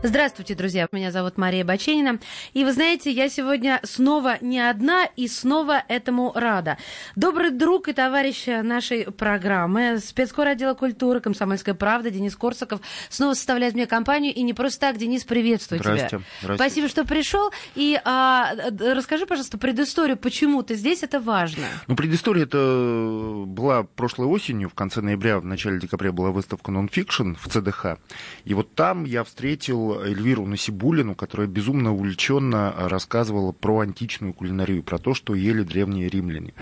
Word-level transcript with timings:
Здравствуйте, 0.00 0.54
друзья. 0.54 0.86
Меня 0.92 1.10
зовут 1.10 1.38
Мария 1.38 1.64
Баченина. 1.64 2.20
И 2.52 2.64
вы 2.64 2.72
знаете, 2.72 3.10
я 3.10 3.28
сегодня 3.28 3.80
снова 3.82 4.36
не 4.40 4.60
одна 4.60 5.06
и 5.16 5.26
снова 5.26 5.82
этому 5.88 6.30
рада. 6.36 6.78
Добрый 7.16 7.50
друг 7.50 7.88
и 7.88 7.92
товарищ 7.92 8.46
нашей 8.46 9.10
программы, 9.10 9.98
спецкор 9.98 10.46
отдела 10.46 10.74
культуры 10.74 11.20
«Комсомольская 11.20 11.74
правда» 11.74 12.10
Денис 12.10 12.36
Корсаков 12.36 12.80
снова 13.08 13.34
составляет 13.34 13.74
мне 13.74 13.86
компанию. 13.86 14.32
И 14.32 14.42
не 14.42 14.54
просто 14.54 14.78
так, 14.82 14.98
Денис, 14.98 15.24
приветствую 15.24 15.80
Здрасте. 15.80 16.08
тебя. 16.08 16.20
Здрасте. 16.42 16.62
Спасибо, 16.62 16.88
что 16.88 17.04
пришел. 17.04 17.50
И 17.74 18.00
а, 18.04 18.54
расскажи, 18.78 19.26
пожалуйста, 19.26 19.58
предысторию, 19.58 20.16
почему 20.16 20.62
ты 20.62 20.76
здесь, 20.76 21.02
это 21.02 21.18
важно. 21.18 21.64
Ну, 21.88 21.96
предыстория 21.96 22.44
это 22.44 23.42
была 23.46 23.82
прошлой 23.82 24.28
осенью, 24.28 24.68
в 24.68 24.74
конце 24.74 25.00
ноября, 25.00 25.40
в 25.40 25.44
начале 25.44 25.80
декабря 25.80 26.12
была 26.12 26.30
выставка 26.30 26.70
«Нонфикшн» 26.70 27.32
в 27.34 27.48
ЦДХ. 27.48 27.98
И 28.44 28.54
вот 28.54 28.76
там 28.76 29.04
я 29.04 29.24
встретил 29.24 29.87
Эльвиру 29.94 30.46
Насибулину, 30.46 31.14
которая 31.14 31.46
безумно 31.46 31.92
увлеченно 31.92 32.74
рассказывала 32.76 33.52
про 33.52 33.80
античную 33.80 34.32
кулинарию, 34.32 34.82
про 34.82 34.98
то, 34.98 35.14
что 35.14 35.34
ели 35.34 35.62
древние 35.62 36.08
римляне. 36.08 36.54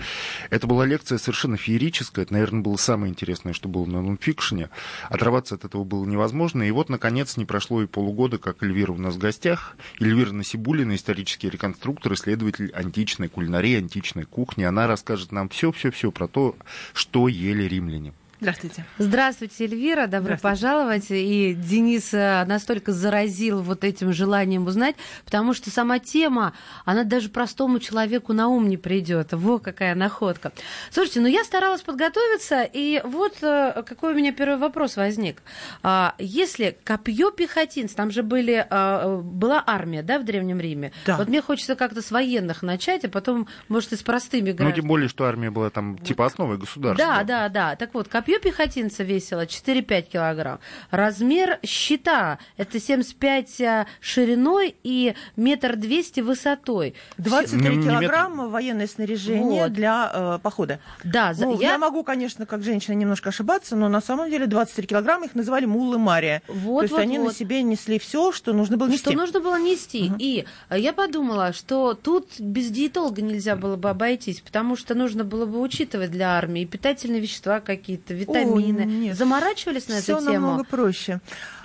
Это 0.49 0.67
была 0.67 0.85
лекция 0.85 1.17
совершенно 1.17 1.57
феерическая, 1.57 2.23
это, 2.23 2.33
наверное, 2.33 2.61
было 2.61 2.77
самое 2.77 3.11
интересное, 3.11 3.53
что 3.53 3.69
было 3.69 3.85
на 3.85 4.01
нонфикшене. 4.01 4.69
Отрываться 5.09 5.55
от 5.55 5.65
этого 5.65 5.83
было 5.83 6.05
невозможно. 6.05 6.63
И 6.63 6.71
вот, 6.71 6.89
наконец, 6.89 7.37
не 7.37 7.45
прошло 7.45 7.81
и 7.81 7.87
полугода, 7.87 8.37
как 8.37 8.63
Эльвира 8.63 8.91
у 8.91 8.97
нас 8.97 9.15
в 9.15 9.19
гостях. 9.19 9.75
Эльвира 9.99 10.31
Насибулина, 10.31 10.95
исторический 10.95 11.49
реконструктор, 11.49 12.13
исследователь 12.13 12.71
античной 12.73 13.27
кулинарии, 13.27 13.75
античной 13.75 14.25
кухни. 14.25 14.63
Она 14.63 14.87
расскажет 14.87 15.31
нам 15.31 15.49
все-все-все 15.49 16.11
про 16.11 16.27
то, 16.27 16.55
что 16.93 17.27
ели 17.27 17.63
римляне. 17.63 18.13
Здравствуйте. 18.39 18.85
Здравствуйте, 18.99 19.63
Эльвира, 19.65 20.05
добро 20.05 20.37
пожаловать. 20.37 21.07
И 21.09 21.55
Денис 21.55 22.13
э, 22.13 22.45
настолько 22.45 22.91
заразил 22.91 23.63
вот 23.63 23.83
этим 23.83 24.13
желанием 24.13 24.67
узнать, 24.67 24.95
потому 25.25 25.55
что 25.55 25.71
сама 25.71 25.97
тема, 25.97 26.53
она 26.85 27.03
даже 27.03 27.29
простому 27.29 27.79
человеку 27.79 28.33
на 28.33 28.47
ум 28.47 28.69
не 28.69 28.77
придет. 28.77 29.33
Во 29.33 29.57
какая 29.57 29.95
находка. 29.95 30.51
Слушайте, 30.91 31.21
ну 31.21 31.27
я 31.27 31.43
старалась 31.43 31.81
подготовиться, 31.81 32.61
и 32.61 33.01
вот 33.03 33.37
э, 33.41 33.81
какой 33.83 34.13
у 34.13 34.15
меня 34.15 34.31
первый 34.31 34.57
вопрос 34.59 34.97
возник. 34.97 35.41
А, 35.81 36.13
Если 36.19 36.77
копье 36.83 37.31
пехотинц, 37.31 37.93
там 37.93 38.11
же 38.11 38.21
были, 38.21 38.63
а, 38.69 39.17
была 39.17 39.63
армия, 39.65 40.03
да, 40.03 40.19
в 40.19 40.25
Древнем 40.25 40.59
Риме? 40.59 40.91
Да. 41.07 41.17
Вот 41.17 41.27
мне 41.27 41.41
хочется 41.41 41.75
как-то 41.75 42.03
с 42.03 42.11
военных 42.11 42.61
начать, 42.61 43.03
а 43.03 43.09
потом, 43.09 43.47
может, 43.67 43.93
и 43.93 43.95
с 43.95 44.03
простыми 44.03 44.51
Ну, 44.51 44.57
гражданами. 44.57 44.75
тем 44.75 44.87
более, 44.87 45.09
что 45.09 45.25
армия 45.25 45.49
была 45.49 45.71
там 45.71 45.97
типа 45.97 46.27
основой 46.27 46.59
государства. 46.59 47.03
Да, 47.03 47.23
да, 47.23 47.49
да. 47.49 47.75
Так 47.75 47.95
вот, 47.95 48.07
копье 48.07 48.26
пехотинца 48.39 49.03
весило 49.03 49.45
4-5 49.45 50.01
килограмм. 50.03 50.59
Размер 50.91 51.59
щита 51.63 52.39
это 52.57 52.79
75 52.79 53.61
а, 53.61 53.87
шириной 53.99 54.75
и 54.83 55.15
метр 55.35 55.75
двести 55.75 56.19
высотой. 56.19 56.93
23 57.17 57.69
Ну, 57.69 57.75
не 57.75 57.83
килограмма 57.83 58.47
военное 58.47 58.87
снаряжение 58.87 59.63
Вот. 59.63 59.73
для 59.73 60.11
э, 60.13 60.39
похода. 60.41 60.79
Да, 61.03 61.33
за- 61.33 61.45
Ну, 61.45 61.59
я... 61.59 61.71
я... 61.71 61.77
могу, 61.77 62.03
конечно, 62.03 62.45
как 62.45 62.63
женщина 62.63 62.95
немножко 62.95 63.29
ошибаться, 63.29 63.75
но 63.75 63.89
на 63.89 64.01
самом 64.01 64.29
деле 64.29 64.47
23 64.47 64.87
килограмма 64.87 65.25
их 65.25 65.35
называли 65.35 65.65
муллы 65.65 65.97
Мария. 65.97 66.41
Вот, 66.47 66.79
То 66.79 66.83
есть 66.83 66.91
вот, 66.93 67.01
они 67.01 67.19
вот. 67.19 67.27
на 67.27 67.33
себе 67.33 67.61
несли 67.63 67.99
все, 67.99 68.31
что 68.31 68.53
нужно 68.53 68.77
было 68.77 68.87
нести. 68.87 68.99
Что 69.01 69.13
нужно 69.13 69.39
было 69.39 69.59
нести. 69.59 70.11
И 70.19 70.45
э, 70.69 70.79
я 70.79 70.93
подумала, 70.93 71.53
что 71.53 71.93
тут 71.93 72.39
без 72.39 72.69
диетолога 72.69 73.21
нельзя 73.21 73.55
было 73.55 73.75
бы 73.75 73.89
обойтись, 73.89 74.41
потому 74.41 74.75
что 74.75 74.95
нужно 74.95 75.23
было 75.23 75.45
бы 75.45 75.59
учитывать 75.61 76.11
для 76.11 76.37
армии 76.37 76.65
питательные 76.65 77.21
вещества 77.21 77.59
какие-то, 77.59 78.13
витамины. 78.17 78.81
нет. 78.81 79.17
Заморачивались 79.17 79.87
на 79.87 80.01
Все 80.01 80.13
эту 80.17 80.25
тему? 80.31 80.47
намного 80.47 80.63
проще. 80.63 81.19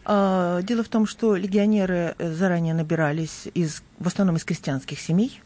А, 0.05 0.63
Дело 0.63 0.83
в 0.83 0.89
том, 0.89 1.07
что 1.07 1.37
легионеры 1.37 2.15
э, 2.19 2.33
заранее 2.33 2.75
набирались 2.75 3.49
из, 3.55 3.83
в 4.01 4.07
основном 4.09 4.37
из 4.37 4.45
крестьянских 4.45 4.99
семей, 5.01 5.41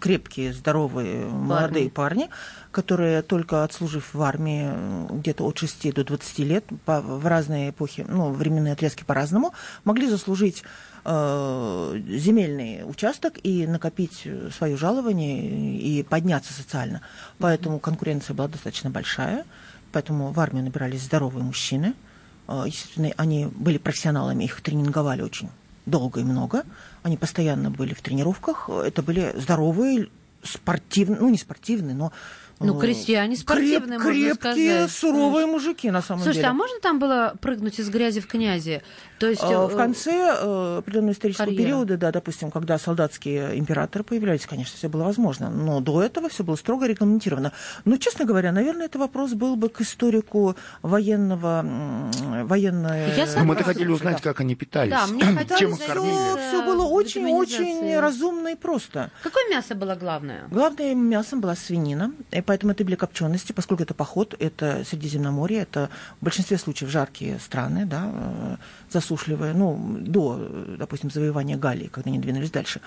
крепкие, 0.00 0.52
здоровые, 0.52 1.24
молодые 1.26 1.88
парни, 1.88 2.28
которые 2.72 3.22
только 3.22 3.64
отслужив 3.64 4.12
в 4.12 4.20
армии 4.22 4.70
где-то 5.18 5.44
от 5.46 5.56
6 5.58 5.94
до 5.94 6.04
20 6.04 6.38
лет, 6.40 6.64
по- 6.84 7.00
в 7.00 7.26
разные 7.26 7.70
эпохи, 7.70 8.04
ну, 8.08 8.32
временные 8.32 8.74
отрезки 8.74 9.02
по-разному, 9.02 9.54
могли 9.84 10.06
заслужить 10.08 10.62
э, 11.04 12.00
земельный 12.08 12.82
участок 12.84 13.34
и 13.42 13.66
накопить 13.66 14.26
свое 14.56 14.76
жалование 14.76 15.78
и 15.78 16.02
подняться 16.02 16.52
социально. 16.52 17.00
Поэтому 17.38 17.78
конкуренция 17.78 18.34
была 18.34 18.48
достаточно 18.48 18.90
большая, 18.90 19.44
поэтому 19.92 20.32
в 20.32 20.40
армию 20.40 20.64
набирались 20.64 21.02
здоровые 21.02 21.44
мужчины. 21.44 21.94
Э, 22.48 22.64
Естественно, 22.66 23.10
они 23.16 23.46
были 23.46 23.78
профессионалами, 23.78 24.44
их 24.44 24.60
тренинговали 24.60 25.22
очень 25.22 25.48
долго 25.86 26.20
и 26.20 26.24
много. 26.24 26.64
Они 27.02 27.16
постоянно 27.16 27.70
были 27.70 27.94
в 27.94 28.02
тренировках. 28.02 28.68
Это 28.68 29.02
были 29.02 29.32
здоровые, 29.36 30.08
спортивные, 30.42 31.20
ну 31.20 31.28
не 31.28 31.38
спортивные, 31.38 31.94
но 31.94 32.12
Ну, 32.64 32.78
э, 32.78 32.80
крестьяне 32.80 33.36
спортивные, 33.36 33.98
можно 33.98 34.12
крепкие, 34.12 34.34
сказать. 34.86 34.90
суровые 34.90 35.46
мужики 35.46 35.90
на 35.90 36.02
самом 36.02 36.20
Слушайте, 36.22 36.40
деле. 36.42 36.50
а 36.50 36.54
можно 36.54 36.80
там 36.80 36.98
было 36.98 37.34
прыгнуть 37.40 37.78
из 37.78 37.88
грязи 37.90 38.20
в 38.20 38.26
князи? 38.26 38.82
То 39.18 39.28
есть, 39.28 39.42
А, 39.42 39.66
В 39.68 39.74
э, 39.74 39.76
конце 39.76 40.10
э, 40.12 40.78
определенного 40.78 41.12
исторического 41.12 41.46
карьера. 41.46 41.62
периода, 41.64 41.96
да, 41.96 42.10
допустим, 42.10 42.50
когда 42.50 42.78
солдатские 42.78 43.58
императоры 43.58 44.02
появлялись, 44.04 44.46
конечно, 44.46 44.76
все 44.76 44.88
было 44.88 45.04
возможно. 45.04 45.48
Но 45.50 45.80
до 45.80 46.02
этого 46.02 46.28
все 46.28 46.42
было 46.42 46.56
строго 46.56 46.86
регламентировано. 46.86 47.52
Но, 47.84 47.96
честно 47.98 48.24
говоря, 48.24 48.50
наверное, 48.52 48.86
это 48.86 48.98
вопрос 48.98 49.32
был 49.34 49.54
бы 49.56 49.68
к 49.68 49.80
историку 49.80 50.56
военного, 50.82 51.64
военной... 52.44 53.14
Я 53.16 53.26
Ну, 53.36 53.44
мы-то 53.44 53.60
согласна. 53.60 53.64
хотели 53.64 53.88
узнать, 53.88 54.20
как 54.20 54.40
они 54.40 54.54
питались. 54.54 54.90
Да, 54.92 55.06
мне 55.08 55.24
хотелось 55.24 55.58
Чем 55.60 55.72
их 55.74 55.86
кормили. 55.86 56.48
Все 56.48 56.64
было 56.64 56.84
очень-очень 56.84 57.98
разумно 57.98 58.48
и 58.48 58.54
просто. 58.56 59.10
Какое 59.22 59.48
мясо 59.50 59.74
было 59.74 59.94
главное? 59.94 60.48
Главным 60.50 60.98
мясом 61.06 61.40
была 61.40 61.54
свинина, 61.54 62.12
и 62.30 62.40
поэтому 62.52 62.72
это 62.72 62.84
были 62.84 62.96
копчености, 62.96 63.52
поскольку 63.52 63.82
это 63.82 63.94
поход, 63.94 64.34
это 64.38 64.84
Средиземноморье, 64.84 65.62
это 65.62 65.88
в 66.20 66.24
большинстве 66.24 66.58
случаев 66.58 66.90
жаркие 66.90 67.38
страны, 67.38 67.86
да, 67.86 68.10
э, 68.12 68.56
засушливые, 68.90 69.54
ну, 69.54 69.96
до, 70.00 70.36
э, 70.38 70.76
допустим, 70.78 71.10
завоевания 71.10 71.56
Галлии, 71.56 71.86
когда 71.86 72.10
они 72.10 72.18
двинулись 72.18 72.50
дальше. 72.50 72.82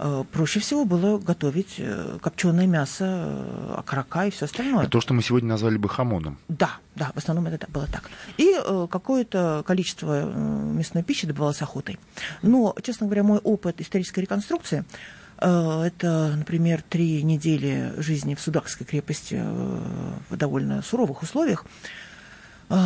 Э, 0.00 0.24
Проще 0.32 0.58
всего 0.58 0.84
было 0.84 1.18
готовить 1.18 1.80
копченое 2.20 2.66
мясо, 2.66 3.04
э, 3.04 3.74
окорока 3.78 4.26
и 4.26 4.30
все 4.30 4.46
остальное. 4.46 4.88
То, 4.88 5.00
что 5.00 5.14
мы 5.14 5.22
сегодня 5.22 5.48
назвали 5.48 5.76
бы 5.76 5.88
хамоном. 5.88 6.38
Да, 6.48 6.70
да, 6.96 7.12
в 7.14 7.18
основном 7.18 7.46
это 7.46 7.66
было 7.70 7.86
так. 7.86 8.10
И 8.36 8.52
э, 8.56 8.86
какое-то 8.90 9.62
количество 9.64 10.22
э, 10.24 10.72
мясной 10.74 11.04
пищи 11.04 11.28
добывалось 11.28 11.62
охотой. 11.62 12.00
Но, 12.42 12.74
честно 12.82 13.06
говоря, 13.06 13.22
мой 13.22 13.38
опыт 13.38 13.80
исторической 13.80 14.20
реконструкции 14.20 14.78
э, 14.80 15.23
это, 15.48 16.34
например, 16.36 16.82
три 16.82 17.22
недели 17.22 17.92
жизни 17.98 18.34
в 18.34 18.40
Судакской 18.40 18.86
крепости 18.86 19.36
э, 19.38 20.12
в 20.30 20.36
довольно 20.36 20.82
суровых 20.82 21.22
условиях 21.22 21.66
э, 22.70 22.76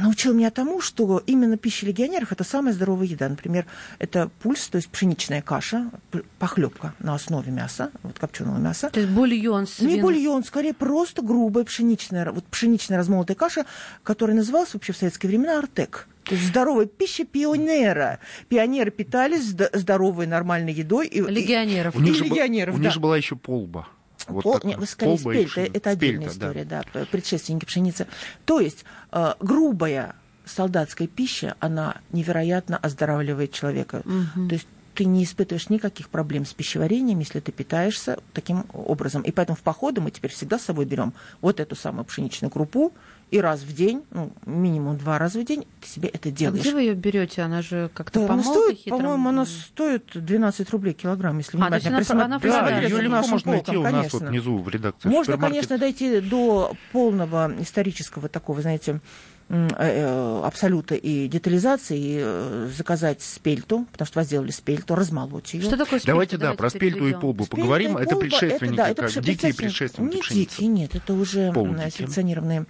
научил 0.00 0.32
меня 0.32 0.50
тому, 0.50 0.80
что 0.80 1.22
именно 1.26 1.56
пища 1.58 1.84
легионеров 1.86 2.32
это 2.32 2.44
самая 2.44 2.72
здоровая 2.72 3.06
еда. 3.06 3.28
Например, 3.28 3.66
это 3.98 4.30
пульс, 4.42 4.68
то 4.68 4.76
есть 4.76 4.88
пшеничная 4.88 5.42
каша, 5.42 5.90
похлебка 6.38 6.94
на 6.98 7.14
основе 7.14 7.52
мяса, 7.52 7.90
вот 8.02 8.18
копченого 8.18 8.58
мяса. 8.58 8.88
То 8.90 9.00
есть 9.00 9.12
бульон 9.12 9.66
свин... 9.66 9.88
Не 9.88 10.00
бульон, 10.00 10.44
скорее 10.44 10.72
просто 10.72 11.20
грубая 11.22 11.64
пшеничная, 11.64 12.32
вот 12.32 12.44
пшеничная 12.44 12.98
размолотая 12.98 13.36
каша, 13.36 13.66
которая 14.02 14.36
называлась 14.36 14.72
вообще 14.72 14.92
в 14.92 14.96
советские 14.96 15.28
времена 15.28 15.58
артек. 15.58 16.08
То 16.26 16.34
есть 16.34 16.46
здоровая 16.48 16.86
пища 16.86 17.24
пионера. 17.24 18.18
Пионеры 18.48 18.90
питались 18.90 19.52
зд- 19.52 19.70
здоровой 19.76 20.26
нормальной 20.26 20.72
едой. 20.72 21.06
И, 21.06 21.20
Легионеров. 21.22 21.94
У 21.94 22.00
них, 22.00 22.14
И 22.14 22.18
же, 22.18 22.24
был- 22.24 22.30
легионеров, 22.36 22.74
у 22.74 22.78
да. 22.78 22.84
них 22.84 22.92
же 22.92 23.00
была 23.00 23.16
еще 23.16 23.36
полба. 23.36 23.88
Вот 24.26 24.42
Пол- 24.42 24.60
нет, 24.64 24.76
вы 24.78 24.86
скорее 24.86 25.16
полба 25.16 25.30
спельта, 25.32 25.50
пшеница. 25.52 25.72
это 25.76 25.90
отдельная 25.90 26.28
Спельта, 26.28 26.38
да. 26.40 26.46
история, 26.48 26.64
да, 26.64 26.82
п- 26.92 27.06
предшественники 27.06 27.64
пшеницы. 27.64 28.06
То 28.44 28.58
есть 28.58 28.84
э, 29.12 29.34
грубая 29.38 30.16
солдатская 30.44 31.06
пища, 31.06 31.54
она 31.60 31.96
невероятно 32.12 32.76
оздоравливает 32.76 33.52
человека. 33.52 34.02
То 34.04 34.52
есть 34.54 34.66
ты 34.96 35.04
не 35.04 35.24
испытываешь 35.24 35.68
никаких 35.68 36.08
проблем 36.08 36.46
с 36.46 36.54
пищеварением, 36.54 37.18
если 37.18 37.40
ты 37.40 37.52
питаешься 37.52 38.18
таким 38.32 38.64
образом. 38.72 39.22
И 39.22 39.30
поэтому 39.30 39.56
в 39.56 39.60
походы 39.60 40.00
мы 40.00 40.10
теперь 40.10 40.30
всегда 40.30 40.58
с 40.58 40.62
собой 40.62 40.86
берем 40.86 41.12
вот 41.42 41.60
эту 41.60 41.76
самую 41.76 42.06
пшеничную 42.06 42.50
крупу 42.50 42.94
и 43.30 43.40
раз 43.40 43.60
в 43.60 43.74
день, 43.74 44.04
ну, 44.10 44.32
минимум 44.46 44.96
два 44.96 45.18
раза 45.18 45.40
в 45.40 45.44
день, 45.44 45.66
ты 45.80 45.88
себе 45.88 46.08
это 46.08 46.30
делаешь. 46.30 46.60
А 46.60 46.62
где 46.62 46.72
вы 46.72 46.80
ее 46.80 46.94
берете? 46.94 47.42
Она 47.42 47.60
же 47.60 47.90
как-то 47.92 48.26
да, 48.26 48.42
стоит, 48.42 48.84
по-моему, 48.84 49.28
она 49.28 49.44
стоит 49.44 50.12
12 50.14 50.70
рублей 50.70 50.94
килограмм, 50.94 51.38
если 51.38 51.58
а, 51.58 51.60
внимательно. 51.60 52.02
Она, 52.08 52.24
она 52.24 52.38
да, 52.38 52.80
ее 52.80 53.00
легко 53.02 53.26
можно 53.26 53.52
найти 53.52 53.76
у 53.76 53.82
нас 53.82 54.12
вот 54.12 54.22
внизу 54.22 54.58
в 54.58 54.68
редакции. 54.68 55.08
Можно, 55.08 55.36
конечно, 55.36 55.76
дойти 55.76 56.20
до 56.20 56.72
полного 56.92 57.52
исторического 57.60 58.28
такого, 58.28 58.62
знаете, 58.62 59.00
абсолюта 59.48 60.96
и 60.96 61.28
детализации, 61.28 61.98
и 61.98 62.18
э, 62.20 62.70
заказать 62.76 63.22
спельту, 63.22 63.86
потому 63.92 64.06
что 64.06 64.18
вас 64.18 64.26
сделали 64.26 64.50
спельту, 64.50 64.94
размолоть 64.94 65.54
ее. 65.54 65.62
Что 65.62 65.76
такое 65.76 66.00
спельта? 66.00 66.06
Давайте, 66.06 66.36
да, 66.36 66.54
про 66.54 66.68
спельту 66.68 67.06
и 67.06 67.12
полбу 67.12 67.44
спельта 67.44 67.56
поговорим. 67.62 67.98
И 67.98 68.02
это 68.02 68.16
предшественники, 68.16 68.80
это, 68.80 69.02
да, 69.02 69.08
это 69.08 69.20
дикие 69.20 69.54
предшественники 69.54 70.14
Не 70.16 70.20
пшеницы. 70.20 70.50
дикие, 70.50 70.68
нет, 70.68 70.94
это 70.96 71.14
уже 71.14 71.52
селекционированные 71.52 72.66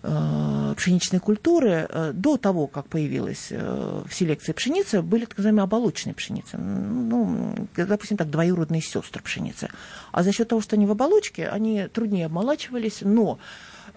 Э, 0.00 0.74
пшеничной 0.76 1.18
культуры 1.18 1.88
э, 1.88 2.12
до 2.14 2.36
того, 2.36 2.68
как 2.68 2.86
появилась 2.86 3.48
э, 3.50 4.02
в 4.06 4.14
селекции 4.14 4.52
пшеница, 4.52 5.02
были 5.02 5.24
так 5.24 5.36
называемые 5.38 5.64
оболочные 5.64 6.14
пшеницы. 6.14 6.56
Ну, 6.56 7.56
допустим, 7.76 8.16
так, 8.16 8.30
двоюродные 8.30 8.80
сестры 8.80 9.20
пшеницы. 9.20 9.68
А 10.12 10.22
за 10.22 10.30
счет 10.30 10.46
того, 10.46 10.60
что 10.60 10.76
они 10.76 10.86
в 10.86 10.92
оболочке, 10.92 11.48
они 11.48 11.88
труднее 11.88 12.26
обмолачивались, 12.26 12.98
но 13.00 13.40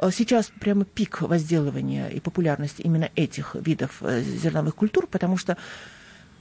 сейчас 0.09 0.51
прямо 0.59 0.86
пик 0.86 1.21
возделывания 1.21 2.07
и 2.07 2.19
популярности 2.19 2.81
именно 2.81 3.09
этих 3.15 3.56
видов 3.56 4.01
зерновых 4.01 4.75
культур, 4.75 5.07
потому 5.07 5.38
что 5.38 5.57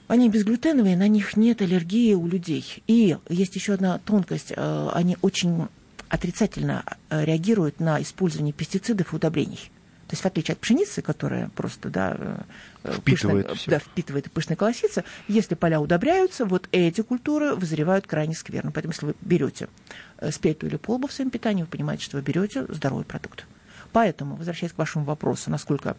они 0.07 0.29
безглютеновые, 0.29 0.97
на 0.97 1.07
них 1.07 1.37
нет 1.37 1.61
аллергии 1.61 2.13
у 2.13 2.27
людей. 2.27 2.83
И 2.87 3.17
есть 3.29 3.55
еще 3.55 3.73
одна 3.73 3.99
тонкость, 3.99 4.51
они 4.57 5.17
очень 5.21 5.67
отрицательно 6.11 6.83
э, 7.09 7.23
реагируют 7.23 7.79
на 7.79 8.01
использование 8.01 8.51
пестицидов 8.51 9.13
и 9.13 9.15
удобрений. 9.15 9.71
То 10.11 10.15
есть 10.15 10.23
в 10.23 10.25
отличие 10.25 10.53
от 10.55 10.59
пшеницы, 10.59 11.01
которая 11.01 11.47
просто 11.55 11.87
да, 11.87 12.17
э, 12.83 12.91
впитывает, 12.97 13.47
пышная, 13.47 13.79
да, 13.79 13.79
впитывает 13.79 14.27
и 14.27 14.29
пышная 14.29 14.57
колосится, 14.57 15.05
если 15.29 15.55
поля 15.55 15.79
удобряются, 15.79 16.43
вот 16.43 16.67
эти 16.73 16.99
культуры 16.99 17.55
вызревают 17.55 18.07
крайне 18.07 18.35
скверно. 18.35 18.73
Поэтому 18.73 18.91
если 18.91 19.05
вы 19.05 19.15
берете 19.21 19.69
э, 20.17 20.29
спельту 20.31 20.67
или 20.67 20.75
полбу 20.75 21.07
в 21.07 21.13
своем 21.13 21.29
питании, 21.29 21.61
вы 21.61 21.69
понимаете, 21.69 22.03
что 22.03 22.17
вы 22.17 22.23
берете 22.23 22.65
здоровый 22.67 23.05
продукт. 23.05 23.45
Поэтому, 23.93 24.35
возвращаясь 24.35 24.73
к 24.73 24.77
вашему 24.77 25.05
вопросу, 25.05 25.49
насколько 25.49 25.95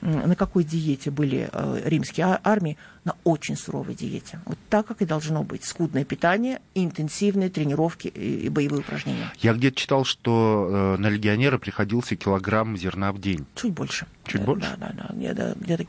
на 0.00 0.36
какой 0.36 0.64
диете 0.64 1.10
были 1.10 1.48
э, 1.52 1.82
римские 1.84 2.26
а, 2.26 2.40
армии? 2.44 2.76
На 3.04 3.14
очень 3.24 3.56
суровой 3.56 3.94
диете. 3.94 4.40
Вот 4.44 4.58
так, 4.68 4.86
как 4.86 5.00
и 5.02 5.06
должно 5.06 5.42
быть. 5.42 5.64
Скудное 5.64 6.04
питание, 6.04 6.60
интенсивные 6.74 7.50
тренировки 7.50 8.08
и 8.08 8.48
боевые 8.48 8.80
упражнения. 8.80 9.32
Я 9.38 9.54
где-то 9.54 9.76
читал, 9.76 10.04
что 10.04 10.96
э, 10.96 11.00
на 11.00 11.08
легионера 11.08 11.58
приходился 11.58 12.16
килограмм 12.16 12.76
зерна 12.76 13.12
в 13.12 13.20
день. 13.20 13.46
Чуть 13.54 13.72
больше. 13.72 14.06
Чуть 14.26 14.42
больше? 14.42 14.76
Да, 14.78 14.92
да, 14.92 15.08
да. 15.08 15.14
Где-то, 15.14 15.56
где 15.58 15.86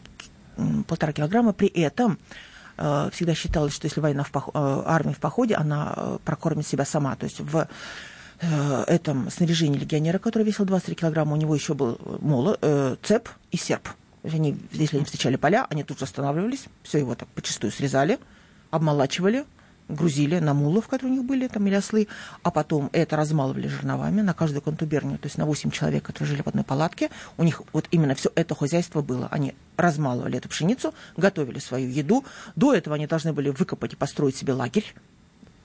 полтора 0.88 1.12
килограмма. 1.12 1.54
При 1.54 1.68
этом 1.68 2.18
э, 2.77 3.09
всегда 3.12 3.33
считалось, 3.36 3.74
что 3.74 3.86
если 3.86 4.00
война 4.00 4.24
в 4.24 4.31
пох... 4.31 4.50
армия 4.54 5.13
в 5.13 5.19
походе, 5.19 5.56
она 5.56 6.19
прокормит 6.24 6.65
себя 6.65 6.86
сама. 6.86 7.15
То 7.15 7.25
есть 7.25 7.39
в 7.39 7.68
этом 8.39 9.30
снаряжении 9.30 9.80
легионера, 9.80 10.19
который 10.19 10.44
весил 10.44 10.66
23 10.66 10.95
килограмма, 10.95 11.34
у 11.34 11.38
него 11.38 11.56
еще 11.56 11.74
был 11.74 12.00
молот, 12.22 12.60
э, 12.62 12.95
цеп 13.01 13.30
и 13.51 13.57
серп. 13.57 13.89
Они, 14.24 14.57
если 14.72 14.98
они 14.98 15.06
встречали 15.06 15.38
поля, 15.38 15.66
они 15.69 15.84
тут 15.84 16.00
же 16.00 16.06
останавливались, 16.06 16.66
все 16.84 17.00
его 17.00 17.16
так 17.16 17.28
почастую 17.30 17.72
срезали, 17.72 18.19
обмолачивали, 18.72 19.45
грузили 19.89 20.39
на 20.39 20.54
мулов, 20.54 20.88
которые 20.88 21.13
у 21.13 21.18
них 21.18 21.25
были, 21.25 21.48
там, 21.48 21.66
или 21.68 21.75
ослы, 21.75 22.07
а 22.44 22.51
потом 22.51 22.89
это 22.94 23.16
размалывали 23.16 23.68
жерновами 23.68 24.22
на 24.22 24.34
каждую 24.34 24.62
контубернию, 24.62 25.18
то 25.18 25.28
есть 25.28 25.38
на 25.38 25.45
8 25.45 25.72
человек, 25.72 26.04
которые 26.04 26.30
жили 26.30 26.42
в 26.42 26.48
одной 26.48 26.63
палатке, 26.63 27.10
у 27.38 27.44
них 27.44 27.62
вот 27.74 27.88
именно 27.92 28.16
все 28.16 28.31
это 28.36 28.56
хозяйство 28.56 29.01
было. 29.01 29.28
Они 29.31 29.56
размалывали 29.78 30.38
эту 30.38 30.50
пшеницу, 30.50 30.94
готовили 31.16 31.60
свою 31.60 31.90
еду. 31.90 32.25
До 32.56 32.74
этого 32.74 32.95
они 32.95 33.07
должны 33.07 33.33
были 33.33 33.50
выкопать 33.50 33.94
и 33.94 33.95
построить 33.95 34.36
себе 34.36 34.54
лагерь, 34.54 34.94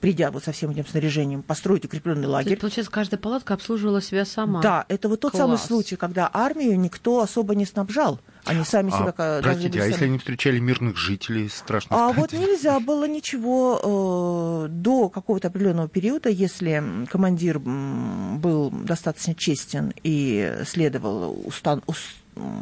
придя 0.03 0.31
вот 0.31 0.43
со 0.43 0.51
всем 0.51 0.71
этим 0.71 0.85
снаряжением, 0.85 1.43
построить 1.43 1.85
укрепленный 1.85 2.27
лагерь. 2.27 2.51
есть, 2.51 2.59
получается, 2.59 2.91
каждая 2.91 3.17
палатка 3.17 3.53
обслуживала 3.53 4.01
себя 4.01 4.25
сама. 4.25 4.61
Да, 4.61 4.83
это 4.89 5.07
вот 5.07 5.21
тот 5.21 5.31
Класс. 5.31 5.41
самый 5.41 5.57
случай, 5.57 5.95
когда 5.95 6.29
армию 6.33 6.77
никто 6.77 7.21
особо 7.21 7.55
не 7.55 7.65
снабжал. 7.65 8.19
Они 8.43 8.65
сами 8.65 8.91
а, 8.93 8.97
себя... 8.97 9.41
Простите, 9.41 9.81
а 9.81 9.85
если 9.85 10.03
они 10.03 10.17
встречали 10.17 10.59
мирных 10.59 10.97
жителей, 10.97 11.47
страшно 11.47 11.95
А 11.95 12.11
сказать. 12.11 12.33
вот 12.33 12.37
нельзя 12.37 12.81
было 12.81 13.07
ничего 13.07 14.65
э, 14.67 14.71
до 14.71 15.07
какого-то 15.07 15.47
определенного 15.47 15.87
периода, 15.87 16.27
если 16.27 16.83
командир 17.09 17.59
был 17.59 18.71
достаточно 18.71 19.33
честен 19.35 19.93
и 20.03 20.63
следовал 20.65 21.41
устан, 21.45 21.81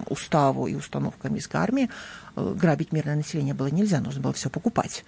уставу 0.08 0.68
и 0.68 0.76
установкам 0.76 1.36
из 1.38 1.50
армии, 1.54 1.90
э, 2.36 2.54
грабить 2.56 2.92
мирное 2.92 3.16
население 3.16 3.56
было 3.56 3.72
нельзя, 3.72 4.00
нужно 4.00 4.22
было 4.22 4.34
все 4.34 4.52
покупать. 4.52 5.04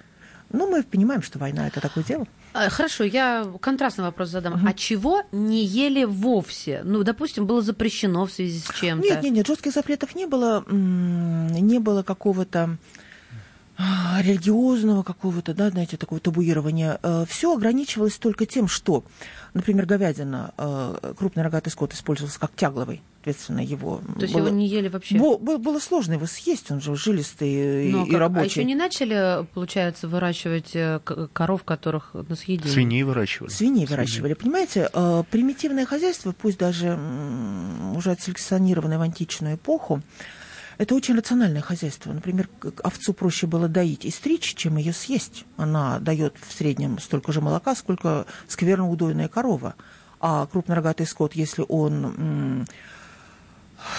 Ну, 0.53 0.69
мы 0.69 0.83
понимаем, 0.83 1.21
что 1.23 1.39
война 1.39 1.67
это 1.67 1.81
такое 1.81 2.03
дело. 2.03 2.27
А, 2.53 2.69
хорошо, 2.69 3.03
я 3.03 3.45
контрастный 3.59 4.05
вопрос 4.05 4.29
задам. 4.29 4.53
Угу. 4.53 4.67
А 4.67 4.73
чего 4.73 5.23
не 5.31 5.65
ели 5.65 6.05
вовсе? 6.05 6.81
Ну, 6.83 7.03
допустим, 7.03 7.47
было 7.47 7.61
запрещено 7.61 8.25
в 8.25 8.31
связи 8.31 8.59
с 8.59 8.71
чем-то? 8.79 9.05
Нет, 9.07 9.23
нет, 9.23 9.33
нет, 9.33 9.47
жестких 9.47 9.73
запретов 9.73 10.15
не 10.15 10.27
было. 10.27 10.63
Не 10.69 11.79
было 11.79 12.03
какого-то 12.03 12.77
а, 13.75 14.21
религиозного 14.21 15.01
какого-то, 15.01 15.55
да, 15.55 15.71
знаете, 15.71 15.97
такого 15.97 16.21
табуирования. 16.21 16.99
Э, 17.01 17.25
Все 17.27 17.56
ограничивалось 17.56 18.19
только 18.19 18.45
тем, 18.45 18.67
что, 18.67 19.03
например, 19.56 19.88
говядина, 19.88 20.53
э, 20.57 21.13
крупный 21.17 21.41
рогатый 21.41 21.71
скот 21.71 21.94
использовался 21.94 22.39
как 22.39 22.56
тягловый, 22.56 23.01
соответственно, 23.23 23.61
его... 23.61 24.01
То 24.15 24.21
есть 24.21 24.33
было, 24.33 24.47
его 24.47 24.55
не 24.55 24.67
ели 24.67 24.89
вообще? 24.89 25.17
Было, 25.17 25.37
было 25.37 25.79
сложно 25.79 26.13
его 26.13 26.25
съесть, 26.25 26.69
он 26.71 26.81
же 26.81 26.95
жилистый 26.95 27.89
Но 27.91 28.03
и, 28.03 28.05
как, 28.05 28.15
а 28.15 28.19
рабочий. 28.19 28.41
А 28.41 28.45
еще 28.45 28.63
не 28.65 28.75
начали, 28.75 29.45
получается, 29.53 30.07
выращивать 30.09 30.71
э, 30.73 30.99
коров, 31.31 31.63
которых 31.63 32.13
на 32.13 32.35
съедение? 32.35 32.71
Свиней 32.71 33.03
выращивали. 33.03 33.49
Свиней 33.49 33.85
выращивали, 33.85 34.33
понимаете? 34.33 34.89
Примитивное 35.31 35.85
хозяйство, 35.85 36.33
пусть 36.33 36.57
даже 36.57 36.99
уже 37.95 38.11
отселекционированное 38.11 38.97
в 38.97 39.01
античную 39.01 39.55
эпоху, 39.55 40.01
это 40.77 40.95
очень 40.95 41.15
рациональное 41.15 41.61
хозяйство. 41.61 42.11
Например, 42.11 42.49
овцу 42.83 43.13
проще 43.13 43.47
было 43.47 43.69
доить 43.69 44.05
и 44.05 44.11
стричь, 44.11 44.55
чем 44.55 44.75
ее 44.77 44.91
съесть. 44.91 45.45
Она 45.55 45.99
дает 45.99 46.35
в 46.45 46.51
среднем 46.51 46.99
столько 46.99 47.31
же 47.31 47.41
молока, 47.41 47.75
сколько 47.75 48.25
скверно 48.47 48.89
удойная 48.89 49.29
корова. 49.29 49.75
А 50.19 50.45
крупнорогатый 50.47 51.05
скот, 51.05 51.35
если 51.35 51.63
он 51.67 52.65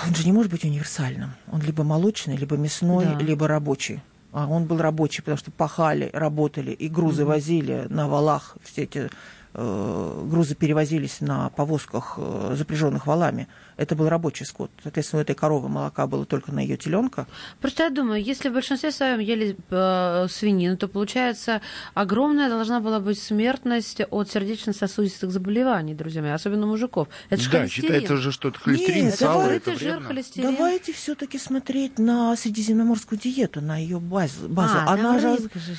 он 0.07 0.15
же 0.15 0.25
не 0.25 0.33
может 0.33 0.51
быть 0.51 0.65
универсальным. 0.65 1.35
Он 1.51 1.61
либо 1.61 1.85
молочный, 1.85 2.37
либо 2.37 2.57
мясной, 2.57 3.05
да. 3.05 3.19
либо 3.19 3.49
рабочий. 3.49 4.03
А 4.33 4.47
он 4.47 4.65
был 4.65 4.79
рабочий, 4.79 5.21
потому 5.21 5.39
что 5.39 5.51
пахали, 5.51 6.11
работали 6.13 6.73
и 6.73 6.89
грузы 6.89 7.23
угу. 7.23 7.31
возили 7.31 7.87
на 7.89 8.09
валах. 8.09 8.57
Все 8.65 8.83
эти 8.83 9.11
э, 9.55 10.27
грузы 10.31 10.55
перевозились 10.55 11.21
на 11.21 11.51
повозках, 11.51 12.15
э, 12.17 12.55
запряженных 12.57 13.07
валами 13.07 13.47
это 13.77 13.95
был 13.97 14.09
рабочий 14.09 14.45
скот. 14.45 14.71
Соответственно, 14.83 15.21
у 15.21 15.23
этой 15.23 15.35
коровы 15.35 15.69
молока 15.69 16.07
было 16.07 16.25
только 16.25 16.53
на 16.53 16.61
ее 16.61 16.77
теленка. 16.77 17.27
Просто 17.61 17.85
я 17.85 17.91
думаю, 17.91 18.23
если 18.23 18.49
в 18.49 18.53
большинстве 18.53 18.93
своем 18.93 19.19
ели 19.19 19.57
э, 19.71 20.27
свинину, 20.29 20.77
то 20.77 20.89
получается 20.89 21.61
огромная 21.95 22.49
должна 22.49 22.81
была 22.81 23.01
быть 23.01 23.21
смертность 23.21 24.01
от 24.11 24.31
сердечно-сосудистых 24.31 25.31
заболеваний, 25.31 25.95
друзья 25.95 26.23
мои, 26.23 26.31
особенно 26.31 26.67
мужиков. 26.67 27.09
Это 27.31 27.43
же 27.43 27.51
да, 27.51 27.59
холестерин. 27.61 27.89
считается 27.89 28.17
же, 28.17 28.33
что 28.33 28.49
это 28.49 28.59
холестерин, 28.59 29.07
Нет, 29.07 29.15
сало, 29.15 29.43
это, 29.43 29.71
это 29.73 29.81
жир, 29.81 30.03
холестерин. 30.03 30.55
Давайте 30.55 30.93
все-таки 30.93 31.39
смотреть 31.39 31.99
на 31.99 32.37
средиземноморскую 32.37 33.19
диету, 33.19 33.61
на 33.61 33.77
ее 33.79 33.99
базу. 33.99 34.49
базу. 34.49 34.75
А, 34.77 34.93
Она 34.93 35.19
же 35.19 35.39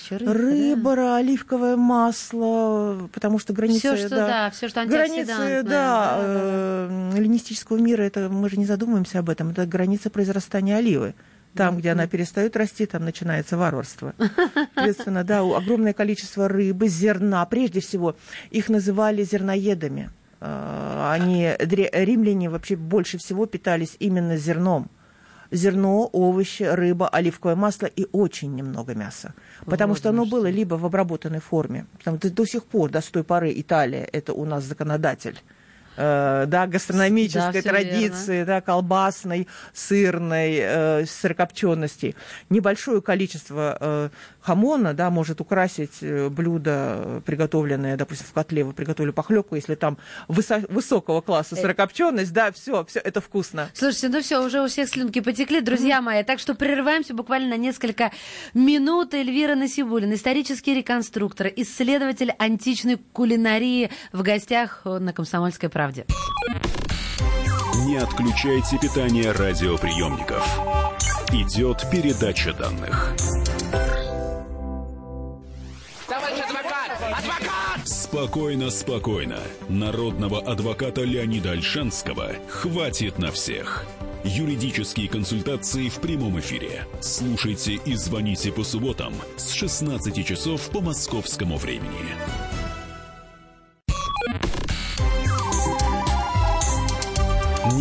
рыба, 0.09 0.33
рыба 0.33 0.95
да. 0.95 1.17
оливковое 1.17 1.77
масло, 1.77 3.09
потому 3.13 3.39
что 3.39 3.53
границы, 3.53 3.95
все, 3.95 3.97
что, 3.97 4.09
да, 4.09 4.27
да, 4.27 4.51
все, 4.51 4.67
что 4.67 4.85
границы, 4.85 5.25
да, 5.27 5.63
да, 5.63 5.63
да, 5.63 6.17
э, 6.19 7.11
ленистического 7.17 7.77
мира, 7.85 8.03
это 8.03 8.29
мы 8.29 8.49
же 8.49 8.57
не 8.57 8.65
задумываемся 8.65 9.19
об 9.19 9.29
этом, 9.29 9.51
это 9.51 9.65
граница 9.65 10.09
произрастания 10.09 10.77
оливы. 10.77 11.13
Там, 11.53 11.77
где 11.77 11.91
она 11.91 12.05
перестает 12.05 12.57
расти, 12.57 12.85
там 12.85 13.05
начинается 13.05 13.57
варварство. 13.57 14.13
Соответственно, 14.75 15.23
да, 15.23 15.39
огромное 15.39 15.93
количество 15.93 16.49
рыбы, 16.49 16.89
зерна. 16.89 17.45
Прежде 17.45 17.79
всего, 17.79 18.17
их 18.51 18.67
называли 18.67 19.23
зерноедами. 19.23 20.09
А, 20.41 21.13
они, 21.13 21.53
римляне 21.59 22.49
вообще 22.49 22.75
больше 22.75 23.17
всего 23.17 23.45
питались 23.45 23.95
именно 23.99 24.35
зерном. 24.35 24.89
Зерно, 25.49 26.09
овощи, 26.11 26.63
рыба, 26.63 27.07
оливковое 27.07 27.55
масло 27.55 27.85
и 27.85 28.05
очень 28.11 28.53
немного 28.53 28.93
мяса. 28.93 29.33
Потому 29.65 29.93
вот, 29.93 29.99
что 29.99 30.09
оно 30.09 30.25
было 30.25 30.49
либо 30.49 30.75
в 30.75 30.85
обработанной 30.85 31.39
форме. 31.39 31.85
Потому 31.99 32.17
что 32.17 32.31
до 32.31 32.45
сих 32.45 32.65
пор, 32.65 32.89
до 32.89 32.99
с 32.99 33.05
той 33.05 33.23
поры 33.23 33.53
Италия, 33.55 34.03
это 34.11 34.33
у 34.33 34.43
нас 34.43 34.65
законодатель 34.65 35.39
э, 35.97 36.45
да, 36.47 36.67
гастрономической 36.67 37.61
да, 37.61 37.69
традиции, 37.69 38.43
да, 38.43 38.61
колбасной, 38.61 39.47
сырной, 39.73 40.57
э, 40.59 41.05
сырокопченостей. 41.05 42.15
Небольшое 42.49 43.01
количество 43.01 43.77
э, 43.79 44.09
хамона, 44.41 44.93
да, 44.93 45.09
может 45.09 45.41
украсить 45.41 45.97
э, 46.01 46.29
блюдо, 46.29 47.21
приготовленное, 47.25 47.97
допустим, 47.97 48.25
в 48.27 48.33
котле 48.33 48.63
вы 48.63 48.73
приготовили 48.73 49.11
похлебку, 49.11 49.55
если 49.55 49.75
там 49.75 49.97
высо- 50.27 50.65
высокого 50.71 51.21
класса 51.21 51.55
э. 51.55 51.61
сырокопченость, 51.61 52.33
да, 52.33 52.51
все, 52.51 52.85
все 52.85 52.99
это 52.99 53.21
вкусно. 53.21 53.69
Слушайте, 53.73 54.09
ну 54.09 54.21
все, 54.21 54.45
уже 54.45 54.61
у 54.61 54.67
всех 54.67 54.89
слюнки 54.89 55.21
потекли, 55.21 55.61
друзья 55.61 56.01
мои, 56.01 56.23
так 56.23 56.39
что 56.39 56.55
прерываемся 56.55 57.13
буквально 57.13 57.49
на 57.49 57.57
несколько 57.57 58.11
минут. 58.53 59.13
Эльвира 59.13 59.55
Насибулина, 59.55 60.13
исторический 60.13 60.73
реконструктор, 60.73 61.47
исследователь 61.55 62.31
античной 62.37 62.97
кулинарии 62.97 63.91
в 64.11 64.21
гостях 64.23 64.81
на 64.85 65.13
«Комсомольской 65.13 65.69
правде». 65.69 65.84
Не 67.85 67.97
отключайте 67.97 68.79
питание 68.79 69.31
радиоприемников. 69.31 70.43
Идет 71.31 71.85
передача 71.91 72.53
данных. 72.53 73.13
Спокойно, 77.83 78.71
спокойно. 78.71 79.39
Народного 79.69 80.39
адвоката 80.39 81.03
Леонида 81.03 81.51
Альшанского 81.51 82.31
хватит 82.49 83.19
на 83.19 83.31
всех. 83.31 83.85
Юридические 84.23 85.07
консультации 85.07 85.89
в 85.89 85.99
прямом 85.99 86.39
эфире. 86.39 86.87
Слушайте 86.99 87.73
и 87.73 87.93
звоните 87.93 88.51
по 88.51 88.63
субботам 88.63 89.13
с 89.37 89.51
16 89.51 90.25
часов 90.25 90.67
по 90.71 90.81
московскому 90.81 91.57
времени. 91.57 92.15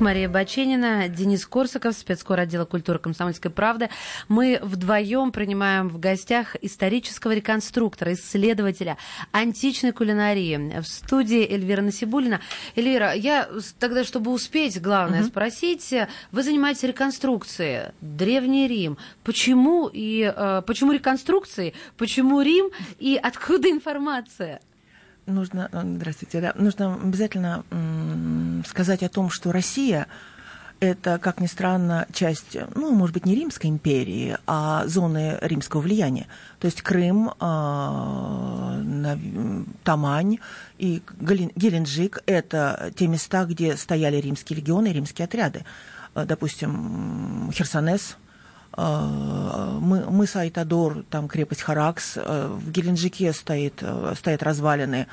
Мария 0.00 0.28
Баченина, 0.28 1.08
Денис 1.08 1.44
Корсаков, 1.44 1.94
спецкор 1.94 2.38
отдела 2.38 2.64
культуры 2.64 3.00
комсомольской 3.00 3.50
правды. 3.50 3.90
Мы 4.28 4.60
вдвоем 4.62 5.32
принимаем 5.32 5.88
в 5.88 5.98
гостях 5.98 6.54
исторического 6.62 7.32
реконструктора, 7.32 8.12
исследователя 8.12 8.96
античной 9.32 9.90
кулинарии. 9.92 10.80
В 10.80 10.86
студии 10.86 11.44
Эльвира 11.52 11.82
Насибулина. 11.82 12.40
Эльвира, 12.76 13.12
я 13.12 13.48
тогда, 13.80 14.04
чтобы 14.04 14.30
успеть, 14.30 14.80
главное 14.80 15.22
угу. 15.22 15.28
спросить, 15.28 15.92
вы 16.30 16.42
занимаетесь 16.44 16.84
реконструкцией. 16.84 17.92
Древний 18.00 18.68
Рим. 18.68 18.98
Почему 19.24 19.90
и 19.92 20.32
э, 20.34 20.62
почему 20.64 20.92
реконструкции? 20.92 21.74
Почему 21.96 22.40
Рим? 22.40 22.70
И 23.00 23.18
откуда 23.20 23.68
информация? 23.68 24.60
Нужно, 25.28 25.68
э, 25.72 25.82
здравствуйте, 25.96 26.40
да, 26.40 26.52
нужно 26.56 26.94
обязательно 26.94 27.64
сказать 28.66 29.02
о 29.02 29.08
том, 29.08 29.30
что 29.30 29.52
Россия 29.52 30.06
это, 30.80 31.18
как 31.18 31.40
ни 31.40 31.46
странно, 31.46 32.06
часть, 32.12 32.56
ну, 32.74 32.92
может 32.92 33.14
быть, 33.14 33.26
не 33.26 33.34
Римской 33.34 33.68
империи, 33.68 34.36
а 34.46 34.86
зоны 34.86 35.36
римского 35.40 35.80
влияния. 35.80 36.28
То 36.60 36.66
есть 36.66 36.82
Крым, 36.82 37.30
э, 37.40 39.16
Тамань 39.82 40.38
и 40.78 41.02
Геленджик– 41.20 42.22
это 42.26 42.92
те 42.96 43.08
места, 43.08 43.44
где 43.44 43.76
стояли 43.76 44.18
римские 44.18 44.58
легионы 44.58 44.92
римские 44.92 45.24
отряды. 45.24 45.64
Э, 46.14 46.24
допустим, 46.24 47.50
Херсонес– 47.52 48.16
мы, 48.78 50.08
мыс 50.08 50.36
Айтадор, 50.36 51.04
там 51.10 51.26
крепость 51.26 51.62
Харакс, 51.62 52.12
э, 52.16 52.48
в 52.48 52.70
Геленджике 52.70 53.32
стоит, 53.32 53.78
э, 53.80 54.14
стоят 54.16 54.44
развалины 54.44 55.08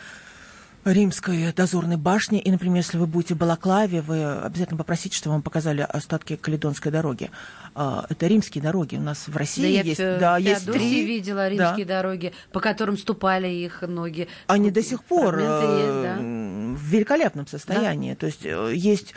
римской 0.84 1.52
дозорной 1.52 1.98
башни. 1.98 2.40
И, 2.40 2.52
например, 2.52 2.78
если 2.78 3.00
вы 3.00 3.08
будете 3.08 3.34
в 3.34 3.38
Балаклаве, 3.38 4.02
вы 4.02 4.24
обязательно 4.24 4.78
попросите, 4.78 5.18
чтобы 5.18 5.34
вам 5.34 5.42
показали 5.42 5.82
остатки 5.82 6.36
Каледонской 6.36 6.92
дороги. 6.92 7.32
Это 7.74 8.28
римские 8.28 8.64
дороги. 8.64 8.96
У 8.96 9.02
нас 9.02 9.28
в 9.28 9.36
России 9.36 9.78
да, 9.78 9.82
есть, 9.82 10.00
я 10.00 10.18
да, 10.20 10.38
есть 10.38 10.72
три. 10.72 11.04
видела 11.04 11.48
римские 11.50 11.88
да. 11.88 12.04
дороги, 12.04 12.34
по 12.52 12.60
которым 12.60 13.00
ступали 13.00 13.48
их 13.48 13.82
ноги. 13.82 14.28
Они 14.46 14.70
до 14.70 14.84
сих 14.84 15.04
пор 15.04 15.40
есть, 15.40 15.50
да? 15.50 16.18
в 16.20 16.84
великолепном 16.84 17.48
состоянии. 17.48 18.12
Да? 18.12 18.18
То 18.18 18.26
есть 18.28 18.46
есть 18.80 19.16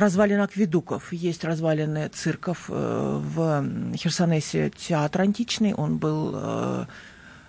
развалин 0.00 0.40
акведуков, 0.40 1.12
есть 1.12 1.44
развалины 1.44 2.08
цирков. 2.08 2.66
Э, 2.68 3.20
в 3.22 3.96
Херсонесе 3.96 4.70
театр 4.70 5.22
античный, 5.22 5.74
он 5.74 5.98
был 5.98 6.32
э, 6.34 6.86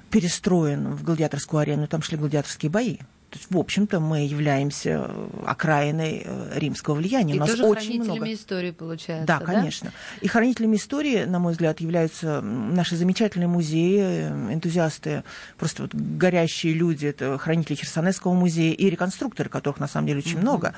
перестроен 0.09 0.95
в 0.95 1.03
гладиаторскую 1.03 1.61
арену, 1.61 1.87
там 1.87 2.01
шли 2.01 2.17
гладиаторские 2.17 2.71
бои. 2.71 2.97
То 3.29 3.39
есть, 3.39 3.51
в 3.51 3.57
общем-то, 3.57 3.99
мы 3.99 4.25
являемся 4.25 5.05
э, 5.09 5.27
окраиной 5.45 6.23
э, 6.23 6.51
римского 6.55 6.95
влияния. 6.95 7.33
И 7.33 7.37
У 7.37 7.41
нас 7.41 7.49
тоже 7.49 7.65
очень 7.65 7.87
хранителями 7.87 8.19
много... 8.19 8.33
истории, 8.33 8.71
получается, 8.71 9.27
да, 9.27 9.39
да, 9.39 9.45
конечно. 9.45 9.91
И 10.21 10.29
хранителями 10.29 10.77
истории, 10.77 11.25
на 11.25 11.39
мой 11.39 11.51
взгляд, 11.51 11.81
являются 11.81 12.39
наши 12.41 12.95
замечательные 12.95 13.49
музеи, 13.49 13.99
э, 13.99 14.53
энтузиасты, 14.53 15.23
просто 15.57 15.83
вот 15.83 15.93
горящие 15.93 16.73
люди, 16.73 17.07
это 17.07 17.37
хранители 17.37 17.75
Херсонесского 17.75 18.33
музея 18.33 18.73
и 18.73 18.89
реконструкторы, 18.89 19.49
которых 19.49 19.81
на 19.81 19.89
самом 19.89 20.07
деле 20.07 20.19
очень 20.19 20.37
mm-hmm. 20.37 20.41
много. 20.41 20.73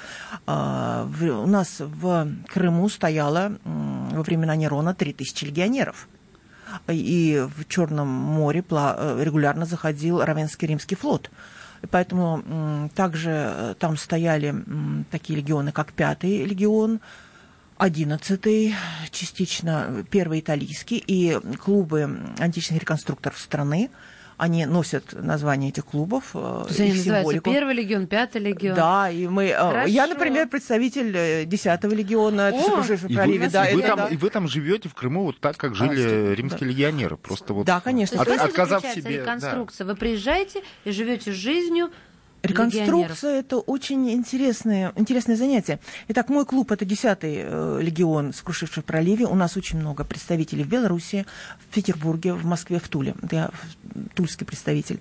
А, 0.48 1.08
у 1.22 1.48
нас 1.48 1.76
в 1.80 2.28
Крыму 2.48 2.90
стояло 2.90 3.54
во 3.64 4.24
времена 4.24 4.56
Нерона 4.56 4.96
3000 4.96 5.46
легионеров 5.46 6.08
и 6.88 7.46
в 7.56 7.68
Черном 7.68 8.08
море 8.08 8.60
регулярно 8.60 9.66
заходил 9.66 10.24
Равенский 10.24 10.68
римский 10.68 10.96
флот. 10.96 11.30
И 11.82 11.88
поэтому 11.88 12.90
также 12.96 13.32
э, 13.32 13.76
там 13.80 13.98
стояли 13.98 14.54
такие 15.12 15.38
легионы, 15.40 15.72
как 15.72 15.94
Пятый 15.94 16.44
легион, 16.46 17.00
одиннадцатый, 17.78 18.76
частично 19.12 20.06
первый 20.12 20.42
итальянский, 20.42 21.04
и 21.06 21.40
клубы 21.58 22.34
античных 22.40 22.82
реконструкторов 22.82 23.40
страны– 23.40 23.90
они 24.40 24.66
носят 24.66 25.12
название 25.12 25.70
этих 25.70 25.86
клубов. 25.86 26.32
Э, 26.34 26.64
То 26.64 26.66
есть 26.70 26.80
они 26.80 26.94
называются 26.94 27.42
Первый 27.42 27.76
легион, 27.76 28.08
Пятый 28.08 28.42
легион. 28.42 28.74
Да, 28.74 29.10
и 29.12 29.28
мы... 29.28 29.50
Хорошо. 29.50 29.88
Э, 29.88 29.90
я, 29.90 30.08
например, 30.08 30.48
представитель 30.48 31.16
э, 31.16 31.46
Десятого 31.46 31.94
легиона, 31.94 32.50
О! 32.54 32.82
в 32.82 33.14
проливе. 33.14 33.48
И, 33.48 33.50
да, 33.50 33.70
и, 33.70 33.76
вы 33.76 33.82
там, 33.82 33.98
да. 33.98 34.08
и 34.08 34.16
вы 34.16 34.30
там 34.30 34.48
живете 34.48 34.88
в 34.88 34.94
Крыму 34.96 35.24
вот 35.26 35.42
так, 35.42 35.58
как 35.58 35.76
жили 35.76 36.32
а, 36.32 36.34
римские 36.34 36.62
да. 36.62 36.66
легионеры. 36.68 37.18
Просто 37.18 37.54
вот 37.54 37.66
да, 37.66 37.82
конечно. 37.82 38.22
От, 38.22 38.30
отказав 38.30 38.86
себе... 38.86 39.18
реконструкция. 39.18 39.86
Да. 39.86 39.92
Вы 39.92 40.00
приезжаете 40.00 40.64
и 40.86 40.92
живете 40.92 41.34
жизнью 41.34 41.92
Реконструкция– 42.44 43.40
это 43.42 43.58
очень 43.58 44.10
интересное, 44.12 44.94
интересное 44.96 45.36
занятие. 45.36 45.80
Итак, 46.08 46.30
мой 46.30 46.46
клуб– 46.46 46.72
это 46.72 46.86
10-й 46.86 47.44
э, 47.44 47.80
легион, 47.82 48.34
скрушивший 48.34 48.82
в 48.84 48.86
проливе. 48.86 49.26
У 49.26 49.36
нас 49.36 49.58
очень 49.58 49.80
много 49.80 50.04
представителей 50.04 50.64
в 50.64 50.70
Беларуси, 50.70 51.26
в 51.60 51.74
Петербурге, 51.74 52.34
в 52.34 52.46
Москве, 52.46 52.80
в 52.80 52.88
Туле. 52.88 53.16
Я 53.32 53.50
тульский 54.16 54.46
представитель. 54.46 55.00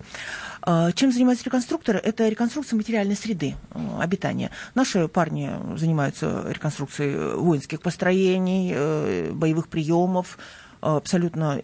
Э, 0.66 0.90
чем 0.94 1.12
занимаются 1.12 1.44
реконструкторы? 1.44 1.98
Это 1.98 2.28
реконструкция 2.28 2.76
материальной 2.76 3.16
среды 3.16 3.54
э, 3.70 3.78
обитания. 4.00 4.50
Наши 4.74 5.08
парни 5.08 5.50
занимаются 5.76 6.44
реконструкцией 6.48 7.36
воинских 7.36 7.80
построений, 7.80 8.72
э, 8.74 9.30
боевых 9.32 9.68
приемов, 9.68 10.38
абсолютно 10.80 11.60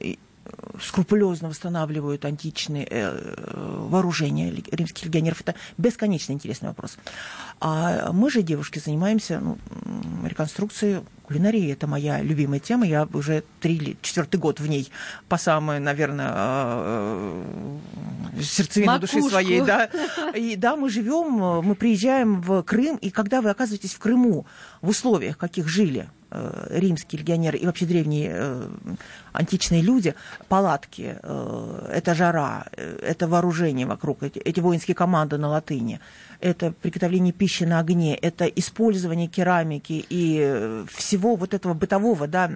скрупулезно 0.80 1.48
восстанавливают 1.48 2.24
античные 2.24 2.86
э, 2.90 3.86
вооружения 3.88 4.52
римских 4.70 5.06
легионеров. 5.06 5.40
Это 5.40 5.54
бесконечно 5.78 6.32
интересный 6.32 6.68
вопрос. 6.68 6.96
А 7.60 8.12
мы 8.12 8.30
же, 8.30 8.42
девушки, 8.42 8.78
занимаемся 8.78 9.40
ну, 9.40 9.58
реконструкцией 10.26 11.00
кулинарии. 11.22 11.72
Это 11.72 11.86
моя 11.86 12.20
любимая 12.20 12.60
тема. 12.60 12.86
Я 12.86 13.08
уже 13.12 13.44
три 13.60 13.76
или 13.76 13.96
четвертый 14.02 14.36
год 14.36 14.60
в 14.60 14.66
ней 14.66 14.90
по 15.28 15.38
самой, 15.38 15.80
наверное, 15.80 16.32
э, 16.34 17.44
сердцевину 18.42 18.92
Макушку. 18.92 19.16
души 19.16 19.30
своей. 19.30 19.60
Да. 19.60 19.88
И 20.34 20.56
да, 20.56 20.76
мы 20.76 20.90
живем, 20.90 21.64
мы 21.64 21.74
приезжаем 21.74 22.42
в 22.42 22.62
Крым, 22.62 22.96
и 22.96 23.10
когда 23.10 23.40
вы 23.40 23.50
оказываетесь 23.50 23.94
в 23.94 23.98
Крыму, 23.98 24.46
в 24.84 24.88
условиях, 24.88 25.38
каких 25.38 25.68
жили 25.68 26.08
Э, 26.36 26.66
римские 26.68 27.20
легионеры 27.20 27.58
и 27.58 27.66
вообще 27.66 27.86
древние 27.86 28.32
э, 28.34 28.68
античные 29.32 29.82
люди, 29.82 30.16
палатки, 30.48 31.16
э, 31.22 31.90
это 31.92 32.14
жара, 32.16 32.66
это 32.72 33.28
вооружение 33.28 33.86
вокруг, 33.86 34.24
эти, 34.24 34.40
эти 34.40 34.58
воинские 34.58 34.96
команды 34.96 35.38
на 35.38 35.48
латыни– 35.48 36.00
это 36.44 36.72
приготовление 36.72 37.32
пищи 37.32 37.64
на 37.64 37.80
огне, 37.80 38.14
это 38.14 38.44
использование 38.44 39.28
керамики 39.28 40.04
и 40.08 40.84
всего 40.92 41.36
вот 41.36 41.54
этого 41.54 41.72
бытового 41.72 42.26
да, 42.26 42.50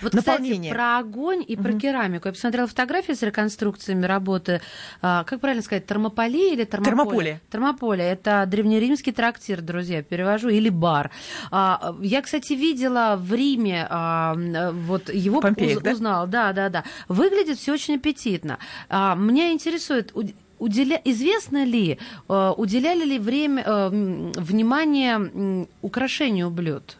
вот, 0.00 0.14
наполнения. 0.14 0.70
Кстати, 0.70 0.74
про 0.74 0.98
огонь 0.98 1.44
и 1.46 1.56
про 1.56 1.72
угу. 1.72 1.78
керамику. 1.78 2.28
Я 2.28 2.32
посмотрела 2.32 2.66
фотографии 2.66 3.12
с 3.12 3.22
реконструкциями 3.22 4.06
работы. 4.06 4.62
А, 5.02 5.24
как 5.24 5.40
правильно 5.40 5.62
сказать, 5.62 5.86
термополия 5.86 6.54
или 6.54 6.64
термополе? 6.64 6.96
Термополе. 6.96 7.40
Термополе. 7.50 8.04
Это 8.04 8.44
древнеримский 8.46 9.12
трактир, 9.12 9.60
друзья, 9.60 10.02
перевожу, 10.02 10.48
или 10.48 10.70
бар. 10.70 11.10
А, 11.50 11.94
я, 12.00 12.22
кстати, 12.22 12.54
видела 12.54 13.16
в 13.18 13.34
Риме 13.34 13.86
а, 13.90 14.34
вот 14.72 15.12
его 15.12 15.40
Помпеях, 15.42 15.78
уз, 15.78 15.82
да? 15.82 15.92
узнал, 15.92 16.26
да, 16.26 16.52
да, 16.54 16.70
да, 16.70 16.84
выглядит 17.08 17.58
все 17.58 17.74
очень 17.74 17.96
аппетитно. 17.96 18.58
А, 18.88 19.14
меня 19.14 19.52
интересует, 19.52 20.12
уделя... 20.58 21.00
известно 21.04 21.64
ли, 21.64 21.98
э, 22.28 22.52
уделяли 22.56 23.04
ли 23.04 23.18
время, 23.18 23.62
э, 23.66 24.32
внимание 24.36 25.66
украшению 25.82 26.50
блюд? 26.50 26.98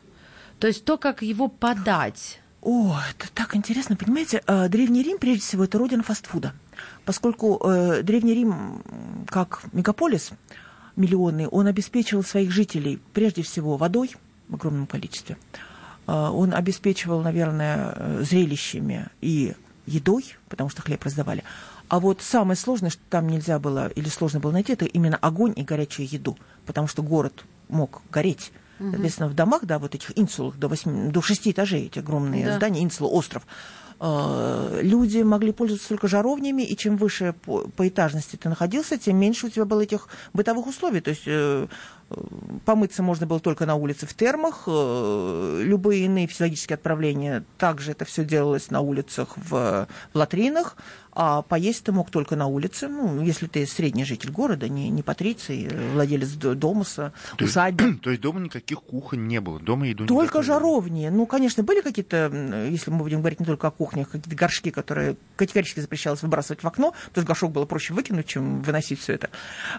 То 0.58 0.66
есть 0.66 0.84
то, 0.84 0.96
как 0.96 1.22
его 1.22 1.48
подать. 1.48 2.40
О, 2.62 2.98
это 3.10 3.30
так 3.32 3.54
интересно, 3.54 3.96
понимаете, 3.96 4.42
э, 4.46 4.68
Древний 4.68 5.02
Рим, 5.02 5.18
прежде 5.18 5.42
всего, 5.42 5.64
это 5.64 5.78
родина 5.78 6.02
фастфуда. 6.02 6.52
Поскольку 7.04 7.60
э, 7.62 8.02
Древний 8.02 8.34
Рим, 8.34 8.82
как 9.28 9.62
мегаполис 9.72 10.30
миллионный, 10.96 11.46
он 11.46 11.66
обеспечивал 11.66 12.25
своих 12.25 12.50
жителей 12.50 12.98
прежде 13.12 13.42
всего 13.42 13.76
водой 13.76 14.16
в 14.48 14.54
огромном 14.54 14.86
количестве. 14.86 15.36
Э, 16.06 16.30
он 16.32 16.54
обеспечивал, 16.54 17.20
наверное, 17.22 18.22
зрелищами 18.25 19.06
и 19.20 19.54
едой, 19.86 20.36
потому 20.48 20.70
что 20.70 20.82
хлеб 20.82 21.04
раздавали. 21.04 21.44
А 21.88 22.00
вот 22.00 22.20
самое 22.20 22.56
сложное, 22.56 22.90
что 22.90 23.02
там 23.10 23.28
нельзя 23.28 23.58
было 23.58 23.88
или 23.88 24.08
сложно 24.08 24.40
было 24.40 24.52
найти, 24.52 24.72
это 24.72 24.84
именно 24.86 25.16
огонь 25.16 25.52
и 25.56 25.62
горячую 25.62 26.08
еду, 26.10 26.36
потому 26.66 26.88
что 26.88 27.02
город 27.02 27.44
мог 27.68 28.02
гореть. 28.10 28.52
Угу. 28.80 28.90
Соответственно, 28.90 29.28
в 29.28 29.34
домах, 29.34 29.64
да, 29.64 29.78
вот 29.78 29.94
этих 29.94 30.18
инсулах 30.18 30.56
до, 30.56 30.68
8, 30.68 31.10
до 31.10 31.22
6 31.22 31.48
этажей, 31.48 31.86
эти 31.86 31.98
огромные 31.98 32.44
да. 32.44 32.56
здания, 32.56 32.82
инсула, 32.82 33.08
остров, 33.08 33.46
э, 34.00 34.80
люди 34.82 35.22
могли 35.22 35.52
пользоваться 35.52 35.88
только 35.88 36.08
жаровнями, 36.08 36.62
и 36.62 36.76
чем 36.76 36.96
выше 36.96 37.34
по, 37.44 37.60
по 37.68 37.88
этажности 37.88 38.36
ты 38.36 38.48
находился, 38.48 38.98
тем 38.98 39.16
меньше 39.16 39.46
у 39.46 39.50
тебя 39.50 39.64
было 39.64 39.80
этих 39.80 40.08
бытовых 40.34 40.66
условий. 40.66 41.00
То 41.00 41.10
есть 41.10 41.22
э, 41.26 41.66
помыться 42.64 43.02
можно 43.02 43.26
было 43.26 43.40
только 43.40 43.64
на 43.64 43.76
улице 43.76 44.06
в 44.06 44.14
термах, 44.14 44.64
э, 44.66 45.60
любые 45.62 46.04
иные 46.04 46.26
физиологические 46.26 46.74
отправления, 46.74 47.44
также 47.58 47.92
это 47.92 48.04
все 48.04 48.24
делалось 48.24 48.70
на 48.70 48.80
улицах 48.80 49.36
в, 49.36 49.50
в 49.50 49.88
латринах, 50.12 50.76
а 51.18 51.40
поесть 51.40 51.85
ты 51.85 51.92
мог 51.92 52.11
только 52.11 52.37
на 52.37 52.46
улице, 52.46 52.88
ну, 52.88 53.23
если 53.23 53.46
ты 53.46 53.66
средний 53.66 54.04
житель 54.04 54.30
города, 54.30 54.68
не, 54.68 54.90
не 54.90 55.02
патриций, 55.02 55.66
владелец 55.94 56.28
домуса, 56.35 57.14
то 57.38 57.46
усадьбы. 57.46 57.85
Есть, 57.85 58.00
то 58.02 58.11
есть 58.11 58.23
дома 58.23 58.40
никаких 58.40 58.82
кухонь 58.82 59.26
не 59.26 59.40
было, 59.40 59.58
дома 59.58 59.87
еду 59.87 60.06
Только 60.06 60.42
жаровни. 60.42 61.08
Ну, 61.08 61.25
конечно, 61.25 61.62
были 61.62 61.80
какие-то, 61.80 62.30
если 62.70 62.90
мы 62.90 62.99
будем 62.99 63.20
говорить 63.20 63.40
не 63.40 63.46
только 63.46 63.66
о 63.68 63.70
кухнях, 63.70 64.11
какие-то 64.11 64.37
горшки, 64.37 64.70
которые 64.70 65.16
категорически 65.37 65.80
запрещалось 65.80 66.23
выбрасывать 66.23 66.62
в 66.62 66.66
окно, 66.66 66.90
то 66.90 67.20
есть 67.20 67.26
горшок 67.26 67.50
было 67.50 67.64
проще 67.64 67.94
выкинуть, 67.94 68.26
чем 68.26 68.61
выносить 68.61 69.00
все 69.00 69.14
это. 69.14 69.30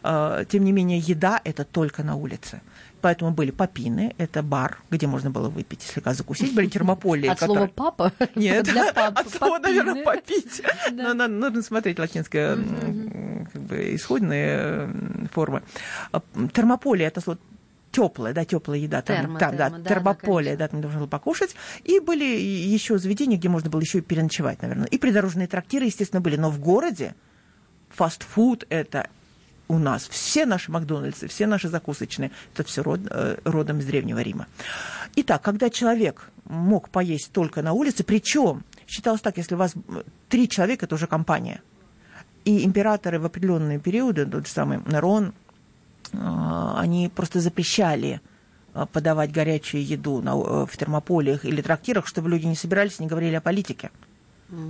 А, 0.01 0.43
тем 0.45 0.63
не 0.63 0.71
менее, 0.71 0.97
еда– 0.97 1.39
это 1.43 1.65
только 1.65 2.01
на 2.01 2.15
улице. 2.15 2.61
Поэтому 3.07 3.31
были 3.31 3.51
попины, 3.51 4.13
это 4.17 4.43
бар, 4.43 4.79
где 4.91 5.07
можно 5.07 5.29
было 5.29 5.47
выпить, 5.47 5.81
слегка 5.81 6.13
закусить. 6.13 6.53
Были 6.53 6.67
термополии. 6.67 7.29
От 7.29 7.39
которые... 7.39 7.71
слова 7.75 7.91
«папа»? 7.93 8.11
Нет, 8.35 8.67
от 8.67 9.29
слова, 9.29 9.59
наверное, 9.59 10.03
«попить». 10.03 10.61
Но 10.91 11.13
нужно 11.13 11.61
смотреть 11.61 11.99
латинское 11.99 12.57
как 12.57 13.61
бы, 13.61 13.95
исходные 13.95 14.89
формы. 15.31 15.63
А, 16.11 16.21
термополия– 16.51 17.05
это 17.07 17.21
слово 17.21 17.39
теплая, 17.93 18.33
да, 18.33 18.43
теплая 18.43 18.79
еда, 18.79 19.01
там, 19.01 19.15
термо, 19.15 19.39
там 19.39 19.55
термо, 19.55 19.77
да, 19.77 19.89
термополе, 19.89 20.57
да, 20.57 20.67
там 20.67 20.81
нужно 20.81 20.99
было 20.99 21.07
покушать. 21.07 21.55
И 21.85 22.01
были 22.01 22.25
еще 22.25 22.97
заведения, 22.97 23.37
где 23.37 23.47
можно 23.47 23.69
было 23.69 23.79
еще 23.79 23.99
и 23.99 24.01
переночевать, 24.01 24.61
наверное. 24.61 24.87
И 24.87 24.97
придорожные 24.97 25.47
трактиры, 25.47 25.85
естественно, 25.85 26.19
были. 26.19 26.35
Но 26.35 26.49
в 26.49 26.59
городе 26.59 27.15
фастфуд 27.87 28.65
это 28.67 29.07
у 29.67 29.77
нас. 29.77 30.07
Все 30.07 30.45
наши 30.45 30.71
Макдональдсы, 30.71 31.27
все 31.27 31.47
наши 31.47 31.67
закусочные, 31.67 32.31
это 32.53 32.63
все 32.63 32.81
род, 32.83 33.01
э, 33.09 33.37
родом 33.43 33.79
из 33.79 33.85
Древнего 33.85 34.19
Рима. 34.19 34.47
Итак, 35.15 35.41
когда 35.41 35.69
человек 35.69 36.29
мог 36.45 36.89
поесть 36.89 37.31
только 37.31 37.61
на 37.61 37.73
улице, 37.73 38.03
причем 38.03 38.63
считалось 38.87 39.21
так, 39.21 39.37
если 39.37 39.55
у 39.55 39.57
вас 39.57 39.73
три 40.29 40.47
человека, 40.47 40.85
это 40.85 40.95
уже 40.95 41.07
компания. 41.07 41.61
И 42.45 42.63
императоры 42.63 43.19
в 43.19 43.25
определенные 43.25 43.79
периоды, 43.79 44.25
тот 44.25 44.47
же 44.47 44.53
самый 44.53 44.79
Нерон, 44.85 45.33
э, 46.13 46.73
они 46.77 47.11
просто 47.13 47.41
запрещали 47.41 48.21
э, 48.73 48.85
подавать 48.91 49.31
горячую 49.31 49.85
еду 49.85 50.21
в 50.21 50.77
термополиях 50.77 51.43
или 51.45 51.61
трактирах, 51.61 52.07
чтобы 52.07 52.29
люди 52.29 52.45
не 52.45 52.55
собирались, 52.55 52.99
не 52.99 53.07
говорили 53.07 53.35
о 53.35 53.41
политике. 53.41 53.91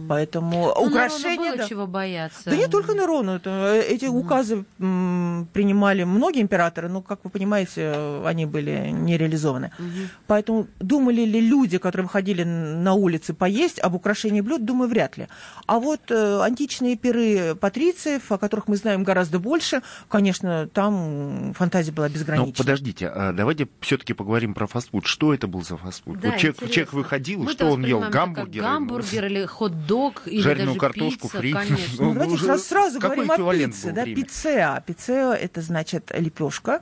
Поэтому 0.08 0.74
ну, 0.76 0.88
украшения... 0.88 1.52
было 1.52 1.58
да. 1.58 1.68
чего 1.68 1.86
бояться. 1.86 2.50
Да 2.50 2.56
не 2.56 2.68
только 2.68 2.94
Нерону. 2.94 3.36
Это, 3.36 3.76
эти 3.76 4.06
указы 4.06 4.66
м, 4.80 5.48
принимали 5.54 6.04
многие 6.04 6.42
императоры, 6.42 6.90
но, 6.90 7.02
как 7.02 7.20
вы 7.24 7.30
понимаете, 7.30 8.22
они 8.26 8.46
были 8.46 8.90
не 8.90 9.18
реализованы. 9.18 9.72
Угу. 9.78 10.10
Поэтому 10.28 10.68
думали 10.80 11.22
ли 11.22 11.40
люди, 11.42 11.78
которые 11.78 12.06
выходили 12.06 12.44
на 12.44 12.94
улицы 12.94 13.34
поесть, 13.34 13.80
об 13.80 13.96
украшении 13.96 14.42
блюд, 14.42 14.66
думаю, 14.66 14.90
вряд 14.90 15.18
ли. 15.18 15.28
А 15.68 15.80
вот 15.80 16.10
э, 16.10 16.42
античные 16.42 16.98
пиры 16.98 17.56
патрициев, 17.56 18.32
о 18.32 18.38
которых 18.38 18.68
мы 18.68 18.78
знаем 18.78 19.04
гораздо 19.04 19.40
больше, 19.40 19.82
конечно, 20.10 20.68
там 20.74 21.54
фантазия 21.56 21.92
была 21.92 22.10
безгранична. 22.10 22.54
Но 22.58 22.64
подождите, 22.64 23.08
а 23.10 23.32
давайте 23.32 23.68
все-таки 23.82 24.14
поговорим 24.14 24.54
про 24.54 24.66
фастфуд. 24.66 25.06
Что 25.06 25.34
это 25.34 25.48
был 25.48 25.62
за 25.62 25.78
фастфуд? 25.78 26.20
Да, 26.20 26.30
вот 26.30 26.38
человек, 26.38 26.60
человек 26.72 26.94
выходил, 26.94 27.44
мы 27.44 27.52
что 27.52 27.68
он 27.68 27.86
ел? 27.86 28.00
Гамбургер? 28.10 28.62
Гамбургер 28.62 29.26
или 29.26 29.46
хот-дог 29.70 30.24
или 30.26 30.42
Жареную 30.42 30.68
даже 30.68 30.80
картошку 30.80 31.28
пицца, 31.28 31.38
фри. 31.38 31.54
конечно. 31.54 32.06
Ну, 32.06 32.14
давайте 32.14 32.38
сразу, 32.38 32.64
сразу 32.64 33.00
говорим 33.00 33.32
о 33.32 33.54
пицце. 33.54 33.92
Да, 33.92 34.06
пиццеа. 34.06 34.84
Пиццеа– 34.86 35.34
это 35.42 35.62
значит 35.62 36.12
лепешка. 36.18 36.82